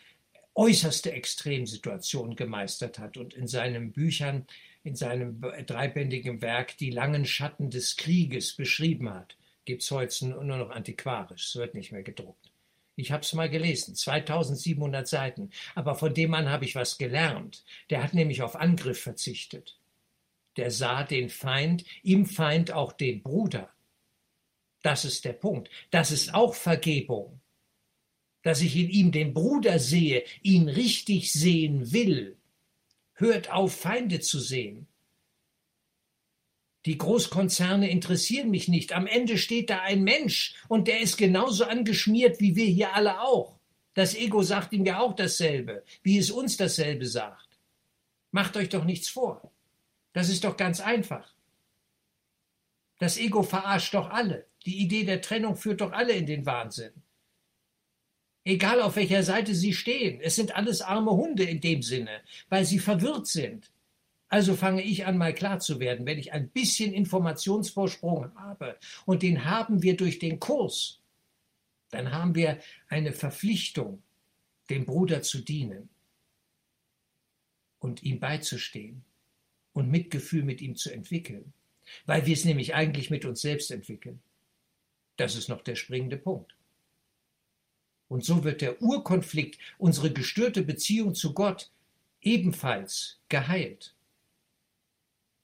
äußerste 0.55 1.11
Extremsituationen 1.11 2.35
gemeistert 2.35 2.99
hat 2.99 3.17
und 3.17 3.33
in 3.33 3.47
seinen 3.47 3.91
Büchern, 3.91 4.45
in 4.83 4.95
seinem 4.95 5.41
dreibändigen 5.65 6.41
Werk 6.41 6.77
die 6.77 6.91
langen 6.91 7.25
Schatten 7.25 7.69
des 7.69 7.95
Krieges 7.95 8.53
beschrieben 8.53 9.09
hat. 9.13 9.35
Gibt 9.65 9.81
es 9.81 9.91
heute 9.91 10.27
nur 10.27 10.43
noch 10.43 10.69
antiquarisch, 10.69 11.47
es 11.47 11.55
wird 11.55 11.73
nicht 11.73 11.91
mehr 11.91 12.03
gedruckt. 12.03 12.51
Ich 12.95 13.11
habe 13.11 13.23
es 13.23 13.33
mal 13.33 13.49
gelesen, 13.49 13.95
2700 13.95 15.07
Seiten. 15.07 15.49
Aber 15.73 15.95
von 15.95 16.13
dem 16.13 16.29
Mann 16.29 16.49
habe 16.49 16.65
ich 16.65 16.75
was 16.75 16.97
gelernt. 16.97 17.63
Der 17.89 18.03
hat 18.03 18.13
nämlich 18.13 18.43
auf 18.43 18.55
Angriff 18.55 19.01
verzichtet. 19.01 19.79
Der 20.57 20.71
sah 20.71 21.03
den 21.03 21.29
Feind, 21.29 21.83
im 22.03 22.25
Feind 22.25 22.71
auch 22.71 22.93
den 22.93 23.23
Bruder. 23.23 23.73
Das 24.81 25.05
ist 25.05 25.25
der 25.25 25.33
Punkt. 25.33 25.69
Das 25.91 26.11
ist 26.11 26.33
auch 26.33 26.53
Vergebung. 26.53 27.39
Dass 28.43 28.61
ich 28.61 28.75
in 28.75 28.89
ihm 28.89 29.11
den 29.11 29.33
Bruder 29.33 29.79
sehe, 29.79 30.23
ihn 30.41 30.67
richtig 30.67 31.31
sehen 31.31 31.91
will. 31.93 32.37
Hört 33.13 33.51
auf, 33.51 33.73
Feinde 33.73 34.19
zu 34.19 34.39
sehen. 34.39 34.87
Die 36.85 36.97
Großkonzerne 36.97 37.89
interessieren 37.89 38.49
mich 38.49 38.67
nicht. 38.67 38.91
Am 38.91 39.07
Ende 39.07 39.37
steht 39.37 39.69
da 39.69 39.81
ein 39.81 40.03
Mensch 40.03 40.55
und 40.67 40.89
der 40.89 40.99
ist 40.99 41.17
genauso 41.17 41.63
angeschmiert 41.63 42.41
wie 42.41 42.57
wir 42.57 42.65
hier 42.65 42.93
alle 42.93 43.21
auch. 43.21 43.57
Das 43.93 44.15
Ego 44.15 44.43
sagt 44.43 44.73
ihm 44.73 44.85
ja 44.85 44.99
auch 44.99 45.15
dasselbe, 45.15 45.83
wie 46.01 46.17
es 46.17 46.29
uns 46.29 46.57
dasselbe 46.57 47.05
sagt. 47.05 47.47
Macht 48.31 48.57
euch 48.57 48.67
doch 48.67 48.83
nichts 48.83 49.07
vor. 49.07 49.52
Das 50.13 50.29
ist 50.29 50.43
doch 50.43 50.55
ganz 50.55 50.79
einfach. 50.79 51.33
Das 52.99 53.17
Ego 53.17 53.43
verarscht 53.43 53.93
doch 53.93 54.09
alle. 54.09 54.47
Die 54.65 54.77
Idee 54.77 55.03
der 55.03 55.21
Trennung 55.21 55.57
führt 55.57 55.81
doch 55.81 55.91
alle 55.91 56.13
in 56.13 56.25
den 56.25 56.45
Wahnsinn. 56.45 56.93
Egal 58.45 58.81
auf 58.81 58.95
welcher 58.95 59.23
Seite 59.23 59.55
sie 59.55 59.73
stehen, 59.73 60.19
es 60.21 60.35
sind 60.35 60.55
alles 60.55 60.81
arme 60.81 61.11
Hunde 61.11 61.43
in 61.43 61.61
dem 61.61 61.81
Sinne, 61.81 62.21
weil 62.49 62.65
sie 62.65 62.79
verwirrt 62.79 63.27
sind. 63.27 63.71
Also 64.27 64.55
fange 64.55 64.81
ich 64.81 65.05
an, 65.05 65.17
mal 65.17 65.33
klar 65.33 65.59
zu 65.59 65.79
werden, 65.79 66.05
wenn 66.05 66.19
ich 66.19 66.33
ein 66.33 66.49
bisschen 66.49 66.93
Informationsvorsprung 66.93 68.35
habe, 68.35 68.77
und 69.05 69.21
den 69.21 69.45
haben 69.45 69.81
wir 69.81 69.95
durch 69.95 70.19
den 70.19 70.39
Kurs, 70.39 70.99
dann 71.89 72.11
haben 72.11 72.35
wir 72.35 72.59
eine 72.89 73.13
Verpflichtung, 73.13 74.01
dem 74.69 74.85
Bruder 74.85 75.21
zu 75.21 75.39
dienen 75.39 75.89
und 77.79 78.01
ihm 78.03 78.19
beizustehen 78.19 79.05
und 79.73 79.89
Mitgefühl 79.89 80.43
mit 80.43 80.61
ihm 80.61 80.75
zu 80.75 80.91
entwickeln, 80.91 81.53
weil 82.05 82.25
wir 82.25 82.33
es 82.33 82.45
nämlich 82.45 82.75
eigentlich 82.75 83.09
mit 83.09 83.25
uns 83.25 83.41
selbst 83.41 83.71
entwickeln. 83.71 84.21
Das 85.17 85.35
ist 85.35 85.49
noch 85.49 85.61
der 85.61 85.75
springende 85.75 86.17
Punkt. 86.17 86.55
Und 88.07 88.23
so 88.23 88.43
wird 88.43 88.61
der 88.61 88.81
Urkonflikt, 88.81 89.59
unsere 89.77 90.11
gestörte 90.11 90.61
Beziehung 90.61 91.15
zu 91.15 91.33
Gott, 91.33 91.71
ebenfalls 92.21 93.19
geheilt 93.29 93.95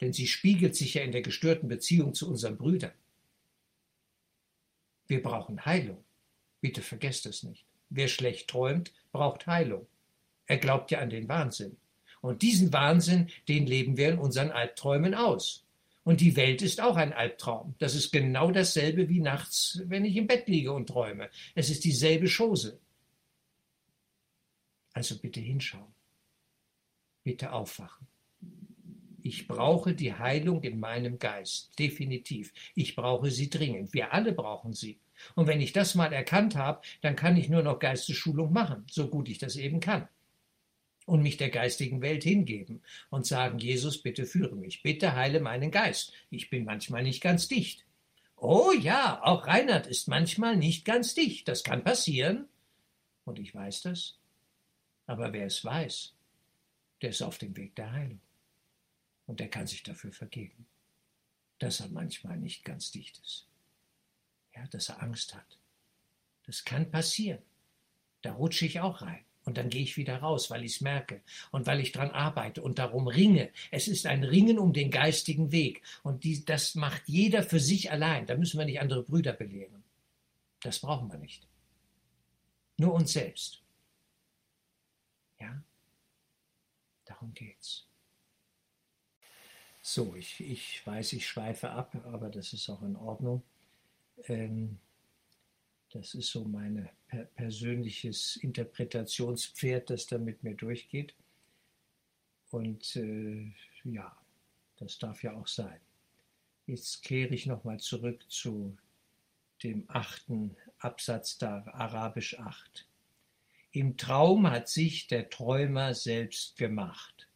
denn 0.02 0.14
sie 0.14 0.28
spiegelt 0.28 0.76
sich 0.76 0.94
ja 0.94 1.04
in 1.04 1.12
der 1.12 1.22
gestörten 1.22 1.68
Beziehung 1.68 2.14
zu 2.14 2.30
unseren 2.30 2.58
Brüdern. 2.58 2.94
Wir 5.08 5.22
brauchen 5.22 5.66
Heilung. 5.66 6.04
Bitte 6.62 6.82
vergesst 6.82 7.26
es 7.26 7.44
nicht. 7.44 7.66
Wer 7.90 8.08
schlecht 8.08 8.50
träumt, 8.50 8.94
braucht 9.12 9.48
Heilung. 9.48 9.88
Er 10.46 10.58
glaubt 10.58 10.92
ja 10.92 11.00
an 11.00 11.10
den 11.10 11.28
Wahnsinn. 11.28 11.78
Und 12.22 12.42
diesen 12.42 12.74
Wahnsinn, 12.74 13.30
den 13.48 13.66
leben 13.66 13.98
wir 13.98 14.10
in 14.10 14.20
unseren 14.20 14.52
Albträumen 14.52 15.14
aus. 15.14 15.64
Und 16.04 16.22
die 16.22 16.36
Welt 16.36 16.62
ist 16.62 16.82
auch 16.82 16.96
ein 16.96 17.14
Albtraum. 17.14 17.76
Das 17.78 17.94
ist 17.94 18.12
genau 18.12 18.52
dasselbe 18.52 19.10
wie 19.10 19.20
nachts, 19.20 19.82
wenn 19.86 20.06
ich 20.06 20.16
im 20.16 20.28
Bett 20.28 20.48
liege 20.48 20.72
und 20.72 20.88
träume. 20.88 21.30
Es 21.56 21.70
ist 21.70 21.84
dieselbe 21.84 22.28
Chose. 22.28 22.80
Also 24.94 25.18
bitte 25.18 25.40
hinschauen. 25.40 25.94
Bitte 27.24 27.52
aufwachen. 27.52 28.08
Ich 29.22 29.48
brauche 29.48 29.94
die 29.94 30.14
Heilung 30.14 30.64
in 30.64 30.80
meinem 30.80 31.20
Geist, 31.20 31.78
definitiv. 31.78 32.54
Ich 32.74 32.96
brauche 32.96 33.30
sie 33.30 33.50
dringend. 33.50 33.94
Wir 33.94 34.14
alle 34.14 34.32
brauchen 34.32 34.74
sie. 34.74 35.00
Und 35.36 35.48
wenn 35.48 35.62
ich 35.62 35.74
das 35.74 35.96
mal 35.96 36.14
erkannt 36.14 36.56
habe, 36.56 36.82
dann 37.02 37.16
kann 37.16 37.38
ich 37.38 37.50
nur 37.50 37.62
noch 37.62 37.80
Geistesschulung 37.80 38.54
machen, 38.54 38.86
so 38.90 39.10
gut 39.10 39.30
ich 39.30 39.38
das 39.38 39.58
eben 39.58 39.80
kann. 39.80 40.08
Und 41.10 41.24
mich 41.24 41.38
der 41.38 41.50
geistigen 41.50 42.04
Welt 42.04 42.24
hingeben 42.24 42.84
und 43.10 43.26
sagen, 43.26 43.58
Jesus, 43.58 44.00
bitte 44.04 44.28
führe 44.28 44.56
mich, 44.56 44.84
bitte 44.84 45.16
heile 45.16 45.40
meinen 45.40 45.72
Geist. 45.72 46.14
Ich 46.30 46.52
bin 46.52 46.66
manchmal 46.66 47.02
nicht 47.02 47.20
ganz 47.20 47.48
dicht. 47.48 47.84
Oh 48.36 48.72
ja, 48.72 49.20
auch 49.24 49.48
Reinhard 49.48 49.88
ist 49.88 50.08
manchmal 50.08 50.56
nicht 50.56 50.86
ganz 50.86 51.16
dicht. 51.16 51.48
Das 51.48 51.64
kann 51.64 51.84
passieren. 51.84 52.48
Und 53.26 53.40
ich 53.40 53.56
weiß 53.56 53.82
das. 53.82 54.20
Aber 55.08 55.34
wer 55.34 55.48
es 55.48 55.66
weiß, 55.66 56.14
der 57.02 57.10
ist 57.10 57.24
auf 57.24 57.40
dem 57.40 57.58
Weg 57.58 57.76
der 57.76 57.92
Heilung. 57.92 58.22
Und 59.26 59.42
er 59.42 59.48
kann 59.48 59.66
sich 59.66 59.82
dafür 59.82 60.12
vergeben, 60.12 60.68
dass 61.58 61.80
er 61.80 61.88
manchmal 61.90 62.38
nicht 62.38 62.64
ganz 62.64 62.92
dicht 62.92 63.20
ist. 63.26 63.48
Ja, 64.56 64.68
dass 64.68 64.90
er 64.90 65.02
Angst 65.02 65.34
hat. 65.34 65.58
Das 66.46 66.64
kann 66.64 66.92
passieren. 66.92 67.42
Da 68.22 68.34
rutsche 68.34 68.68
ich 68.68 68.80
auch 68.80 69.02
rein. 69.02 69.26
Und 69.50 69.58
dann 69.58 69.72
gehe 69.72 69.82
ich 69.82 69.98
wieder 69.98 70.20
raus, 70.20 70.52
weil 70.52 70.64
ich 70.64 70.76
es 70.76 70.82
merke 70.82 71.24
und 71.50 71.66
weil 71.66 71.80
ich 71.80 71.92
dran 71.92 72.12
arbeite 72.12 72.62
und 72.62 72.78
darum 72.78 73.08
ringe. 73.08 73.50
Es 73.72 73.88
ist 73.88 74.06
ein 74.06 74.24
Ringen 74.24 74.60
um 74.60 74.74
den 74.74 74.92
geistigen 74.92 75.52
Weg. 75.52 75.82
Und 76.04 76.24
die, 76.24 76.46
das 76.46 76.76
macht 76.76 77.02
jeder 77.08 77.42
für 77.42 77.60
sich 77.60 77.92
allein. 77.92 78.28
Da 78.28 78.38
müssen 78.38 78.60
wir 78.60 78.66
nicht 78.66 78.80
andere 78.80 79.02
Brüder 79.02 79.34
belehren. 79.34 79.84
Das 80.62 80.78
brauchen 80.78 81.12
wir 81.12 81.18
nicht. 81.18 81.48
Nur 82.78 82.94
uns 82.94 83.14
selbst. 83.14 83.64
Ja? 85.40 85.64
Darum 87.06 87.34
geht's. 87.34 87.88
So, 89.82 90.14
ich, 90.14 90.42
ich 90.42 90.86
weiß, 90.86 91.14
ich 91.14 91.28
schweife 91.28 91.72
ab, 91.72 91.96
aber 92.06 92.30
das 92.30 92.54
ist 92.54 92.70
auch 92.70 92.84
in 92.84 92.96
Ordnung. 92.96 93.42
Ähm, 94.26 94.78
das 95.90 96.14
ist 96.14 96.28
so 96.28 96.44
mein 96.44 96.88
per 97.10 97.26
persönliches 97.26 98.38
Interpretationspferd, 98.38 99.90
das 99.90 100.08
da 100.08 100.18
mit 100.18 100.44
mir 100.44 100.56
durchgeht. 100.56 101.14
Und 102.52 102.96
äh, 102.96 103.52
ja, 103.84 104.16
das 104.78 104.98
darf 104.98 105.24
ja 105.24 105.34
auch 105.36 105.48
sein. 105.48 105.80
Jetzt 106.66 107.04
kehre 107.04 107.34
ich 107.34 107.46
nochmal 107.46 107.80
zurück 107.80 108.24
zu 108.30 108.78
dem 109.64 109.86
achten 109.88 110.56
Absatz 110.78 111.38
da, 111.38 111.66
Arabisch 111.74 112.40
8. 112.40 112.88
Im 113.72 113.98
Traum 113.98 114.50
hat 114.50 114.70
sich 114.70 115.08
der 115.08 115.30
Träumer 115.30 115.94
selbst 115.94 116.56
gemacht. 116.58 117.28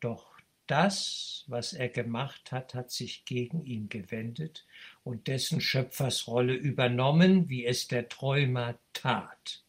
Doch 0.00 0.29
das, 0.70 1.44
was 1.48 1.72
er 1.72 1.88
gemacht 1.88 2.52
hat, 2.52 2.74
hat 2.74 2.90
sich 2.90 3.24
gegen 3.24 3.64
ihn 3.64 3.88
gewendet 3.88 4.66
und 5.02 5.26
dessen 5.26 5.60
Schöpfersrolle 5.60 6.54
übernommen, 6.54 7.48
wie 7.48 7.66
es 7.66 7.88
der 7.88 8.08
Träumer 8.08 8.78
tat. 8.92 9.64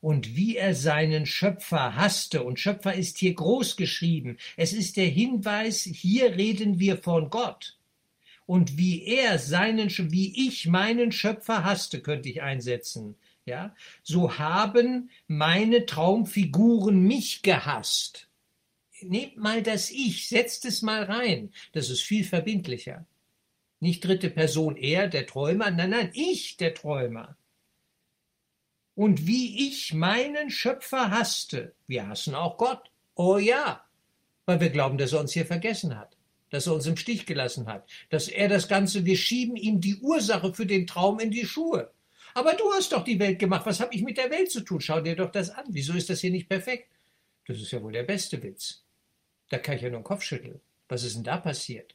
Und 0.00 0.36
wie 0.36 0.56
er 0.56 0.74
seinen 0.74 1.26
Schöpfer 1.26 1.96
hasste, 1.96 2.42
und 2.42 2.58
Schöpfer 2.60 2.94
ist 2.94 3.18
hier 3.18 3.34
groß 3.34 3.76
geschrieben, 3.76 4.38
es 4.56 4.72
ist 4.72 4.96
der 4.96 5.08
Hinweis, 5.08 5.82
hier 5.82 6.36
reden 6.36 6.78
wir 6.78 6.96
von 6.98 7.28
Gott. 7.28 7.76
Und 8.46 8.78
wie 8.78 9.02
er 9.04 9.38
seinen, 9.38 9.90
wie 9.90 10.46
ich 10.46 10.66
meinen 10.66 11.12
Schöpfer 11.12 11.64
hasste, 11.64 12.00
könnte 12.00 12.28
ich 12.28 12.42
einsetzen, 12.42 13.16
ja, 13.44 13.74
so 14.02 14.38
haben 14.38 15.10
meine 15.26 15.86
Traumfiguren 15.86 17.00
mich 17.00 17.42
gehasst 17.42 18.26
nehmt 19.10 19.36
mal 19.36 19.62
das 19.62 19.90
Ich, 19.90 20.28
setzt 20.28 20.64
es 20.64 20.82
mal 20.82 21.04
rein. 21.04 21.52
Das 21.72 21.90
ist 21.90 22.02
viel 22.02 22.24
verbindlicher. 22.24 23.06
Nicht 23.80 24.04
dritte 24.04 24.30
Person 24.30 24.76
er, 24.76 25.08
der 25.08 25.26
Träumer, 25.26 25.70
nein, 25.70 25.90
nein, 25.90 26.10
ich, 26.14 26.56
der 26.56 26.74
Träumer. 26.74 27.36
Und 28.94 29.26
wie 29.26 29.68
ich 29.68 29.92
meinen 29.92 30.50
Schöpfer 30.50 31.10
hasste, 31.10 31.74
wir 31.86 32.08
hassen 32.08 32.34
auch 32.34 32.56
Gott. 32.56 32.90
Oh 33.14 33.36
ja, 33.36 33.84
weil 34.46 34.60
wir 34.60 34.70
glauben, 34.70 34.96
dass 34.96 35.12
er 35.12 35.20
uns 35.20 35.32
hier 35.32 35.44
vergessen 35.44 35.98
hat, 35.98 36.16
dass 36.50 36.66
er 36.66 36.74
uns 36.74 36.86
im 36.86 36.96
Stich 36.96 37.26
gelassen 37.26 37.66
hat, 37.66 37.86
dass 38.08 38.28
er 38.28 38.48
das 38.48 38.68
Ganze, 38.68 39.04
wir 39.04 39.16
schieben 39.16 39.56
ihm 39.56 39.80
die 39.80 39.96
Ursache 39.96 40.54
für 40.54 40.64
den 40.64 40.86
Traum 40.86 41.20
in 41.20 41.30
die 41.30 41.44
Schuhe. 41.44 41.90
Aber 42.32 42.54
du 42.54 42.72
hast 42.72 42.92
doch 42.92 43.04
die 43.04 43.18
Welt 43.18 43.38
gemacht, 43.38 43.66
was 43.66 43.80
habe 43.80 43.94
ich 43.94 44.02
mit 44.02 44.16
der 44.16 44.30
Welt 44.30 44.50
zu 44.50 44.60
tun? 44.62 44.80
Schau 44.80 45.00
dir 45.00 45.16
doch 45.16 45.30
das 45.30 45.50
an. 45.50 45.66
Wieso 45.68 45.92
ist 45.92 46.08
das 46.08 46.20
hier 46.20 46.30
nicht 46.30 46.48
perfekt? 46.48 46.88
Das 47.46 47.58
ist 47.58 47.70
ja 47.70 47.82
wohl 47.82 47.92
der 47.92 48.02
beste 48.02 48.42
Witz. 48.42 48.85
Da 49.48 49.58
kann 49.58 49.76
ich 49.76 49.82
ja 49.82 49.90
nur 49.90 50.00
den 50.00 50.04
Kopf 50.04 50.22
schütteln. 50.22 50.60
Was 50.88 51.04
ist 51.04 51.16
denn 51.16 51.24
da 51.24 51.36
passiert? 51.36 51.94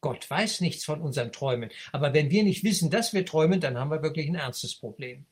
Gott 0.00 0.28
weiß 0.28 0.60
nichts 0.60 0.84
von 0.84 1.00
unseren 1.00 1.32
Träumen. 1.32 1.70
Aber 1.92 2.12
wenn 2.12 2.30
wir 2.30 2.42
nicht 2.42 2.64
wissen, 2.64 2.90
dass 2.90 3.12
wir 3.14 3.24
träumen, 3.24 3.60
dann 3.60 3.78
haben 3.78 3.90
wir 3.90 4.02
wirklich 4.02 4.28
ein 4.28 4.34
ernstes 4.34 4.74
Problem. 4.74 5.24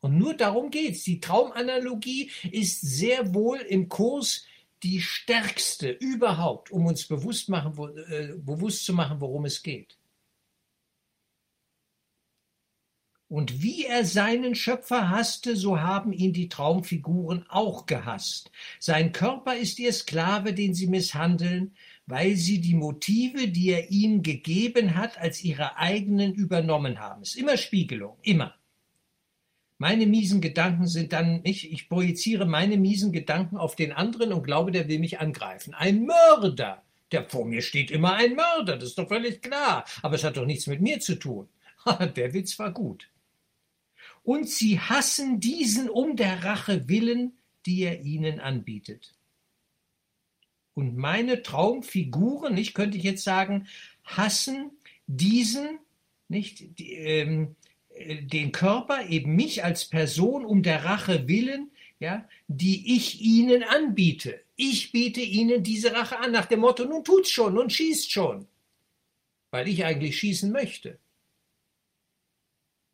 Und 0.00 0.18
nur 0.18 0.34
darum 0.34 0.70
geht's. 0.70 1.02
Die 1.04 1.20
Traumanalogie 1.20 2.30
ist 2.50 2.80
sehr 2.80 3.34
wohl 3.34 3.58
im 3.58 3.88
Kurs 3.88 4.44
die 4.82 5.00
stärkste 5.00 5.90
überhaupt, 5.90 6.70
um 6.70 6.86
uns 6.86 7.06
bewusst, 7.06 7.48
machen, 7.48 7.74
äh, 8.08 8.34
bewusst 8.36 8.84
zu 8.84 8.94
machen, 8.94 9.20
worum 9.20 9.44
es 9.44 9.62
geht. 9.62 9.96
Und 13.30 13.62
wie 13.62 13.86
er 13.86 14.04
seinen 14.04 14.56
Schöpfer 14.56 15.08
hasste, 15.08 15.54
so 15.54 15.80
haben 15.80 16.12
ihn 16.12 16.32
die 16.32 16.48
Traumfiguren 16.48 17.46
auch 17.48 17.86
gehasst. 17.86 18.50
Sein 18.80 19.12
Körper 19.12 19.54
ist 19.54 19.78
ihr 19.78 19.92
Sklave, 19.92 20.52
den 20.52 20.74
sie 20.74 20.88
misshandeln, 20.88 21.76
weil 22.06 22.34
sie 22.34 22.60
die 22.60 22.74
Motive, 22.74 23.46
die 23.46 23.68
er 23.68 23.88
ihnen 23.92 24.24
gegeben 24.24 24.96
hat, 24.96 25.16
als 25.16 25.44
ihre 25.44 25.76
eigenen 25.76 26.34
übernommen 26.34 26.98
haben. 26.98 27.22
Es 27.22 27.36
ist 27.36 27.36
immer 27.36 27.56
Spiegelung, 27.56 28.16
immer. 28.22 28.56
Meine 29.78 30.06
miesen 30.06 30.40
Gedanken 30.40 30.88
sind 30.88 31.12
dann 31.12 31.42
nicht, 31.42 31.70
ich 31.70 31.88
projiziere 31.88 32.46
meine 32.46 32.78
miesen 32.78 33.12
Gedanken 33.12 33.58
auf 33.58 33.76
den 33.76 33.92
anderen 33.92 34.32
und 34.32 34.42
glaube, 34.42 34.72
der 34.72 34.88
will 34.88 34.98
mich 34.98 35.20
angreifen. 35.20 35.72
Ein 35.72 36.04
Mörder! 36.04 36.82
Der 37.12 37.28
vor 37.28 37.44
mir 37.44 37.62
steht 37.62 37.92
immer 37.92 38.14
ein 38.14 38.34
Mörder, 38.34 38.76
das 38.76 38.88
ist 38.88 38.98
doch 38.98 39.06
völlig 39.06 39.40
klar. 39.40 39.84
Aber 40.02 40.16
es 40.16 40.24
hat 40.24 40.36
doch 40.36 40.46
nichts 40.46 40.66
mit 40.66 40.80
mir 40.80 40.98
zu 40.98 41.14
tun. 41.14 41.48
Der 42.16 42.34
Witz 42.34 42.58
war 42.58 42.72
gut 42.72 43.08
und 44.30 44.48
sie 44.48 44.78
hassen 44.78 45.40
diesen 45.40 45.90
um 45.90 46.14
der 46.14 46.44
Rache 46.44 46.88
willen, 46.88 47.32
die 47.66 47.82
er 47.82 48.02
ihnen 48.02 48.38
anbietet. 48.38 49.12
Und 50.74 50.96
meine 50.96 51.42
Traumfiguren, 51.42 52.54
nicht 52.54 52.74
könnte 52.74 52.96
ich 52.96 53.02
jetzt 53.02 53.24
sagen, 53.24 53.66
hassen 54.04 54.70
diesen, 55.08 55.80
nicht 56.28 56.78
die, 56.78 56.92
ähm, 56.92 57.56
äh, 57.88 58.22
den 58.22 58.52
Körper, 58.52 59.08
eben 59.08 59.34
mich 59.34 59.64
als 59.64 59.86
Person 59.86 60.44
um 60.44 60.62
der 60.62 60.84
Rache 60.84 61.26
willen, 61.26 61.72
ja, 61.98 62.24
die 62.46 62.94
ich 62.94 63.20
ihnen 63.20 63.64
anbiete. 63.64 64.40
Ich 64.54 64.92
biete 64.92 65.22
ihnen 65.22 65.64
diese 65.64 65.92
Rache 65.92 66.20
an 66.20 66.30
nach 66.30 66.46
dem 66.46 66.60
Motto, 66.60 66.84
nun 66.84 67.02
tut's 67.02 67.32
schon, 67.32 67.54
nun 67.54 67.68
schießt 67.68 68.12
schon, 68.12 68.46
weil 69.50 69.66
ich 69.66 69.84
eigentlich 69.84 70.20
schießen 70.20 70.52
möchte. 70.52 71.00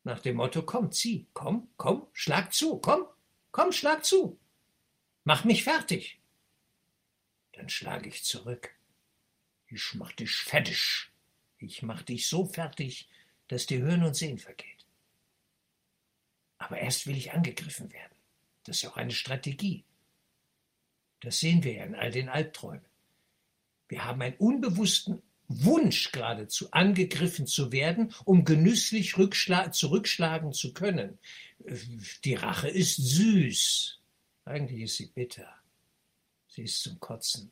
Nach 0.07 0.21
dem 0.21 0.37
Motto, 0.37 0.63
komm, 0.63 0.93
zieh, 0.93 1.27
komm, 1.35 1.69
komm, 1.77 2.07
schlag 2.13 2.55
zu, 2.55 2.79
komm, 2.79 3.09
komm, 3.51 3.73
schlag 3.73 4.05
zu. 4.05 4.39
Mach 5.25 5.43
mich 5.43 5.65
fertig. 5.65 6.21
Dann 7.55 7.69
schlage 7.69 8.09
ich 8.09 8.23
zurück. 8.23 8.73
Ich 9.67 9.95
mach 9.95 10.13
dich 10.13 10.31
fertig. 10.31 11.11
Ich 11.59 11.83
mach 11.83 12.03
dich 12.03 12.29
so 12.29 12.47
fertig, 12.47 13.09
dass 13.49 13.67
dir 13.67 13.81
Hören 13.81 14.05
und 14.05 14.15
Sehen 14.15 14.39
vergeht. 14.39 14.87
Aber 16.59 16.79
erst 16.79 17.09
will 17.09 17.17
ich 17.17 17.33
angegriffen 17.33 17.93
werden. 17.93 18.17
Das 18.63 18.77
ist 18.77 18.83
ja 18.83 18.91
auch 18.91 18.99
eine 18.99 19.11
Strategie. 19.11 19.83
Das 21.19 21.41
sehen 21.41 21.65
wir 21.65 21.73
ja 21.73 21.85
in 21.85 21.97
all 21.97 22.13
den 22.13 22.29
Albträumen. 22.29 22.87
Wir 23.89 24.05
haben 24.05 24.23
einen 24.23 24.37
unbewussten 24.37 25.21
Wunsch 25.49 26.13
geradezu 26.13 26.71
angegriffen 26.73 27.47
zu 27.47 27.73
werden, 27.73 28.13
um 28.25 28.45
genüsslich 28.45 29.15
zurückschlagen 29.15 30.53
zu 30.53 30.73
können. 30.73 31.19
Die 32.25 32.35
Rache 32.35 32.69
ist 32.69 32.97
süß. 32.97 34.01
Eigentlich 34.45 34.83
ist 34.83 34.97
sie 34.97 35.07
bitter. 35.07 35.49
Sie 36.49 36.63
ist 36.63 36.83
zum 36.83 36.99
Kotzen. 37.01 37.51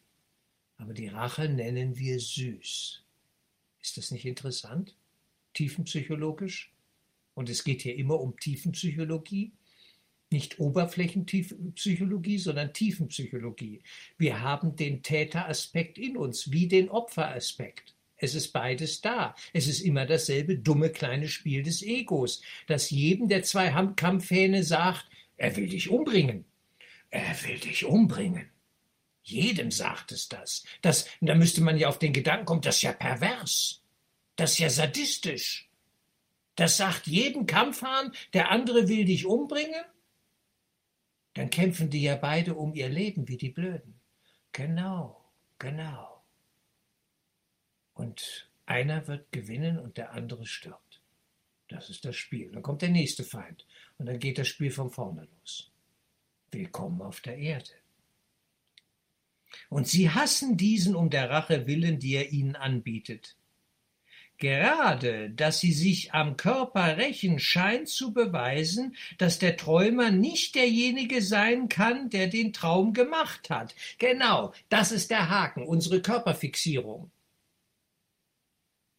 Aber 0.76 0.92
die 0.92 1.08
Rache 1.08 1.48
nennen 1.48 1.96
wir 1.98 2.18
süß. 2.18 3.02
Ist 3.82 3.96
das 3.96 4.10
nicht 4.10 4.24
interessant? 4.24 4.96
Tiefenpsychologisch? 5.54 6.72
Und 7.34 7.48
es 7.50 7.64
geht 7.64 7.82
hier 7.82 7.96
immer 7.96 8.20
um 8.20 8.38
Tiefenpsychologie. 8.38 9.52
Nicht 10.34 10.58
Oberflächenpsychologie, 10.58 12.38
sondern 12.38 12.72
Tiefenpsychologie. 12.72 13.82
Wir 14.18 14.40
haben 14.40 14.74
den 14.74 15.04
Täteraspekt 15.04 15.96
in 15.96 16.16
uns, 16.16 16.50
wie 16.50 16.66
den 16.66 16.88
Opferaspekt. 16.88 17.94
Es 18.16 18.34
ist 18.34 18.48
beides 18.48 19.00
da. 19.00 19.36
Es 19.52 19.68
ist 19.68 19.78
immer 19.78 20.06
dasselbe 20.06 20.58
dumme 20.58 20.90
kleine 20.90 21.28
Spiel 21.28 21.62
des 21.62 21.82
Egos, 21.82 22.42
das 22.66 22.90
jedem 22.90 23.28
der 23.28 23.44
zwei 23.44 23.70
Kampfhähne 23.94 24.64
sagt, 24.64 25.08
er 25.36 25.56
will 25.56 25.68
dich 25.68 25.88
umbringen. 25.88 26.44
Er 27.10 27.36
will 27.44 27.60
dich 27.60 27.84
umbringen. 27.84 28.50
Jedem 29.22 29.70
sagt 29.70 30.10
es 30.10 30.28
das. 30.28 30.64
das 30.82 31.06
da 31.20 31.36
müsste 31.36 31.60
man 31.60 31.78
ja 31.78 31.86
auf 31.86 32.00
den 32.00 32.12
Gedanken 32.12 32.44
kommen, 32.46 32.60
das 32.60 32.78
ist 32.78 32.82
ja 32.82 32.92
pervers. 32.92 33.84
Das 34.34 34.54
ist 34.54 34.58
ja 34.58 34.68
sadistisch. 34.68 35.70
Das 36.56 36.76
sagt 36.76 37.06
jedem 37.06 37.46
Kampfhahn, 37.46 38.10
der 38.32 38.50
andere 38.50 38.88
will 38.88 39.04
dich 39.04 39.26
umbringen? 39.26 39.84
Dann 41.34 41.50
kämpfen 41.50 41.90
die 41.90 42.02
ja 42.02 42.16
beide 42.16 42.54
um 42.54 42.74
ihr 42.74 42.88
Leben 42.88 43.28
wie 43.28 43.36
die 43.36 43.50
Blöden. 43.50 44.00
Genau, 44.52 45.24
genau. 45.58 46.22
Und 47.94 48.48
einer 48.66 49.06
wird 49.08 49.30
gewinnen 49.32 49.78
und 49.78 49.96
der 49.96 50.12
andere 50.12 50.46
stirbt. 50.46 51.00
Das 51.68 51.90
ist 51.90 52.04
das 52.04 52.16
Spiel. 52.16 52.52
Dann 52.52 52.62
kommt 52.62 52.82
der 52.82 52.90
nächste 52.90 53.24
Feind 53.24 53.66
und 53.98 54.06
dann 54.06 54.18
geht 54.18 54.38
das 54.38 54.48
Spiel 54.48 54.70
von 54.70 54.90
vorne 54.90 55.26
los. 55.40 55.70
Willkommen 56.50 57.02
auf 57.02 57.20
der 57.20 57.36
Erde. 57.36 57.70
Und 59.68 59.88
sie 59.88 60.10
hassen 60.10 60.56
diesen 60.56 60.94
um 60.94 61.10
der 61.10 61.30
Rache 61.30 61.66
willen, 61.66 61.98
die 61.98 62.14
er 62.14 62.30
ihnen 62.30 62.56
anbietet. 62.56 63.36
Gerade, 64.38 65.30
dass 65.30 65.60
sie 65.60 65.72
sich 65.72 66.12
am 66.12 66.36
Körper 66.36 66.96
rächen, 66.96 67.38
scheint 67.38 67.88
zu 67.88 68.12
beweisen, 68.12 68.96
dass 69.18 69.38
der 69.38 69.56
Träumer 69.56 70.10
nicht 70.10 70.56
derjenige 70.56 71.22
sein 71.22 71.68
kann, 71.68 72.10
der 72.10 72.26
den 72.26 72.52
Traum 72.52 72.92
gemacht 72.92 73.48
hat. 73.48 73.74
Genau, 73.98 74.52
das 74.68 74.90
ist 74.90 75.10
der 75.10 75.30
Haken, 75.30 75.64
unsere 75.64 76.02
Körperfixierung. 76.02 77.10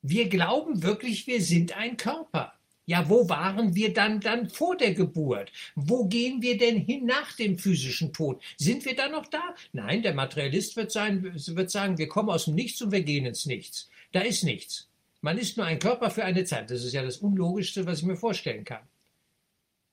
Wir 0.02 0.30
glauben 0.30 0.84
wirklich, 0.84 1.28
wir 1.28 1.42
sind 1.42 1.76
ein 1.76 1.98
Körper. 1.98 2.54
Ja, 2.86 3.10
wo 3.10 3.28
waren 3.28 3.74
wir 3.74 3.94
dann 3.94 4.20
dann 4.22 4.50
vor 4.50 4.78
der 4.78 4.94
Geburt? 4.94 5.52
Wo 5.76 6.06
gehen 6.06 6.42
wir 6.44 6.58
denn 6.58 6.78
hin 6.78 7.06
nach 7.06 7.34
dem 7.34 7.58
physischen 7.58 8.14
Tod? 8.14 8.42
Sind 8.58 8.86
wir 8.86 8.96
da 8.96 9.10
noch 9.10 9.26
da? 9.26 9.56
Nein, 9.74 10.04
der 10.04 10.14
Materialist 10.14 10.76
wird, 10.76 10.92
sein, 10.92 11.24
wird 11.24 11.72
sagen, 11.72 11.98
wir 11.98 12.08
kommen 12.08 12.30
aus 12.30 12.46
dem 12.46 12.56
Nichts 12.56 12.82
und 12.82 12.92
wir 12.92 13.02
gehen 13.02 13.26
ins 13.26 13.48
Nichts. 13.48 13.90
Da 14.12 14.22
ist 14.22 14.44
nichts. 14.44 14.88
Man 15.26 15.40
ist 15.40 15.58
nur 15.58 15.66
ein 15.66 15.80
Körper 15.80 16.12
für 16.12 16.24
eine 16.24 16.44
Zeit. 16.44 16.70
Das 16.70 16.84
ist 16.84 16.94
ja 16.94 17.02
das 17.02 17.18
Unlogischste, 17.18 17.88
was 17.88 17.98
ich 17.98 18.06
mir 18.06 18.16
vorstellen 18.16 18.64
kann. 18.64 18.88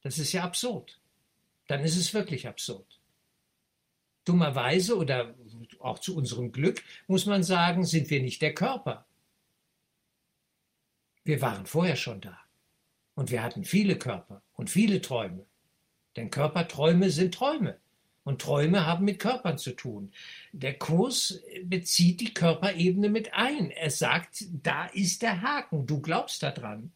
Das 0.03 0.19
ist 0.19 0.31
ja 0.33 0.45
absurd. 0.45 1.01
Dann 1.69 1.81
ist 1.81 1.97
es 1.97 2.13
wirklich 2.13 2.47
absurd. 2.47 3.01
Dummerweise 4.27 4.95
oder 4.95 5.35
auch 5.79 6.01
zu 6.01 6.15
unserem 6.15 6.53
Glück 6.53 6.83
muss 7.07 7.25
man 7.25 7.43
sagen, 7.43 7.87
sind 7.87 8.11
wir 8.11 8.21
nicht 8.21 8.43
der 8.43 8.53
Körper. 8.53 9.07
Wir 11.25 11.41
waren 11.41 11.65
vorher 11.65 11.97
schon 11.97 12.21
da. 12.21 12.39
Und 13.15 13.31
wir 13.31 13.43
hatten 13.43 13.65
viele 13.65 13.97
Körper 13.97 14.43
und 14.53 14.69
viele 14.69 15.01
Träume. 15.01 15.47
Denn 16.15 16.29
Körperträume 16.31 17.09
sind 17.09 17.33
Träume. 17.33 17.79
Und 18.25 18.41
Träume 18.41 18.87
haben 18.87 19.05
mit 19.05 19.19
Körpern 19.19 19.59
zu 19.59 19.73
tun. 19.73 20.13
Der 20.53 20.79
Kurs 20.79 21.43
bezieht 21.65 22.21
die 22.21 22.33
Körperebene 22.33 23.09
mit 23.09 23.35
ein. 23.35 23.71
Er 23.71 23.91
sagt, 23.91 24.45
da 24.63 24.87
ist 24.87 25.23
der 25.23 25.43
Haken, 25.43 25.87
du 25.87 26.01
glaubst 26.01 26.43
daran. 26.43 26.93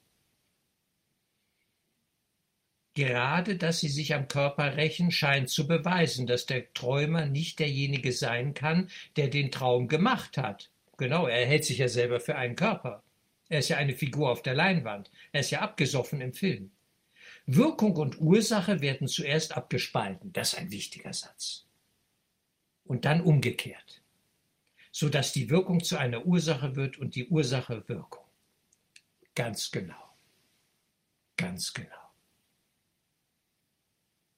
Gerade, 2.95 3.57
dass 3.57 3.81
sie 3.81 3.89
sich 3.89 4.15
am 4.15 4.27
Körper 4.27 4.77
rächen, 4.77 5.11
scheint 5.11 5.51
zu 5.51 5.67
beweisen, 5.67 6.27
dass 6.27 6.47
der 6.47 6.73
Träumer 6.73 7.27
nicht 7.27 7.59
derjenige 7.59 8.13
sein 8.13 8.55
kann, 8.55 8.89
der 9.17 9.29
den 9.29 9.51
Traum 9.51 9.89
gemacht 9.89 10.39
hat. 10.39 10.71
Genau, 10.97 11.27
er 11.27 11.45
hält 11.45 11.65
sich 11.65 11.79
ja 11.79 11.89
selber 11.89 12.21
für 12.21 12.37
einen 12.37 12.57
Körper. 12.57 13.03
Er 13.49 13.59
ist 13.59 13.69
ja 13.69 13.77
eine 13.77 13.95
Figur 13.95 14.31
auf 14.31 14.43
der 14.43 14.55
Leinwand. 14.55 15.11
Er 15.33 15.41
ist 15.41 15.51
ja 15.51 15.61
abgesoffen 15.61 16.21
im 16.21 16.33
Film. 16.33 16.71
Wirkung 17.47 17.97
und 17.97 18.21
Ursache 18.21 18.81
werden 18.81 19.07
zuerst 19.07 19.57
abgespalten. 19.57 20.33
Das 20.33 20.53
ist 20.53 20.59
ein 20.59 20.73
wichtiger 20.73 21.13
Satz. 21.13 21.65
Und 22.85 23.05
dann 23.05 23.21
umgekehrt. 23.21 24.03
Sodass 24.91 25.33
die 25.33 25.49
Wirkung 25.49 25.83
zu 25.83 25.97
einer 25.97 26.27
Ursache 26.27 26.75
wird 26.75 26.99
und 26.99 27.15
die 27.15 27.29
Ursache 27.29 27.89
Wirkung. 27.89 28.25
Ganz 29.35 29.71
genau. 29.71 30.17
Ganz 31.37 31.73
genau. 31.73 31.91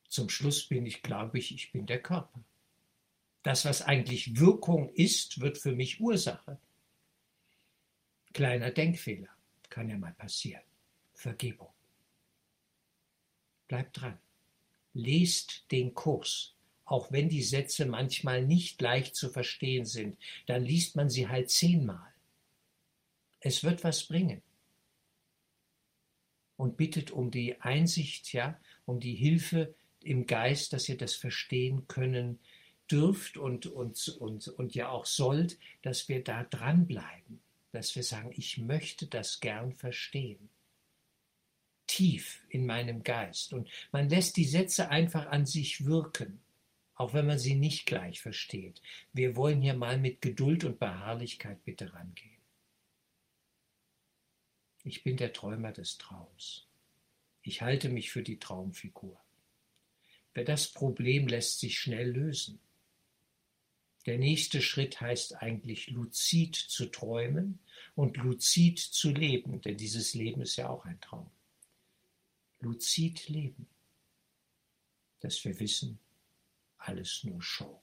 Zum 0.09 0.29
Schluss 0.29 0.67
bin 0.67 0.85
ich, 0.85 1.03
glaube 1.03 1.39
ich, 1.39 1.55
ich 1.55 1.73
bin 1.73 1.87
der 1.87 2.03
Körper. 2.03 2.43
Das, 3.43 3.65
was 3.65 3.83
eigentlich 3.83 4.39
Wirkung 4.39 4.91
ist, 4.91 5.41
wird 5.41 5.57
für 5.57 5.73
mich 5.73 6.01
Ursache. 6.01 6.59
Kleiner 8.35 8.71
Denkfehler. 8.71 9.31
Kann 9.71 9.89
ja 9.89 9.97
mal 9.97 10.13
passieren. 10.13 10.63
Vergebung. 11.15 11.71
Bleibt 13.69 14.01
dran. 14.01 14.19
Lest 14.95 15.71
den 15.71 15.95
Kurs. 15.95 16.55
Auch 16.85 17.13
wenn 17.13 17.29
die 17.29 17.43
Sätze 17.43 17.87
manchmal 17.87 18.45
nicht 18.45 18.81
leicht 18.81 19.15
zu 19.15 19.29
verstehen 19.29 19.85
sind, 19.85 20.19
dann 20.47 20.65
liest 20.65 20.97
man 20.97 21.11
sie 21.11 21.29
halt 21.29 21.51
zehnmal. 21.51 22.13
Es 23.41 23.63
wird 23.63 23.85
was 23.85 24.05
bringen. 24.05 24.43
Und 26.57 26.77
bittet 26.77 27.11
um 27.11 27.31
die 27.31 27.61
Einsicht, 27.61 28.33
ja, 28.33 28.59
um 28.85 28.99
die 28.99 29.15
Hilfe 29.15 29.75
im 30.03 30.27
Geist, 30.27 30.73
dass 30.73 30.89
ihr 30.89 30.97
das 30.97 31.15
verstehen 31.15 31.87
können 31.87 32.41
dürft 32.91 33.37
und, 33.37 33.67
und, 33.67 34.09
und, 34.09 34.49
und 34.49 34.75
ja 34.75 34.89
auch 34.89 35.07
sollt, 35.07 35.59
dass 35.83 36.09
wir 36.09 36.25
da 36.25 36.43
dranbleiben 36.43 37.41
dass 37.73 37.95
wir 37.95 38.03
sagen, 38.03 38.33
ich 38.35 38.59
möchte 38.59 39.07
das 39.07 39.41
gern 39.41 39.73
verstehen. 39.73 40.49
Tief 41.89 42.45
in 42.49 42.65
meinem 42.67 43.03
Geist. 43.03 43.53
Und 43.53 43.69
man 43.91 44.09
lässt 44.09 44.37
die 44.37 44.45
Sätze 44.45 44.91
einfach 44.91 45.27
an 45.27 45.47
sich 45.47 45.85
wirken, 45.85 46.41
auch 46.95 47.15
wenn 47.15 47.27
man 47.27 47.39
sie 47.39 47.57
nicht 47.57 47.87
gleich 47.87 48.21
versteht. 48.21 48.81
Wir 49.13 49.35
wollen 49.35 49.61
hier 49.61 49.75
mal 49.75 49.99
mit 49.99 50.23
Geduld 50.23 50.63
und 50.63 50.79
Beharrlichkeit 50.79 51.65
bitte 51.65 51.93
rangehen. 51.93 52.39
Ich 54.85 55.03
bin 55.03 55.17
der 55.17 55.33
Träumer 55.33 55.73
des 55.73 55.99
Traums. 55.99 56.67
Ich 57.43 57.63
halte 57.63 57.89
mich 57.89 58.11
für 58.11 58.23
die 58.23 58.39
Traumfigur. 58.39 59.19
Wer 60.35 60.45
das 60.45 60.69
Problem 60.69 61.27
lässt 61.27 61.59
sich 61.59 61.79
schnell 61.79 62.11
lösen. 62.11 62.61
Der 64.07 64.19
nächste 64.19 64.63
Schritt 64.63 65.01
heißt 65.01 65.43
eigentlich 65.43 65.89
luzid 65.89 66.55
zu 66.55 66.87
träumen 66.87 67.59
und 67.95 68.17
luzid 68.17 68.79
zu 68.79 69.11
leben, 69.11 69.61
denn 69.61 69.77
dieses 69.77 70.15
Leben 70.15 70.43
ist 70.43 70.57
ja 70.57 70.69
auch 70.69 70.85
ein 70.85 71.01
Traum. 71.01 71.31
Luzid 72.61 73.29
leben, 73.29 73.69
dass 75.21 75.45
wir 75.45 75.59
wissen, 75.61 75.99
alles 76.79 77.25
nur 77.25 77.43
Show. 77.43 77.83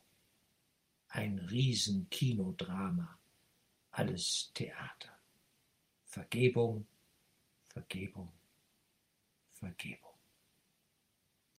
Ein 1.07 1.39
Riesenkinodrama, 1.39 3.19
alles 3.91 4.51
Theater. 4.53 5.17
Vergebung, 6.05 6.87
Vergebung, 7.69 8.31
Vergebung. 9.53 10.04